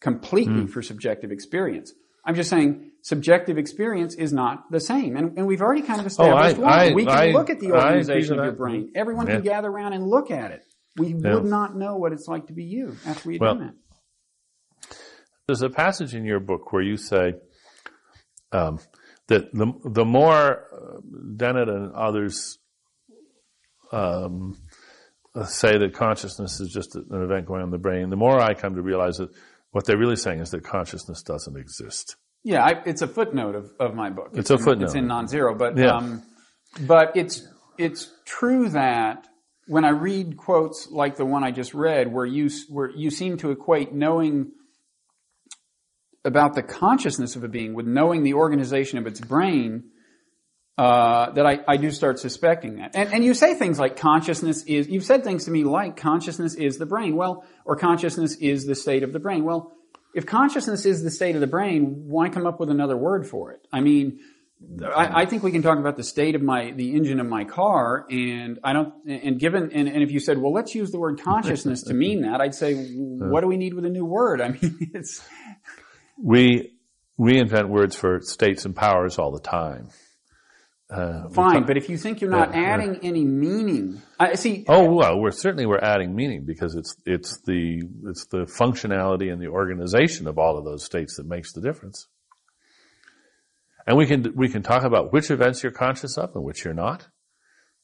completely 0.00 0.66
for 0.66 0.82
subjective 0.82 1.30
experience. 1.32 1.92
I'm 2.24 2.34
just 2.34 2.50
saying 2.50 2.90
subjective 3.02 3.56
experience 3.56 4.14
is 4.14 4.32
not 4.32 4.70
the 4.70 4.80
same. 4.80 5.16
And, 5.16 5.38
and 5.38 5.46
we've 5.46 5.62
already 5.62 5.82
kind 5.82 6.00
of 6.00 6.06
established 6.06 6.58
I- 6.58 6.60
one. 6.60 6.72
I- 6.72 6.92
we 6.94 7.04
can 7.04 7.12
I- 7.16 7.30
look 7.30 7.50
at 7.50 7.60
the 7.60 7.72
organization 7.72 8.38
of 8.38 8.44
your 8.44 8.54
brain. 8.54 8.92
Everyone 8.94 9.26
Yeah. 9.26 9.34
can 9.34 9.42
gather 9.42 9.68
around 9.68 9.92
and 9.92 10.04
look 10.06 10.30
at 10.30 10.50
it. 10.50 10.64
We 10.96 11.08
Yeah. 11.14 11.34
would 11.34 11.44
not 11.44 11.76
know 11.76 11.96
what 11.96 12.12
it's 12.12 12.26
like 12.26 12.46
to 12.48 12.52
be 12.52 12.64
you 12.64 12.96
after 13.06 13.28
we 13.28 13.34
had 13.34 13.40
Well, 13.40 13.54
done 13.56 13.66
that. 13.66 13.74
There's 15.46 15.62
a 15.62 15.70
passage 15.70 16.14
in 16.14 16.24
your 16.24 16.40
book 16.40 16.72
where 16.72 16.82
you 16.82 16.96
say 16.96 17.34
um, 18.52 18.78
that 19.28 19.52
the 19.52 19.72
the 19.84 20.04
more 20.04 20.64
uh, 20.72 21.00
Dennett 21.36 21.68
and 21.68 21.92
others 21.92 22.58
um, 23.92 24.56
say 25.46 25.78
that 25.78 25.94
consciousness 25.94 26.60
is 26.60 26.72
just 26.72 26.96
an 26.96 27.06
event 27.22 27.46
going 27.46 27.60
on 27.60 27.68
in 27.68 27.70
the 27.70 27.78
brain, 27.78 28.10
the 28.10 28.16
more 28.16 28.40
I 28.40 28.54
come 28.54 28.74
to 28.76 28.82
realize 28.82 29.18
that 29.18 29.30
what 29.72 29.84
they're 29.86 29.98
really 29.98 30.16
saying 30.16 30.40
is 30.40 30.50
that 30.50 30.64
consciousness 30.64 31.22
doesn't 31.22 31.56
exist. 31.56 32.16
Yeah, 32.44 32.64
I, 32.64 32.82
it's 32.86 33.02
a 33.02 33.08
footnote 33.08 33.54
of, 33.54 33.72
of 33.80 33.94
my 33.94 34.10
book. 34.10 34.30
It's 34.34 34.50
a 34.50 34.54
in- 34.54 34.62
footnote. 34.62 34.84
It's 34.86 34.94
in 34.94 35.06
Nonzero, 35.06 35.56
but 35.56 35.76
Yeah. 35.76 35.96
um, 35.96 36.22
but 36.80 37.16
it's 37.16 37.46
it's 37.78 38.10
true 38.24 38.68
that 38.70 39.26
when 39.66 39.84
I 39.84 39.90
read 39.90 40.36
quotes 40.36 40.88
like 40.90 41.16
the 41.16 41.24
one 41.26 41.42
I 41.44 41.50
just 41.50 41.74
read, 41.74 42.12
where 42.12 42.24
you 42.26 42.48
where 42.68 42.90
you 42.90 43.10
seem 43.10 43.36
to 43.38 43.50
equate 43.50 43.92
knowing 43.92 44.52
about 46.24 46.54
the 46.54 46.62
consciousness 46.62 47.36
of 47.36 47.44
a 47.44 47.48
being 47.48 47.74
with 47.74 47.86
knowing 47.86 48.22
the 48.22 48.34
organization 48.34 48.98
of 48.98 49.06
its 49.06 49.20
brain, 49.20 49.84
uh, 50.78 51.30
that 51.30 51.46
I, 51.46 51.60
I 51.66 51.76
do 51.78 51.90
start 51.90 52.18
suspecting 52.18 52.76
that. 52.76 52.94
And, 52.94 53.12
and 53.12 53.24
you 53.24 53.32
say 53.34 53.54
things 53.54 53.78
like 53.78 53.96
consciousness 53.96 54.62
is, 54.64 54.88
you've 54.88 55.04
said 55.04 55.24
things 55.24 55.46
to 55.46 55.50
me 55.50 55.64
like 55.64 55.96
consciousness 55.96 56.54
is 56.54 56.76
the 56.76 56.86
brain. 56.86 57.16
Well, 57.16 57.44
or 57.64 57.76
consciousness 57.76 58.36
is 58.36 58.66
the 58.66 58.74
state 58.74 59.02
of 59.02 59.12
the 59.12 59.18
brain. 59.18 59.44
Well, 59.44 59.72
if 60.14 60.26
consciousness 60.26 60.84
is 60.86 61.02
the 61.02 61.10
state 61.10 61.34
of 61.34 61.40
the 61.40 61.46
brain, 61.46 62.04
why 62.06 62.28
come 62.28 62.46
up 62.46 62.60
with 62.60 62.70
another 62.70 62.96
word 62.96 63.26
for 63.26 63.52
it? 63.52 63.66
I 63.72 63.80
mean, 63.80 64.20
I, 64.82 65.22
I, 65.22 65.26
think 65.26 65.42
we 65.42 65.52
can 65.52 65.60
talk 65.60 65.78
about 65.78 65.96
the 65.96 66.04
state 66.04 66.34
of 66.34 66.40
my 66.40 66.70
the 66.70 66.94
engine 66.94 67.20
of 67.20 67.26
my 67.26 67.44
car, 67.44 68.06
and 68.08 68.58
I 68.64 68.72
don't. 68.72 68.94
And 69.06 69.38
given 69.38 69.70
and, 69.72 69.86
and 69.86 70.02
if 70.02 70.10
you 70.10 70.18
said, 70.18 70.38
well, 70.38 70.52
let's 70.52 70.74
use 70.74 70.90
the 70.90 70.98
word 70.98 71.20
consciousness 71.20 71.82
to 71.84 71.94
mean 71.94 72.22
that, 72.22 72.40
I'd 72.40 72.54
say, 72.54 72.74
what 72.74 73.42
do 73.42 73.46
we 73.46 73.58
need 73.58 73.74
with 73.74 73.84
a 73.84 73.90
new 73.90 74.06
word? 74.06 74.40
I 74.40 74.48
mean, 74.48 74.90
it's 74.94 75.22
we 76.18 76.72
we 77.18 77.38
invent 77.38 77.68
words 77.68 77.94
for 77.94 78.20
states 78.22 78.64
and 78.64 78.74
powers 78.74 79.18
all 79.18 79.30
the 79.30 79.40
time. 79.40 79.90
Uh, 80.88 81.28
Fine, 81.30 81.52
talk, 81.54 81.66
but 81.66 81.76
if 81.76 81.88
you 81.88 81.98
think 81.98 82.20
you're 82.20 82.30
not 82.30 82.54
adding 82.54 83.00
any 83.02 83.24
meaning, 83.24 84.00
I 84.20 84.36
see. 84.36 84.64
Oh 84.68 84.92
well, 84.92 85.18
we're 85.18 85.32
certainly 85.32 85.66
we're 85.66 85.80
adding 85.80 86.14
meaning 86.14 86.44
because 86.46 86.76
it's 86.76 86.94
it's 87.04 87.40
the 87.44 87.82
it's 88.04 88.26
the 88.26 88.44
functionality 88.44 89.32
and 89.32 89.42
the 89.42 89.48
organization 89.48 90.28
of 90.28 90.38
all 90.38 90.56
of 90.56 90.64
those 90.64 90.84
states 90.84 91.16
that 91.16 91.26
makes 91.26 91.52
the 91.52 91.60
difference. 91.60 92.06
And 93.84 93.96
we 93.96 94.06
can 94.06 94.32
we 94.36 94.48
can 94.48 94.62
talk 94.62 94.84
about 94.84 95.12
which 95.12 95.28
events 95.30 95.64
you're 95.64 95.72
conscious 95.72 96.16
of 96.16 96.36
and 96.36 96.44
which 96.44 96.64
you're 96.64 96.72
not. 96.72 97.08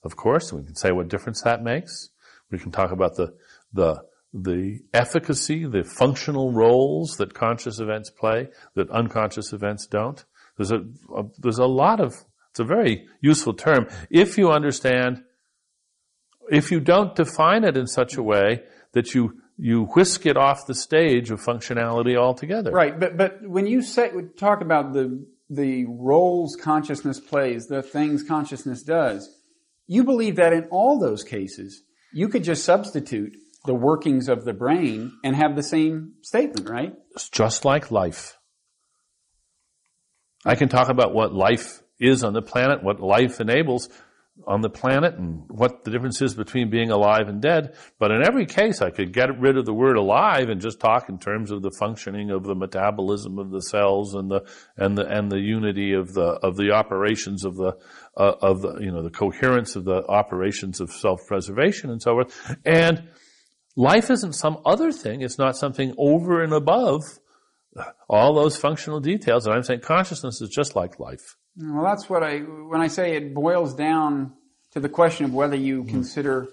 Of 0.05 0.15
course, 0.15 0.53
we 0.53 0.63
can 0.63 0.77
say 0.77 0.93
what 0.93 1.09
difference 1.09 1.43
that 1.43 1.61
makes. 1.63 2.11
We 2.53 2.59
can 2.59 2.71
talk 2.71 2.93
about 2.93 3.17
the 3.17 3.35
the 3.73 4.03
the 4.33 4.79
efficacy, 4.95 5.67
the 5.67 5.83
functional 5.83 6.53
roles 6.53 7.17
that 7.17 7.35
conscious 7.35 7.81
events 7.81 8.11
play 8.11 8.49
that 8.77 8.91
unconscious 8.91 9.53
events 9.53 9.87
don't. 9.87 10.25
There's 10.57 10.71
a, 10.71 10.85
a 11.15 11.25
there's 11.39 11.59
a 11.59 11.67
lot 11.67 12.01
of 12.01 12.15
it's 12.53 12.61
a 12.61 12.65
very 12.65 13.07
useful 13.23 13.55
term 13.55 13.89
if 14.11 14.37
you 14.37 14.51
understand, 14.51 15.23
if 16.51 16.71
you 16.71 16.81
don't 16.81 17.17
define 17.17 17.65
it 17.65 17.79
in 17.79 17.87
such 17.87 18.17
a 18.17 18.23
way 18.23 18.63
that 18.93 19.15
you, 19.15 19.41
you 19.57 19.87
whisk 19.87 20.27
it 20.27 20.37
off 20.37 20.67
the 20.67 20.75
stage 20.75 21.31
of 21.31 21.41
functionality 21.41 22.15
altogether. 22.15 22.71
Right, 22.71 23.01
but, 23.01 23.17
but 23.17 23.39
when 23.43 23.67
you 23.67 23.81
say, 23.81 24.11
talk 24.37 24.61
about 24.61 24.93
the, 24.93 25.27
the 25.49 25.87
roles 25.87 26.55
consciousness 26.57 27.19
plays, 27.19 27.69
the 27.69 27.83
things 27.83 28.23
consciousness 28.23 28.83
does, 28.83 29.35
you 29.87 30.05
believe 30.05 30.37
that 30.37 30.53
in 30.53 30.65
all 30.71 31.01
those 31.01 31.25
cases, 31.25 31.83
you 32.13 32.29
could 32.29 32.45
just 32.45 32.65
substitute 32.65 33.33
the 33.65 33.75
workings 33.75 34.29
of 34.29 34.45
the 34.45 34.53
brain 34.53 35.13
and 35.25 35.35
have 35.37 35.57
the 35.57 35.63
same 35.63 36.17
statement, 36.21 36.69
right? 36.69 36.93
It's 37.13 37.31
just 37.31 37.65
like 37.65 37.91
life. 37.91 38.37
I 40.45 40.55
can 40.55 40.69
talk 40.69 40.91
about 40.91 41.15
what 41.15 41.33
life 41.33 41.82
is 42.03 42.25
on 42.25 42.33
the 42.33 42.43
planet, 42.43 42.83
what 42.83 43.01
life 43.01 43.41
enables 43.41 43.89
on 44.47 44.61
the 44.61 44.71
planet, 44.71 45.15
and 45.15 45.45
what 45.49 45.85
the 45.85 45.91
difference 45.91 46.21
is 46.23 46.35
between 46.35 46.71
being 46.71 46.91
alive 46.91 47.29
and 47.29 47.41
dead. 47.41 47.77
But 47.99 48.11
in 48.11 48.27
every 48.27 48.47
case, 48.47 48.81
I 48.81 48.91
could 48.91 49.13
get 49.13 49.39
rid 49.39 49.57
of 49.57 49.67
the 49.67 49.75
word 49.75 49.97
alive 49.97 50.49
and 50.49 50.61
just 50.61 50.81
talk 50.81 51.09
in 51.09 51.19
terms 51.19 51.51
of 51.51 51.63
the 51.63 51.71
functioning 51.79 52.31
of 52.31 52.43
the 52.43 52.55
metabolism 52.55 53.39
of 53.39 53.51
the 53.51 53.61
cells 53.61 54.15
and 54.15 54.31
the 54.31 54.43
and 54.77 54.97
the 54.97 55.07
and 55.07 55.31
the 55.31 55.39
unity 55.39 55.93
of 55.93 56.15
the 56.15 56.39
of 56.43 56.57
the 56.57 56.73
operations 56.73 57.45
of 57.45 57.57
the 57.57 57.77
uh, 58.17 58.35
of 58.41 58.63
the 58.63 58.79
you 58.81 58.91
know 58.91 59.03
the 59.03 59.11
coherence 59.11 59.77
of 59.77 59.85
the 59.85 60.05
operations 60.09 60.81
of 60.81 60.91
self 60.91 61.21
preservation 61.27 61.91
and 61.91 62.03
so 62.03 62.13
forth. 62.13 62.57
And 62.65 63.09
life 63.77 64.11
isn't 64.11 64.33
some 64.33 64.59
other 64.65 64.93
thing. 64.93 65.23
It's 65.23 65.39
not 65.39 65.57
something 65.57 65.95
over 65.99 66.43
and 66.43 66.53
above 66.53 67.03
all 68.09 68.35
those 68.35 68.57
functional 68.57 69.01
details. 69.01 69.47
And 69.47 69.55
I'm 69.55 69.63
saying 69.63 69.81
consciousness 69.81 70.41
is 70.41 70.49
just 70.49 70.77
like 70.77 70.99
life. 70.99 71.37
Well, 71.57 71.85
that's 71.85 72.09
what 72.09 72.23
I, 72.23 72.39
when 72.39 72.81
I 72.81 72.89
say 72.89 73.17
it 73.17 73.35
boils 73.35 73.75
down 73.75 74.33
to 74.73 74.81
the 74.81 74.89
question 74.89 75.27
of 75.27 75.35
whether 75.35 75.57
you 75.57 75.83
mm-hmm. 75.83 75.91
consider 75.91 76.49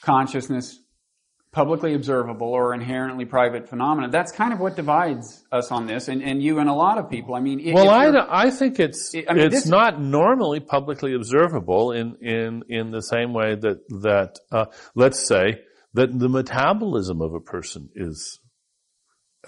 consciousness 0.00 0.80
publicly 1.56 1.94
observable 1.94 2.48
or 2.48 2.74
inherently 2.74 3.24
private 3.24 3.66
phenomena. 3.66 4.10
That's 4.10 4.30
kind 4.30 4.52
of 4.52 4.60
what 4.60 4.76
divides 4.76 5.42
us 5.50 5.72
on 5.72 5.86
this, 5.86 6.08
and, 6.08 6.22
and 6.22 6.42
you 6.42 6.58
and 6.58 6.68
a 6.68 6.74
lot 6.74 6.98
of 6.98 7.08
people. 7.08 7.34
I 7.34 7.40
mean, 7.40 7.72
well, 7.72 7.88
I, 7.88 8.46
I 8.46 8.50
think 8.50 8.78
it's 8.78 9.14
I 9.14 9.32
mean, 9.32 9.46
it's 9.46 9.64
not 9.64 9.98
normally 9.98 10.60
publicly 10.60 11.14
observable 11.14 11.92
in 11.92 12.16
in 12.16 12.62
in 12.68 12.90
the 12.90 13.00
same 13.00 13.32
way 13.32 13.54
that 13.54 13.88
that 14.02 14.38
uh, 14.52 14.66
let's 14.94 15.26
say 15.26 15.62
that 15.94 16.18
the 16.18 16.28
metabolism 16.28 17.22
of 17.22 17.32
a 17.32 17.40
person 17.40 17.88
is 17.94 18.38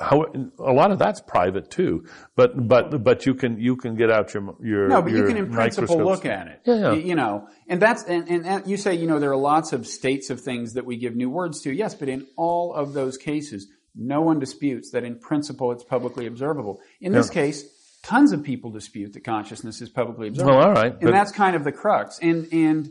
how, 0.00 0.26
a 0.58 0.72
lot 0.72 0.90
of 0.90 0.98
that's 0.98 1.20
private 1.20 1.70
too, 1.70 2.04
but 2.36 2.68
but 2.68 3.02
but 3.02 3.26
you 3.26 3.34
can 3.34 3.58
you 3.58 3.76
can 3.76 3.96
get 3.96 4.10
out 4.10 4.32
your 4.32 4.54
your 4.62 4.88
no, 4.88 5.02
but 5.02 5.12
you 5.12 5.24
can 5.26 5.36
in 5.36 5.50
principle 5.50 5.98
look 5.98 6.24
at 6.24 6.46
it. 6.46 6.60
Yeah, 6.64 6.74
yeah. 6.74 6.92
You, 6.92 7.00
you, 7.00 7.14
know, 7.14 7.48
and 7.68 7.82
that's 7.82 8.04
and, 8.04 8.28
and, 8.28 8.46
and 8.46 8.66
you 8.66 8.76
say 8.76 8.94
you 8.94 9.06
know 9.06 9.18
there 9.18 9.30
are 9.30 9.36
lots 9.36 9.72
of 9.72 9.86
states 9.86 10.30
of 10.30 10.40
things 10.40 10.74
that 10.74 10.84
we 10.84 10.96
give 10.96 11.16
new 11.16 11.30
words 11.30 11.60
to. 11.62 11.72
Yes, 11.72 11.94
but 11.94 12.08
in 12.08 12.26
all 12.36 12.74
of 12.74 12.92
those 12.92 13.16
cases, 13.16 13.66
no 13.94 14.20
one 14.20 14.38
disputes 14.38 14.90
that 14.92 15.04
in 15.04 15.18
principle 15.18 15.72
it's 15.72 15.84
publicly 15.84 16.26
observable. 16.26 16.80
In 17.00 17.12
this 17.12 17.28
case, 17.28 17.64
tons 18.02 18.32
of 18.32 18.44
people 18.44 18.70
dispute 18.70 19.14
that 19.14 19.24
consciousness 19.24 19.80
is 19.80 19.88
publicly 19.88 20.28
observable. 20.28 20.58
Well, 20.58 20.68
all 20.68 20.74
right, 20.74 20.94
and 21.00 21.12
that's 21.12 21.32
kind 21.32 21.56
of 21.56 21.64
the 21.64 21.72
crux, 21.72 22.18
and 22.20 22.46
and 22.52 22.90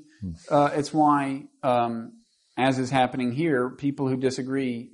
uh, 0.49 0.71
it's 0.73 0.93
why. 0.93 1.45
Um, 1.63 2.13
as 2.57 2.79
is 2.79 2.89
happening 2.89 3.31
here, 3.31 3.69
people 3.69 4.07
who 4.07 4.17
disagree 4.17 4.89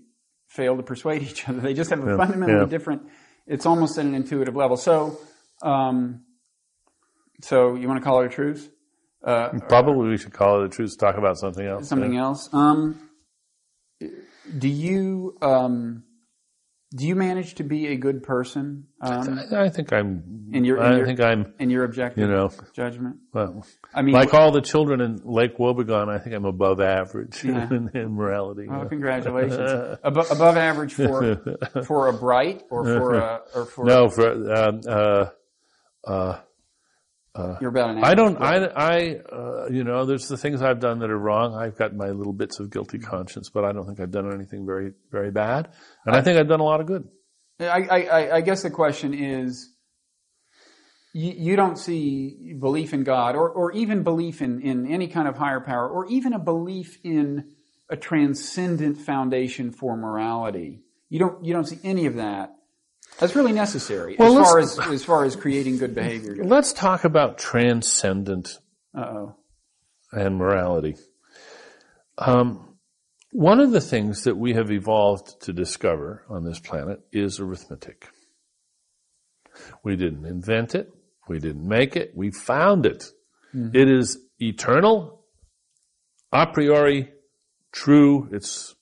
fail 0.54 0.78
to 0.78 0.84
persuade 0.84 1.24
each 1.24 1.47
other. 1.49 1.60
They 1.60 1.74
just 1.74 1.89
have 1.89 2.06
a 2.06 2.12
yeah. 2.12 2.18
fundamentally 2.18 2.60
yeah. 2.60 2.66
different. 2.66 3.04
It's 3.47 3.66
almost 3.66 3.97
at 3.97 4.06
an 4.06 4.16
intuitive 4.16 4.56
level. 4.56 4.78
So, 4.78 5.20
um, 5.62 6.24
so 7.41 7.76
you 7.76 7.88
want 7.88 7.99
to 8.01 8.04
call 8.04 8.22
it 8.22 8.28
a 8.28 8.30
truce? 8.30 8.70
Uh, 9.24 9.49
Probably 9.68 10.10
we 10.10 10.18
should 10.18 10.34
call 10.34 10.62
it 10.62 10.66
a 10.66 10.70
truce. 10.70 10.95
Talk 10.95 11.18
about 11.18 11.38
something 11.38 11.66
else. 11.66 11.88
Something 11.88 12.14
yeah. 12.14 12.24
else. 12.24 12.49
Um, 12.54 13.10
do 14.58 14.68
you 14.68 15.38
um, 15.41 16.04
do 16.96 17.08
you 17.08 17.16
manage 17.16 17.56
to 17.56 17.64
be 17.64 17.88
a 17.88 17.96
good 17.96 18.24
person? 18.24 18.86
Um, 19.02 19.39
I, 19.52 19.64
I, 19.64 19.70
think 19.70 19.91
I'm. 19.91 20.50
In 20.52 20.64
your, 20.64 20.78
in 20.78 20.84
I 20.84 20.98
your, 20.98 21.06
think 21.06 21.20
I'm. 21.20 21.54
In 21.58 21.70
your 21.70 21.86
objective, 21.86 22.22
you 22.22 22.28
know, 22.28 22.52
judgment. 22.74 23.18
Well, 23.34 23.66
I 23.94 24.04
mean, 24.04 24.14
like 24.14 24.34
all 24.34 24.52
the 24.52 24.62
children 24.62 25.02
in 25.02 25.22
Lake 25.24 25.58
Wobegon, 25.58 26.10
I 26.10 26.20
think 26.20 26.36
I'm 26.36 26.46
above 26.46 26.80
average 26.80 27.44
yeah. 27.46 27.68
in, 27.68 27.89
in, 27.96 28.14
morality. 28.14 28.68
Oh, 28.70 28.86
congratulations! 28.86 29.98
above, 30.04 30.30
above 30.32 30.58
average 30.58 30.94
for 30.94 31.58
for 31.86 32.08
a 32.10 32.14
bright 32.14 32.64
or 32.70 32.86
for 32.86 33.16
a 33.16 33.41
or 33.56 33.66
for 33.66 33.86
no 33.86 34.10
for 34.10 34.54
um, 34.54 34.82
uh, 34.88 35.26
uh, 36.06 36.39
uh, 37.36 37.56
You're 37.60 37.72
about 37.72 37.92
an 37.92 38.04
I 38.04 38.14
don't, 38.14 38.40
I, 38.40 38.66
I, 38.66 39.16
uh, 39.32 39.68
you 39.72 39.84
know, 39.84 40.06
there's 40.06 40.28
the 40.28 40.38
things 40.38 40.62
I've 40.62 40.80
done 40.80 41.00
that 41.00 41.10
are 41.10 41.18
wrong. 41.18 41.56
I've 41.56 41.76
got 41.76 41.96
my 41.96 42.10
little 42.10 42.34
bits 42.34 42.60
of 42.60 42.70
guilty 42.70 43.00
conscience, 43.00 43.50
but 43.50 43.66
I 43.66 43.72
don't 43.72 43.88
think 43.88 44.00
I've 44.00 44.12
done 44.12 44.32
anything 44.32 44.66
very, 44.66 44.92
very 45.12 45.32
bad. 45.32 45.70
And 46.06 46.16
I, 46.16 46.20
I 46.20 46.22
think 46.22 46.38
I've 46.38 46.48
done 46.48 46.60
a 46.60 46.64
lot 46.64 46.80
of 46.80 46.86
good. 46.86 47.08
I, 47.60 47.66
I, 47.66 48.36
I 48.36 48.42
guess 48.42 48.62
the 48.62 48.70
question 48.70 49.14
is, 49.14 49.72
you, 51.14 51.34
you, 51.36 51.56
don't 51.56 51.78
see 51.78 52.54
belief 52.60 52.94
in 52.94 53.04
God 53.04 53.36
or, 53.36 53.50
or 53.50 53.72
even 53.72 54.04
belief 54.04 54.42
in, 54.42 54.62
in 54.62 54.88
any 54.88 55.08
kind 55.08 55.28
of 55.28 55.38
higher 55.38 55.60
power 55.60 55.88
or 55.88 56.08
even 56.08 56.34
a 56.34 56.40
belief 56.40 56.98
in 57.04 57.52
a 57.90 57.96
transcendent 57.96 58.98
foundation 58.98 59.72
for 59.72 59.96
morality. 59.96 60.82
You 61.10 61.20
don't, 61.20 61.46
you 61.46 61.54
don't 61.54 61.66
see 61.66 61.80
any 61.84 62.06
of 62.06 62.16
that 62.16 62.56
that's 63.20 63.36
really 63.36 63.53
necessary 63.53 64.16
well, 64.18 64.39
as 64.39 64.47
far 64.47 64.59
as 64.59 64.80
as 64.80 65.05
far 65.05 65.24
as 65.26 65.36
creating 65.36 65.78
good 65.78 65.95
behavior. 65.95 66.36
Goes. 66.36 66.45
Let's 66.45 66.74
talk 66.74 67.03
about 67.03 67.38
transcendent 67.38 68.57
Uh-oh. 68.95 69.36
and 70.11 70.38
morality. 70.38 70.95
Um, 72.18 72.78
one 73.32 73.59
of 73.59 73.72
the 73.72 73.82
things 73.82 74.24
that 74.26 74.38
we 74.38 74.53
have 74.53 74.72
evolved 74.72 75.41
to 75.41 75.53
discover 75.53 76.24
on 76.30 76.43
this 76.43 76.59
planet 76.59 76.99
is 77.11 77.39
arithmetic. 77.39 78.07
We 79.84 79.95
didn't 79.95 80.26
invent 80.26 80.76
it. 80.76 80.91
We 81.28 81.39
didn't 81.39 81.68
make 81.68 81.95
it. 81.95 82.11
We 82.16 82.32
found 82.32 82.86
it. 82.86 83.05
Mm-hmm. 83.55 83.76
it 83.76 83.88
is 83.88 84.18
eternal, 84.39 85.24
a 86.32 86.47
priori 86.47 87.11
true. 87.72 88.28
It's, 88.32 88.74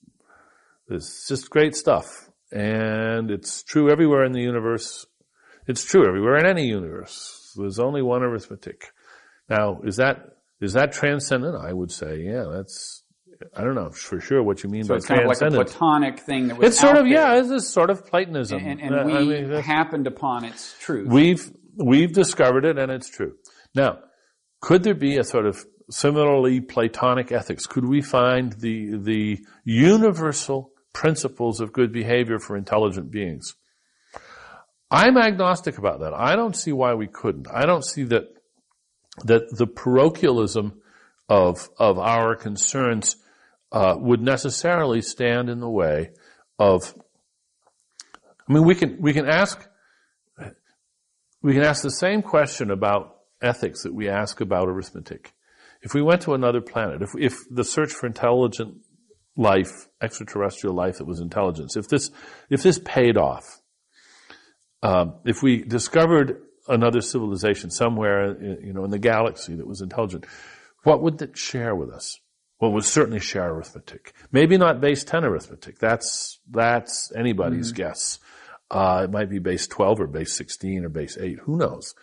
it's 0.88 1.28
just 1.28 1.50
great 1.50 1.76
stuff. 1.76 2.30
And 2.52 3.30
it's 3.30 3.62
true 3.62 3.90
everywhere 3.90 4.24
in 4.24 4.32
the 4.32 4.40
universe. 4.42 5.06
It's 5.66 5.84
true 5.84 6.06
everywhere 6.06 6.36
in 6.36 6.46
any 6.46 6.66
universe. 6.66 7.54
There's 7.56 7.78
only 7.78 8.02
one 8.02 8.22
arithmetic. 8.22 8.90
Now, 9.48 9.80
is 9.84 9.96
that, 9.96 10.18
is 10.60 10.74
that 10.74 10.92
transcendent? 10.92 11.56
I 11.56 11.72
would 11.72 11.90
say, 11.90 12.20
yeah, 12.20 12.44
that's, 12.52 13.04
I 13.56 13.62
don't 13.62 13.74
know 13.74 13.90
for 13.90 14.20
sure 14.20 14.42
what 14.42 14.62
you 14.62 14.70
mean 14.70 14.84
so 14.84 14.90
by 14.90 14.96
it's 14.96 15.06
kind 15.06 15.22
of 15.22 15.28
like 15.28 15.40
a 15.40 15.50
platonic 15.50 16.20
thing 16.20 16.48
that 16.48 16.58
was 16.58 16.68
It's 16.68 16.80
sort 16.80 16.96
of, 16.96 17.04
there. 17.04 17.12
yeah, 17.12 17.38
it's 17.40 17.50
a 17.50 17.60
sort 17.60 17.90
of 17.90 18.06
Platonism. 18.06 18.58
And, 18.58 18.80
and, 18.80 18.94
and 18.94 19.06
we 19.06 19.16
I 19.16 19.42
mean, 19.42 19.62
happened 19.62 20.06
upon 20.06 20.44
its 20.44 20.74
truth. 20.80 21.08
We've, 21.08 21.50
we've 21.76 22.12
discovered 22.12 22.64
it 22.64 22.78
and 22.78 22.92
it's 22.92 23.08
true. 23.08 23.34
Now, 23.74 23.98
could 24.60 24.82
there 24.82 24.94
be 24.94 25.16
a 25.16 25.24
sort 25.24 25.46
of 25.46 25.64
similarly 25.90 26.60
Platonic 26.60 27.32
ethics? 27.32 27.66
Could 27.66 27.84
we 27.84 28.00
find 28.02 28.52
the, 28.52 28.98
the 28.98 29.38
universal 29.64 30.71
principles 30.92 31.60
of 31.60 31.72
good 31.72 31.92
behavior 31.92 32.38
for 32.38 32.56
intelligent 32.56 33.10
beings? 33.10 33.54
I'm 34.90 35.16
agnostic 35.16 35.78
about 35.78 36.00
that. 36.00 36.12
I 36.12 36.36
don't 36.36 36.54
see 36.54 36.72
why 36.72 36.94
we 36.94 37.06
couldn't. 37.06 37.48
I 37.52 37.64
don't 37.64 37.84
see 37.84 38.04
that, 38.04 38.24
that 39.24 39.56
the 39.56 39.66
parochialism 39.66 40.82
of, 41.28 41.70
of 41.78 41.98
our 41.98 42.36
concerns 42.36 43.16
uh, 43.72 43.96
would 43.98 44.20
necessarily 44.20 45.00
stand 45.00 45.48
in 45.48 45.60
the 45.60 45.70
way 45.70 46.10
of. 46.58 46.94
I 48.46 48.52
mean, 48.52 48.64
we 48.64 48.74
can 48.74 49.00
we 49.00 49.14
can 49.14 49.26
ask 49.26 49.66
we 51.40 51.54
can 51.54 51.62
ask 51.62 51.82
the 51.82 51.90
same 51.90 52.22
question 52.22 52.70
about 52.70 53.16
ethics 53.40 53.82
that 53.82 53.94
we 53.94 54.08
ask 54.08 54.40
about 54.40 54.68
arithmetic. 54.68 55.32
If 55.82 55.94
we 55.94 56.02
went 56.02 56.22
to 56.22 56.34
another 56.34 56.60
planet, 56.60 57.02
if, 57.02 57.10
if 57.18 57.34
the 57.50 57.64
search 57.64 57.92
for 57.92 58.06
intelligent 58.06 58.76
life, 59.36 59.88
extraterrestrial 60.00 60.74
life 60.74 60.98
that 60.98 61.06
was 61.06 61.20
intelligence, 61.20 61.76
if 61.76 61.88
this, 61.88 62.10
if 62.50 62.62
this 62.62 62.78
paid 62.78 63.16
off, 63.16 63.60
um, 64.82 65.14
if 65.24 65.42
we 65.42 65.62
discovered 65.62 66.42
another 66.68 67.00
civilization 67.00 67.70
somewhere, 67.70 68.32
in, 68.32 68.66
you 68.66 68.72
know, 68.72 68.84
in 68.84 68.90
the 68.90 68.98
galaxy 68.98 69.54
that 69.54 69.66
was 69.66 69.80
intelligent, 69.80 70.26
what 70.82 71.02
would 71.02 71.20
it 71.22 71.36
share 71.36 71.74
with 71.74 71.90
us? 71.90 72.18
Well, 72.60 72.70
it 72.70 72.74
would 72.74 72.84
certainly 72.84 73.20
share 73.20 73.50
arithmetic. 73.50 74.12
Maybe 74.30 74.56
not 74.56 74.80
base 74.80 75.02
10 75.04 75.24
arithmetic. 75.24 75.78
That's, 75.78 76.38
that's 76.48 77.12
anybody's 77.16 77.72
mm-hmm. 77.72 77.82
guess. 77.82 78.20
Uh, 78.70 79.02
it 79.04 79.10
might 79.10 79.28
be 79.28 79.38
base 79.38 79.66
12 79.66 80.00
or 80.00 80.06
base 80.06 80.32
16 80.34 80.84
or 80.84 80.88
base 80.88 81.18
8. 81.18 81.40
Who 81.40 81.56
knows? 81.56 81.94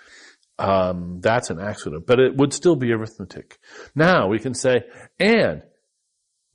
Um, 0.59 1.21
that's 1.21 1.49
an 1.49 1.59
accident, 1.59 2.05
but 2.05 2.19
it 2.19 2.35
would 2.35 2.51
still 2.51 2.75
be 2.75 2.91
arithmetic. 2.91 3.57
Now 3.95 4.27
we 4.27 4.39
can 4.39 4.53
say, 4.53 4.81
and 5.17 5.63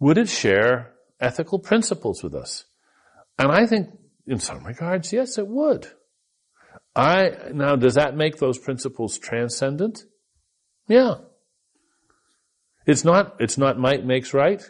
would 0.04 0.18
it 0.18 0.28
share 0.28 0.92
ethical 1.18 1.58
principles 1.58 2.22
with 2.22 2.34
us? 2.34 2.66
And 3.38 3.50
I 3.50 3.64
think 3.64 3.88
in 4.26 4.38
some 4.38 4.62
regards, 4.62 5.14
yes, 5.14 5.38
it 5.38 5.48
would. 5.48 5.92
I, 6.94 7.30
now 7.54 7.76
does 7.76 7.94
that 7.94 8.14
make 8.14 8.36
those 8.36 8.58
principles 8.58 9.16
transcendent? 9.16 10.04
Yeah. 10.88 11.14
It's 12.86 13.02
not, 13.02 13.36
it's 13.40 13.56
not 13.56 13.78
might 13.78 14.04
makes 14.04 14.34
right, 14.34 14.62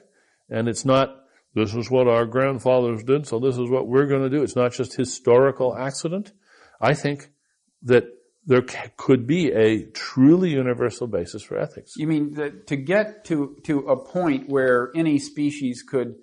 and 0.48 0.68
it's 0.68 0.84
not 0.84 1.16
this 1.52 1.74
is 1.74 1.90
what 1.90 2.06
our 2.06 2.26
grandfathers 2.26 3.02
did, 3.02 3.26
so 3.26 3.40
this 3.40 3.58
is 3.58 3.68
what 3.68 3.88
we're 3.88 4.06
going 4.06 4.22
to 4.22 4.30
do. 4.30 4.44
It's 4.44 4.54
not 4.54 4.72
just 4.72 4.94
historical 4.94 5.76
accident. 5.76 6.32
I 6.80 6.94
think 6.94 7.32
that 7.82 8.04
there 8.46 8.62
could 8.96 9.26
be 9.26 9.52
a 9.52 9.84
truly 9.90 10.50
universal 10.50 11.06
basis 11.06 11.42
for 11.42 11.58
ethics. 11.58 11.94
You 11.96 12.06
mean 12.06 12.34
that 12.34 12.66
to 12.68 12.76
get 12.76 13.24
to 13.26 13.56
to 13.64 13.80
a 13.80 13.96
point 13.96 14.48
where 14.48 14.90
any 14.94 15.18
species 15.18 15.82
could 15.82 16.16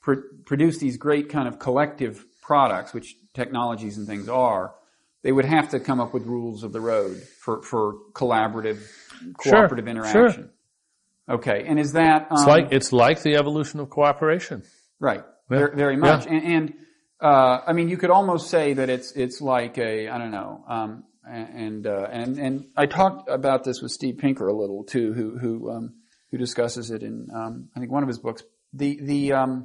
pr- 0.00 0.26
produce 0.44 0.78
these 0.78 0.96
great 0.96 1.28
kind 1.28 1.46
of 1.48 1.58
collective 1.58 2.24
products, 2.42 2.92
which 2.92 3.16
technologies 3.34 3.98
and 3.98 4.06
things 4.06 4.28
are, 4.28 4.74
they 5.22 5.32
would 5.32 5.44
have 5.44 5.68
to 5.70 5.80
come 5.80 6.00
up 6.00 6.14
with 6.14 6.24
rules 6.26 6.62
of 6.62 6.72
the 6.72 6.80
road 6.80 7.22
for 7.40 7.62
for 7.62 7.94
collaborative, 8.12 8.80
cooperative 9.38 9.84
sure, 9.84 9.90
interaction. 9.90 10.32
Sure. 10.32 11.36
Okay, 11.36 11.64
and 11.66 11.78
is 11.78 11.92
that 11.92 12.28
um, 12.30 12.38
it's 12.38 12.46
like 12.46 12.68
it's 12.72 12.92
like 12.92 13.22
the 13.22 13.36
evolution 13.36 13.80
of 13.80 13.90
cooperation, 13.90 14.62
right? 14.98 15.20
Yeah. 15.20 15.58
Very, 15.58 15.76
very, 15.76 15.96
much, 15.96 16.26
yeah. 16.26 16.32
and, 16.32 16.44
and 16.44 16.74
uh, 17.20 17.60
I 17.66 17.72
mean, 17.72 17.88
you 17.88 17.96
could 17.96 18.10
almost 18.10 18.50
say 18.50 18.74
that 18.74 18.90
it's 18.90 19.12
it's 19.12 19.40
like 19.40 19.78
a 19.78 20.08
I 20.08 20.18
don't 20.18 20.30
know, 20.30 20.64
um, 20.68 21.04
and 21.28 21.86
uh, 21.86 22.06
and 22.10 22.38
and 22.38 22.66
I 22.76 22.86
talked 22.86 23.28
about 23.28 23.64
this 23.64 23.80
with 23.82 23.92
Steve 23.92 24.18
Pinker 24.18 24.46
a 24.46 24.56
little 24.56 24.84
too, 24.84 25.12
who 25.12 25.38
who 25.38 25.70
um, 25.70 25.94
who 26.30 26.38
discusses 26.38 26.90
it 26.90 27.02
in 27.02 27.28
um, 27.34 27.68
I 27.76 27.80
think 27.80 27.92
one 27.92 28.02
of 28.02 28.08
his 28.08 28.18
books. 28.18 28.42
The 28.72 28.98
the 29.00 29.32
um, 29.32 29.64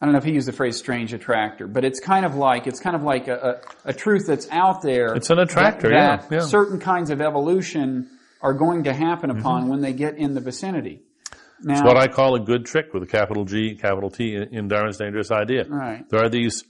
I 0.00 0.06
don't 0.06 0.12
know 0.12 0.18
if 0.18 0.24
he 0.24 0.32
used 0.32 0.48
the 0.48 0.52
phrase 0.52 0.76
"strange 0.76 1.12
attractor," 1.12 1.66
but 1.66 1.84
it's 1.84 2.00
kind 2.00 2.24
of 2.24 2.34
like 2.34 2.66
it's 2.66 2.80
kind 2.80 2.96
of 2.96 3.02
like 3.02 3.28
a, 3.28 3.62
a, 3.84 3.90
a 3.90 3.92
truth 3.92 4.26
that's 4.26 4.48
out 4.50 4.82
there. 4.82 5.14
It's 5.14 5.30
an 5.30 5.38
attractor, 5.38 5.90
that, 5.90 6.22
that 6.22 6.32
yeah, 6.32 6.40
yeah. 6.40 6.46
certain 6.46 6.80
kinds 6.80 7.10
of 7.10 7.20
evolution 7.20 8.08
are 8.40 8.54
going 8.54 8.84
to 8.84 8.92
happen 8.92 9.30
mm-hmm. 9.30 9.40
upon 9.40 9.62
mm-hmm. 9.62 9.70
when 9.70 9.80
they 9.80 9.92
get 9.92 10.18
in 10.18 10.34
the 10.34 10.40
vicinity. 10.40 11.02
Now, 11.64 11.74
it's 11.74 11.82
what 11.82 11.96
I 11.96 12.08
call 12.08 12.34
a 12.34 12.40
good 12.40 12.66
trick 12.66 12.92
with 12.92 13.04
a 13.04 13.06
capital 13.06 13.44
G, 13.44 13.76
capital 13.76 14.10
T 14.10 14.34
in 14.34 14.66
Darwin's 14.66 14.98
Dangerous 14.98 15.30
Idea. 15.30 15.64
Right. 15.68 16.08
There 16.10 16.20
are 16.20 16.28
these 16.28 16.64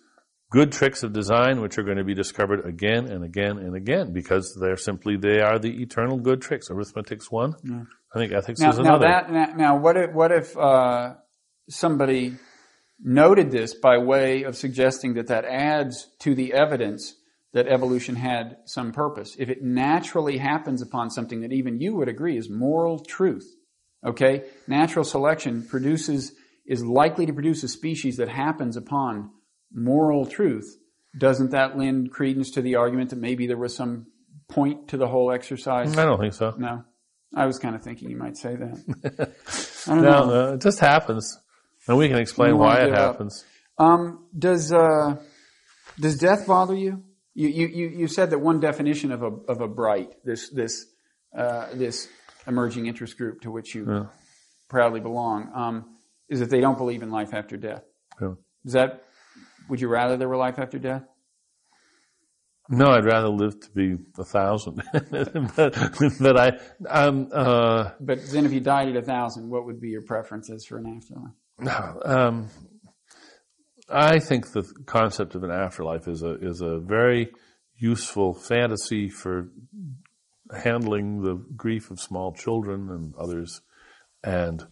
good 0.53 0.71
tricks 0.71 1.03
of 1.03 1.13
design 1.13 1.61
which 1.61 1.79
are 1.79 1.83
going 1.83 1.97
to 1.97 2.05
be 2.05 2.15
discovered 2.15 2.65
again 2.67 3.07
and 3.11 3.25
again 3.25 3.59
and 3.59 3.75
again 3.75 4.13
because 4.13 4.57
they're 4.61 4.77
simply 4.77 5.17
they 5.17 5.41
are 5.41 5.59
the 5.59 5.83
eternal 5.83 6.19
good 6.19 6.41
tricks. 6.41 6.71
Arithmetic's 6.71 7.31
one. 7.31 7.55
Yeah. 7.65 7.83
I 8.15 8.19
think 8.19 8.33
ethics 8.33 8.61
now, 8.61 8.71
is 8.71 8.79
another. 8.79 9.09
Now, 9.09 9.23
that, 9.23 9.33
now, 9.33 9.55
now 9.57 9.77
what 9.77 9.97
if 9.97 10.13
what 10.13 10.31
if 10.31 10.57
uh, 10.57 11.15
somebody 11.69 12.37
noted 13.03 13.51
this 13.51 13.75
by 13.75 13.99
way 13.99 14.45
of 14.45 14.57
suggesting 14.57 15.15
that 15.15 15.27
that 15.29 15.45
adds 15.45 16.09
to 16.21 16.35
the 16.35 16.53
evidence 16.53 17.15
that 17.53 17.69
evolution 17.69 18.17
had 18.17 18.57
some 18.65 18.93
purpose. 18.93 19.37
If 19.39 19.49
it 19.49 19.63
naturally 19.63 20.39
happens 20.39 20.81
upon 20.81 21.11
something 21.11 21.41
that 21.43 21.53
even 21.53 21.81
you 21.81 21.95
would 21.97 22.09
agree 22.09 22.37
is 22.37 22.49
moral 22.49 23.01
truth, 23.01 23.47
okay? 24.07 24.45
Natural 24.67 25.05
selection 25.05 25.63
produces, 25.63 26.33
is 26.67 26.85
likely 26.85 27.27
to 27.27 27.33
produce 27.33 27.63
a 27.63 27.69
species 27.69 28.17
that 28.17 28.29
happens 28.29 28.77
upon 28.77 29.31
moral 29.75 30.27
truth. 30.27 30.77
Doesn't 31.17 31.51
that 31.51 31.77
lend 31.77 32.11
credence 32.11 32.53
to 32.53 32.63
the 32.63 32.77
argument 32.77 33.11
that 33.11 33.19
maybe 33.19 33.47
there 33.47 33.59
was 33.59 33.75
some 33.75 34.07
point 34.49 34.89
to 34.89 34.97
the 34.97 35.07
whole 35.07 35.31
exercise? 35.31 35.97
I 35.97 36.05
don't 36.05 36.19
think 36.19 36.35
so. 36.35 36.55
No. 36.57 36.85
I 37.35 37.47
was 37.47 37.59
kind 37.59 37.75
of 37.75 37.83
thinking 37.83 38.11
you 38.11 38.17
might 38.17 38.37
say 38.37 38.57
that. 38.57 39.35
I 39.87 39.95
don't 39.95 40.05
no, 40.05 40.11
know. 40.11 40.27
No, 40.27 40.55
it 40.55 40.61
just 40.61 40.81
happens. 40.81 41.39
And 41.89 41.97
we 41.97 42.09
can 42.09 42.19
explain 42.19 42.59
why 42.59 42.81
it 42.83 42.93
happens. 42.93 43.45
Um, 43.79 44.27
does, 44.39 44.73
uh, 44.73 45.17
does 45.99 46.19
death 46.19 46.47
bother 46.47 46.75
you? 46.75 47.03
You, 47.35 47.49
you, 47.49 47.89
you 47.89 48.09
said 48.09 48.31
that 48.31 48.39
one 48.39 48.61
definition 48.61 49.11
of 49.11 49.23
a, 49.23 49.31
of 49.49 49.61
a 49.63 49.69
bright, 49.69 50.13
this, 50.25 50.51
this, 50.51 50.85
uh, 51.37 51.69
this 51.73 52.09
emerging 52.47 52.87
interest 52.87 53.17
group 53.17 53.41
to 53.41 53.51
which 53.51 53.75
you 53.75 53.87
yeah. 53.89 54.05
proudly 54.69 55.01
belong, 55.01 55.51
um, 55.55 55.97
is 56.29 56.41
that 56.41 56.51
they 56.51 56.61
don't 56.61 56.77
believe 56.77 57.03
in 57.03 57.11
life 57.11 57.33
after 57.33 57.57
death. 57.57 57.83
Yeah. 58.21 58.35
Is 58.65 58.75
that, 58.75 59.05
would 59.73 59.81
you 59.81 59.89
rather 59.89 60.19
there 60.19 60.29
were 60.29 60.37
life 60.37 60.59
after 60.59 60.79
death? 60.79 61.03
No, 62.69 62.91
I'd 62.91 63.07
rather 63.07 63.31
live 63.31 63.59
to 63.59 63.71
be 63.71 63.97
a 64.19 64.23
thousand. 64.23 64.83
but, 64.93 65.75
but 66.21 66.37
I, 66.37 66.59
um, 66.91 67.31
uh, 67.33 67.93
but 67.99 68.19
then 68.31 68.45
if 68.45 68.53
you 68.53 68.61
died 68.61 68.89
at 68.89 68.97
a 68.97 69.01
thousand, 69.01 69.49
what 69.49 69.65
would 69.65 69.81
be 69.81 69.89
your 69.89 70.03
preferences 70.03 70.67
for 70.67 70.77
an 70.77 71.01
afterlife? 71.01 72.05
Um, 72.05 72.51
I 73.89 74.19
think 74.19 74.53
the 74.53 74.71
concept 74.85 75.37
of 75.37 75.43
an 75.43 75.51
afterlife 75.51 76.07
is 76.07 76.23
a 76.23 76.35
is 76.35 76.61
a 76.61 76.79
very 76.79 77.33
useful 77.79 78.35
fantasy 78.35 79.09
for 79.09 79.49
handling 80.55 81.23
the 81.23 81.43
grief 81.57 81.91
of 81.91 81.99
small 81.99 82.35
children 82.35 82.91
and 82.91 83.15
others, 83.17 83.63
and 84.23 84.67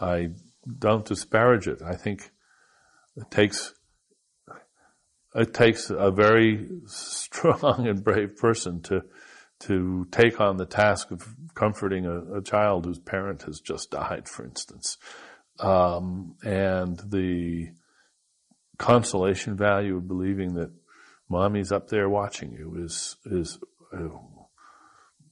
I 0.00 0.28
don't 0.78 1.04
disparage 1.04 1.66
it. 1.66 1.82
I 1.82 1.96
think 1.96 2.30
it 3.16 3.32
takes 3.32 3.74
it 5.34 5.52
takes 5.52 5.90
a 5.90 6.10
very 6.10 6.68
strong 6.86 7.86
and 7.88 8.04
brave 8.04 8.36
person 8.36 8.80
to 8.82 9.02
to 9.60 10.06
take 10.10 10.40
on 10.40 10.56
the 10.56 10.66
task 10.66 11.10
of 11.10 11.34
comforting 11.54 12.06
a, 12.06 12.38
a 12.38 12.42
child 12.42 12.84
whose 12.84 12.98
parent 12.98 13.42
has 13.42 13.60
just 13.60 13.90
died, 13.90 14.28
for 14.28 14.44
instance, 14.44 14.98
um, 15.60 16.34
and 16.42 16.98
the 17.10 17.68
consolation 18.78 19.56
value 19.56 19.96
of 19.96 20.08
believing 20.08 20.54
that 20.54 20.70
mommy's 21.28 21.72
up 21.72 21.88
there 21.88 22.08
watching 22.08 22.52
you 22.52 22.76
is 22.84 23.16
is 23.24 23.58
oh, 23.92 24.48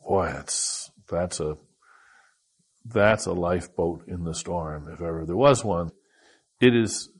boy 0.06 0.26
that's 0.26 0.90
that's 1.08 1.40
a 1.40 1.56
that's 2.84 3.26
a 3.26 3.32
lifeboat 3.32 4.04
in 4.06 4.24
the 4.24 4.34
storm. 4.34 4.88
If 4.88 5.00
ever 5.00 5.24
there 5.26 5.36
was 5.36 5.64
one 5.64 5.90
it 6.60 6.76
is 6.76 7.10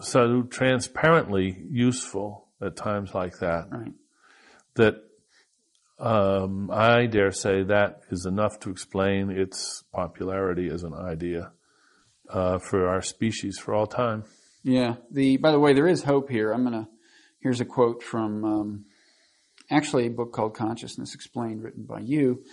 so 0.00 0.42
transparently 0.42 1.64
useful 1.70 2.48
at 2.60 2.76
times 2.76 3.14
like 3.14 3.38
that 3.38 3.68
right. 3.70 3.92
that 4.74 5.02
um, 5.98 6.70
I 6.72 7.06
dare 7.06 7.32
say 7.32 7.64
that 7.64 8.02
is 8.10 8.24
enough 8.24 8.60
to 8.60 8.70
explain 8.70 9.30
its 9.30 9.82
popularity 9.92 10.68
as 10.68 10.84
an 10.84 10.94
idea 10.94 11.52
uh, 12.28 12.58
for 12.58 12.88
our 12.88 13.02
species 13.02 13.58
for 13.58 13.74
all 13.74 13.86
time. 13.86 14.24
Yeah. 14.62 14.96
The 15.10 15.36
by 15.38 15.50
the 15.50 15.58
way, 15.58 15.72
there 15.72 15.88
is 15.88 16.04
hope 16.04 16.30
here. 16.30 16.52
I'm 16.52 16.64
gonna. 16.64 16.88
Here's 17.40 17.60
a 17.60 17.64
quote 17.64 18.02
from 18.02 18.44
um, 18.44 18.84
actually 19.70 20.06
a 20.06 20.10
book 20.10 20.32
called 20.32 20.54
Consciousness 20.54 21.14
Explained, 21.14 21.62
written 21.62 21.84
by 21.84 22.00
you. 22.00 22.44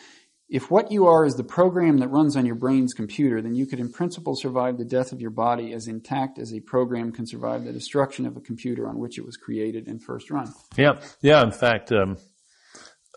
If 0.47 0.69
what 0.69 0.91
you 0.91 1.07
are 1.07 1.25
is 1.25 1.35
the 1.35 1.43
program 1.43 1.97
that 1.99 2.09
runs 2.09 2.37
on 2.37 2.45
your 2.45 2.55
brain's 2.55 2.93
computer, 2.93 3.41
then 3.41 3.55
you 3.55 3.65
could 3.65 3.79
in 3.79 3.91
principle 3.91 4.35
survive 4.35 4.77
the 4.77 4.85
death 4.85 5.11
of 5.11 5.19
your 5.19 5.31
body 5.31 5.73
as 5.73 5.87
intact 5.87 6.37
as 6.37 6.53
a 6.53 6.59
program 6.59 7.11
can 7.11 7.25
survive 7.25 7.63
the 7.63 7.73
destruction 7.73 8.27
of 8.27 8.37
a 8.37 8.41
computer 8.41 8.87
on 8.87 8.99
which 8.99 9.17
it 9.17 9.25
was 9.25 9.37
created 9.37 9.87
and 9.87 10.03
first 10.03 10.29
run. 10.29 10.53
Yeah, 10.77 10.99
yeah. 11.21 11.41
In 11.41 11.51
fact, 11.51 11.91
um, 11.91 12.17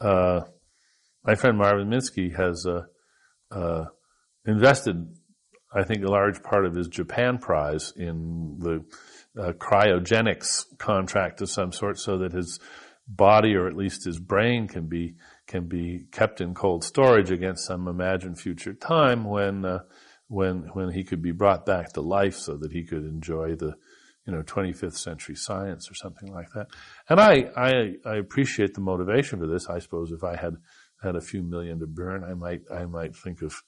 uh, 0.00 0.40
my 1.22 1.34
friend 1.34 1.58
Marvin 1.58 1.90
Minsky 1.90 2.34
has 2.34 2.64
uh, 2.66 2.84
uh, 3.50 3.84
invested, 4.46 4.96
I 5.74 5.84
think, 5.84 6.04
a 6.04 6.10
large 6.10 6.42
part 6.42 6.64
of 6.64 6.74
his 6.74 6.88
Japan 6.88 7.36
prize 7.36 7.92
in 7.94 8.56
the 8.58 8.84
uh, 9.38 9.52
cryogenics 9.52 10.64
contract 10.78 11.42
of 11.42 11.50
some 11.50 11.72
sort, 11.72 11.98
so 11.98 12.18
that 12.18 12.32
his 12.32 12.58
body, 13.06 13.54
or 13.54 13.68
at 13.68 13.76
least 13.76 14.06
his 14.06 14.18
brain, 14.18 14.66
can 14.66 14.86
be 14.86 15.16
can 15.48 15.66
be 15.66 16.04
kept 16.12 16.40
in 16.40 16.54
cold 16.54 16.84
storage 16.84 17.32
against 17.32 17.66
some 17.66 17.88
imagined 17.88 18.38
future 18.38 18.74
time 18.74 19.24
when 19.24 19.64
uh, 19.64 19.80
when 20.28 20.68
when 20.74 20.90
he 20.90 21.02
could 21.02 21.22
be 21.22 21.32
brought 21.32 21.66
back 21.66 21.92
to 21.94 22.00
life, 22.00 22.36
so 22.36 22.56
that 22.58 22.70
he 22.70 22.84
could 22.84 23.04
enjoy 23.04 23.56
the 23.56 23.74
you 24.26 24.32
know 24.32 24.42
25th 24.42 24.98
century 24.98 25.34
science 25.34 25.90
or 25.90 25.94
something 25.94 26.32
like 26.32 26.50
that. 26.54 26.68
And 27.08 27.18
I 27.18 27.50
I, 27.56 27.94
I 28.04 28.16
appreciate 28.16 28.74
the 28.74 28.80
motivation 28.80 29.40
for 29.40 29.46
this. 29.46 29.68
I 29.68 29.80
suppose 29.80 30.12
if 30.12 30.22
I 30.22 30.36
had 30.36 30.56
had 31.02 31.16
a 31.16 31.20
few 31.20 31.42
million 31.42 31.80
to 31.80 31.86
burn, 31.86 32.22
I 32.22 32.34
might 32.34 32.62
I 32.72 32.84
might 32.84 33.16
think 33.16 33.42
of 33.42 33.62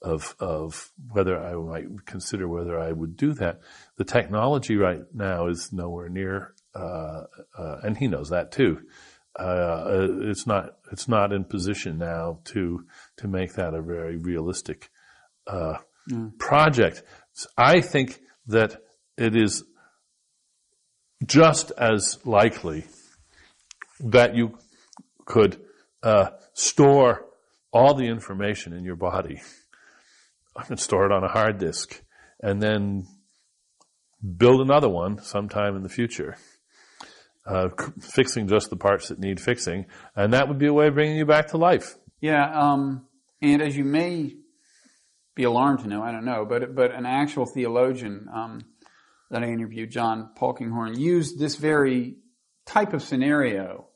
of 0.00 0.36
of 0.38 0.92
whether 1.10 1.42
I 1.42 1.54
might 1.54 2.06
consider 2.06 2.46
whether 2.46 2.78
I 2.78 2.92
would 2.92 3.16
do 3.16 3.32
that. 3.34 3.60
The 3.96 4.04
technology 4.04 4.76
right 4.76 5.02
now 5.12 5.48
is 5.48 5.72
nowhere 5.72 6.08
near, 6.08 6.54
uh, 6.74 7.22
uh, 7.58 7.78
and 7.82 7.96
he 7.96 8.06
knows 8.06 8.30
that 8.30 8.52
too. 8.52 8.82
Uh, 9.38 10.06
it's 10.22 10.46
not 10.46 10.76
it's 10.92 11.08
not 11.08 11.32
in 11.32 11.44
position 11.44 11.98
now 11.98 12.38
to 12.44 12.86
to 13.16 13.26
make 13.26 13.54
that 13.54 13.74
a 13.74 13.82
very 13.82 14.16
realistic 14.16 14.90
mm. 15.48 16.38
project. 16.38 17.02
I 17.58 17.80
think 17.80 18.20
that 18.46 18.76
it 19.16 19.34
is 19.34 19.64
just 21.26 21.72
as 21.78 22.18
likely 22.24 22.84
that 24.00 24.36
you 24.36 24.58
could 25.24 25.60
uh, 26.02 26.30
store 26.52 27.24
all 27.72 27.94
the 27.94 28.06
information 28.06 28.72
in 28.72 28.84
your 28.84 28.96
body 28.96 29.40
and 30.68 30.78
store 30.78 31.06
it 31.06 31.12
on 31.12 31.24
a 31.24 31.28
hard 31.28 31.58
disk 31.58 32.02
and 32.40 32.62
then 32.62 33.06
build 34.36 34.60
another 34.60 34.88
one 34.88 35.18
sometime 35.22 35.76
in 35.76 35.82
the 35.82 35.88
future. 35.88 36.36
Uh, 37.46 37.68
fixing 38.00 38.48
just 38.48 38.70
the 38.70 38.76
parts 38.76 39.08
that 39.08 39.18
need 39.18 39.38
fixing, 39.38 39.84
and 40.16 40.32
that 40.32 40.48
would 40.48 40.58
be 40.58 40.66
a 40.66 40.72
way 40.72 40.86
of 40.86 40.94
bringing 40.94 41.18
you 41.18 41.26
back 41.26 41.48
to 41.48 41.58
life. 41.58 41.94
Yeah, 42.20 42.42
um, 42.58 43.06
and 43.42 43.60
as 43.60 43.76
you 43.76 43.84
may 43.84 44.34
be 45.34 45.42
alarmed 45.42 45.80
to 45.80 45.86
know, 45.86 46.02
I 46.02 46.10
don't 46.10 46.24
know, 46.24 46.46
but 46.48 46.74
but 46.74 46.94
an 46.94 47.04
actual 47.04 47.44
theologian 47.44 48.28
um, 48.32 48.62
that 49.30 49.42
I 49.42 49.48
interviewed, 49.48 49.90
John 49.90 50.30
Polkinghorne, 50.40 50.98
used 50.98 51.38
this 51.38 51.56
very 51.56 52.16
type 52.64 52.94
of 52.94 53.02
scenario 53.02 53.88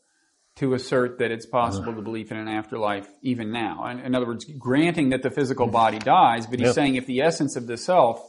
to 0.56 0.74
assert 0.74 1.20
that 1.20 1.30
it's 1.30 1.46
possible 1.46 1.94
to 1.94 2.02
believe 2.02 2.32
in 2.32 2.36
an 2.36 2.48
afterlife 2.48 3.08
even 3.22 3.52
now. 3.52 3.86
In, 3.86 4.00
in 4.00 4.14
other 4.14 4.26
words, 4.26 4.44
granting 4.58 5.10
that 5.10 5.22
the 5.22 5.30
physical 5.30 5.66
mm-hmm. 5.66 5.72
body 5.72 5.98
dies, 6.00 6.46
but 6.46 6.58
he's 6.58 6.66
yep. 6.66 6.74
saying 6.74 6.96
if 6.96 7.06
the 7.06 7.20
essence 7.20 7.54
of 7.54 7.66
the 7.66 7.76
self 7.76 8.20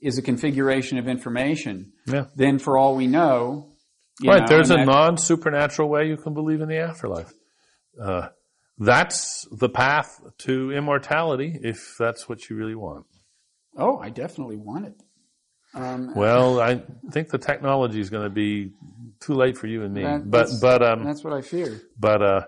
is 0.00 0.16
a 0.16 0.22
configuration 0.22 0.98
of 0.98 1.08
information, 1.08 1.92
yeah. 2.06 2.26
then 2.36 2.58
for 2.58 2.78
all 2.78 2.94
we 2.94 3.08
know, 3.08 3.71
right, 4.24 4.40
know, 4.42 4.46
there's 4.46 4.70
a 4.70 4.84
non 4.84 5.16
supernatural 5.16 5.88
way 5.88 6.08
you 6.08 6.16
can 6.16 6.34
believe 6.34 6.60
in 6.60 6.68
the 6.68 6.78
afterlife. 6.78 7.32
Uh, 8.00 8.28
that's 8.78 9.46
the 9.50 9.68
path 9.68 10.20
to 10.38 10.72
immortality 10.72 11.58
if 11.62 11.94
that's 11.98 12.28
what 12.28 12.48
you 12.48 12.56
really 12.56 12.74
want. 12.74 13.06
Oh, 13.76 13.98
I 13.98 14.10
definitely 14.10 14.56
want 14.56 14.86
it. 14.86 14.94
Um, 15.74 16.14
well, 16.14 16.60
I 16.60 16.82
think 17.10 17.30
the 17.30 17.38
technology 17.38 18.00
is 18.00 18.10
going 18.10 18.24
to 18.24 18.30
be 18.30 18.72
too 19.20 19.34
late 19.34 19.56
for 19.56 19.66
you 19.66 19.82
and 19.82 19.94
me. 19.94 20.02
That, 20.02 20.30
but 20.30 20.48
but 20.60 20.82
um, 20.82 21.04
that's 21.04 21.24
what 21.24 21.32
I 21.32 21.40
fear. 21.40 21.80
But 21.98 22.22
uh, 22.22 22.40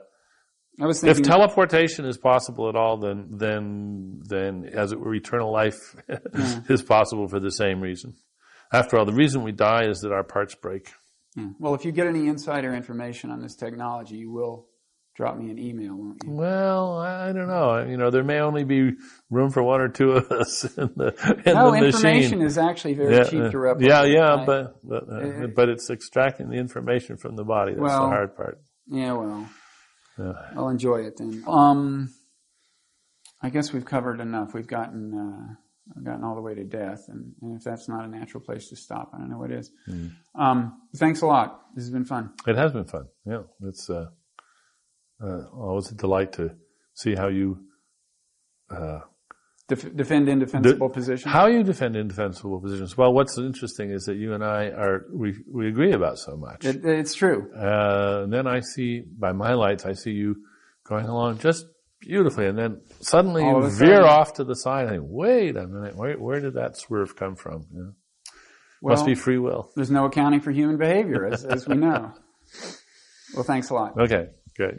I 0.80 0.86
was 0.86 1.00
thinking, 1.00 1.22
if 1.22 1.26
teleportation 1.26 2.04
is 2.04 2.18
possible 2.18 2.68
at 2.68 2.76
all, 2.76 2.98
then 2.98 3.28
then 3.30 4.20
then 4.24 4.70
as 4.74 4.92
it 4.92 5.00
were, 5.00 5.14
eternal 5.14 5.50
life 5.50 5.96
yeah. 6.08 6.60
is 6.68 6.82
possible 6.82 7.28
for 7.28 7.40
the 7.40 7.50
same 7.50 7.80
reason. 7.80 8.14
After 8.72 8.98
all, 8.98 9.06
the 9.06 9.12
reason 9.12 9.42
we 9.42 9.52
die 9.52 9.86
is 9.86 10.00
that 10.00 10.12
our 10.12 10.24
parts 10.24 10.54
break. 10.54 10.92
Yeah. 11.36 11.48
Well, 11.58 11.74
if 11.74 11.84
you 11.84 11.92
get 11.92 12.06
any 12.06 12.28
insider 12.28 12.74
information 12.74 13.30
on 13.30 13.40
this 13.40 13.56
technology, 13.56 14.16
you 14.16 14.30
will 14.30 14.68
drop 15.16 15.36
me 15.36 15.50
an 15.50 15.58
email, 15.58 15.94
won't 15.94 16.22
you? 16.24 16.30
Well, 16.30 16.98
I 16.98 17.32
don't 17.32 17.48
know. 17.48 17.84
You 17.84 17.96
know, 17.96 18.10
there 18.10 18.24
may 18.24 18.40
only 18.40 18.64
be 18.64 18.92
room 19.30 19.50
for 19.50 19.62
one 19.62 19.80
or 19.80 19.88
two 19.88 20.12
of 20.12 20.30
us 20.30 20.64
in 20.76 20.92
the 20.96 21.42
in 21.46 21.54
no, 21.54 21.70
the 21.70 21.86
information 21.86 22.42
is 22.42 22.58
actually 22.58 22.94
very 22.94 23.16
yeah, 23.16 23.24
cheap 23.24 23.50
to 23.50 23.58
replicate. 23.58 23.90
Yeah, 23.90 24.04
yeah, 24.04 24.34
right? 24.34 24.46
but 24.46 24.76
but, 24.84 25.08
uh, 25.08 25.44
it, 25.44 25.54
but 25.54 25.68
it's 25.68 25.90
extracting 25.90 26.50
the 26.50 26.56
information 26.56 27.16
from 27.16 27.36
the 27.36 27.44
body. 27.44 27.72
That's 27.72 27.82
well, 27.82 28.02
the 28.02 28.08
hard 28.08 28.36
part. 28.36 28.60
Yeah, 28.88 29.12
well, 29.12 29.48
yeah. 30.18 30.32
I'll 30.56 30.68
enjoy 30.68 31.02
it 31.02 31.16
then. 31.16 31.42
Um, 31.46 32.14
I 33.42 33.50
guess 33.50 33.72
we've 33.72 33.84
covered 33.84 34.20
enough. 34.20 34.54
We've 34.54 34.66
gotten 34.66 35.14
uh, 35.14 35.54
gotten 36.02 36.24
all 36.24 36.34
the 36.34 36.40
way 36.40 36.54
to 36.54 36.64
death, 36.64 37.04
and, 37.08 37.32
and, 37.42 37.56
if 37.56 37.64
that's 37.64 37.88
not 37.88 38.04
a 38.04 38.08
natural 38.08 38.42
place 38.42 38.68
to 38.70 38.76
stop, 38.76 39.10
I 39.14 39.18
don't 39.18 39.30
know 39.30 39.38
what 39.38 39.52
is. 39.52 39.70
Mm. 39.88 40.12
Um, 40.34 40.80
thanks 40.96 41.22
a 41.22 41.26
lot. 41.26 41.60
This 41.74 41.84
has 41.84 41.90
been 41.90 42.04
fun. 42.04 42.32
It 42.46 42.56
has 42.56 42.72
been 42.72 42.84
fun. 42.86 43.06
Yeah, 43.26 43.42
it's. 43.62 43.90
Uh, 43.90 44.06
uh, 45.22 45.44
always 45.52 45.90
a 45.90 45.94
delight 45.94 46.32
to 46.34 46.50
see 46.94 47.14
how 47.14 47.28
you 47.28 47.58
uh, 48.70 49.00
Def- 49.66 49.96
defend 49.96 50.28
indefensible 50.28 50.88
de- 50.88 50.94
positions. 50.94 51.32
How 51.32 51.46
you 51.46 51.62
defend 51.62 51.96
indefensible 51.96 52.60
positions? 52.60 52.96
Well, 52.96 53.14
what's 53.14 53.38
interesting 53.38 53.90
is 53.90 54.04
that 54.04 54.16
you 54.16 54.34
and 54.34 54.44
I 54.44 54.66
are 54.66 55.06
we 55.12 55.36
we 55.50 55.68
agree 55.68 55.92
about 55.92 56.18
so 56.18 56.36
much. 56.36 56.64
It, 56.64 56.84
it's 56.84 57.14
true. 57.14 57.50
Uh, 57.54 58.22
and 58.24 58.32
then 58.32 58.46
I 58.46 58.60
see 58.60 59.00
by 59.00 59.32
my 59.32 59.54
lights, 59.54 59.86
I 59.86 59.94
see 59.94 60.10
you 60.10 60.36
going 60.86 61.06
along 61.06 61.38
just 61.38 61.64
beautifully, 62.04 62.46
and 62.46 62.58
then 62.58 62.80
suddenly 63.00 63.42
All 63.42 63.62
you 63.62 63.70
veer 63.70 63.96
sudden, 63.96 64.08
off 64.08 64.34
to 64.34 64.44
the 64.44 64.56
side. 64.56 64.86
And 64.86 64.90
think, 64.90 65.04
wait 65.06 65.56
a 65.56 65.66
minute, 65.66 65.96
where, 65.96 66.18
where 66.18 66.40
did 66.40 66.54
that 66.54 66.76
swerve 66.76 67.16
come 67.16 67.36
from? 67.36 67.66
You 67.72 67.82
know? 67.82 67.92
well, 68.82 68.96
Must 68.96 69.06
be 69.06 69.14
free 69.14 69.38
will. 69.38 69.70
There's 69.74 69.90
no 69.90 70.06
accounting 70.06 70.40
for 70.40 70.50
human 70.50 70.76
behavior, 70.76 71.26
as, 71.26 71.44
as 71.44 71.66
we 71.66 71.76
know. 71.76 72.12
well, 73.34 73.44
thanks 73.44 73.70
a 73.70 73.74
lot. 73.74 73.98
Okay, 73.98 74.28
great. 74.56 74.78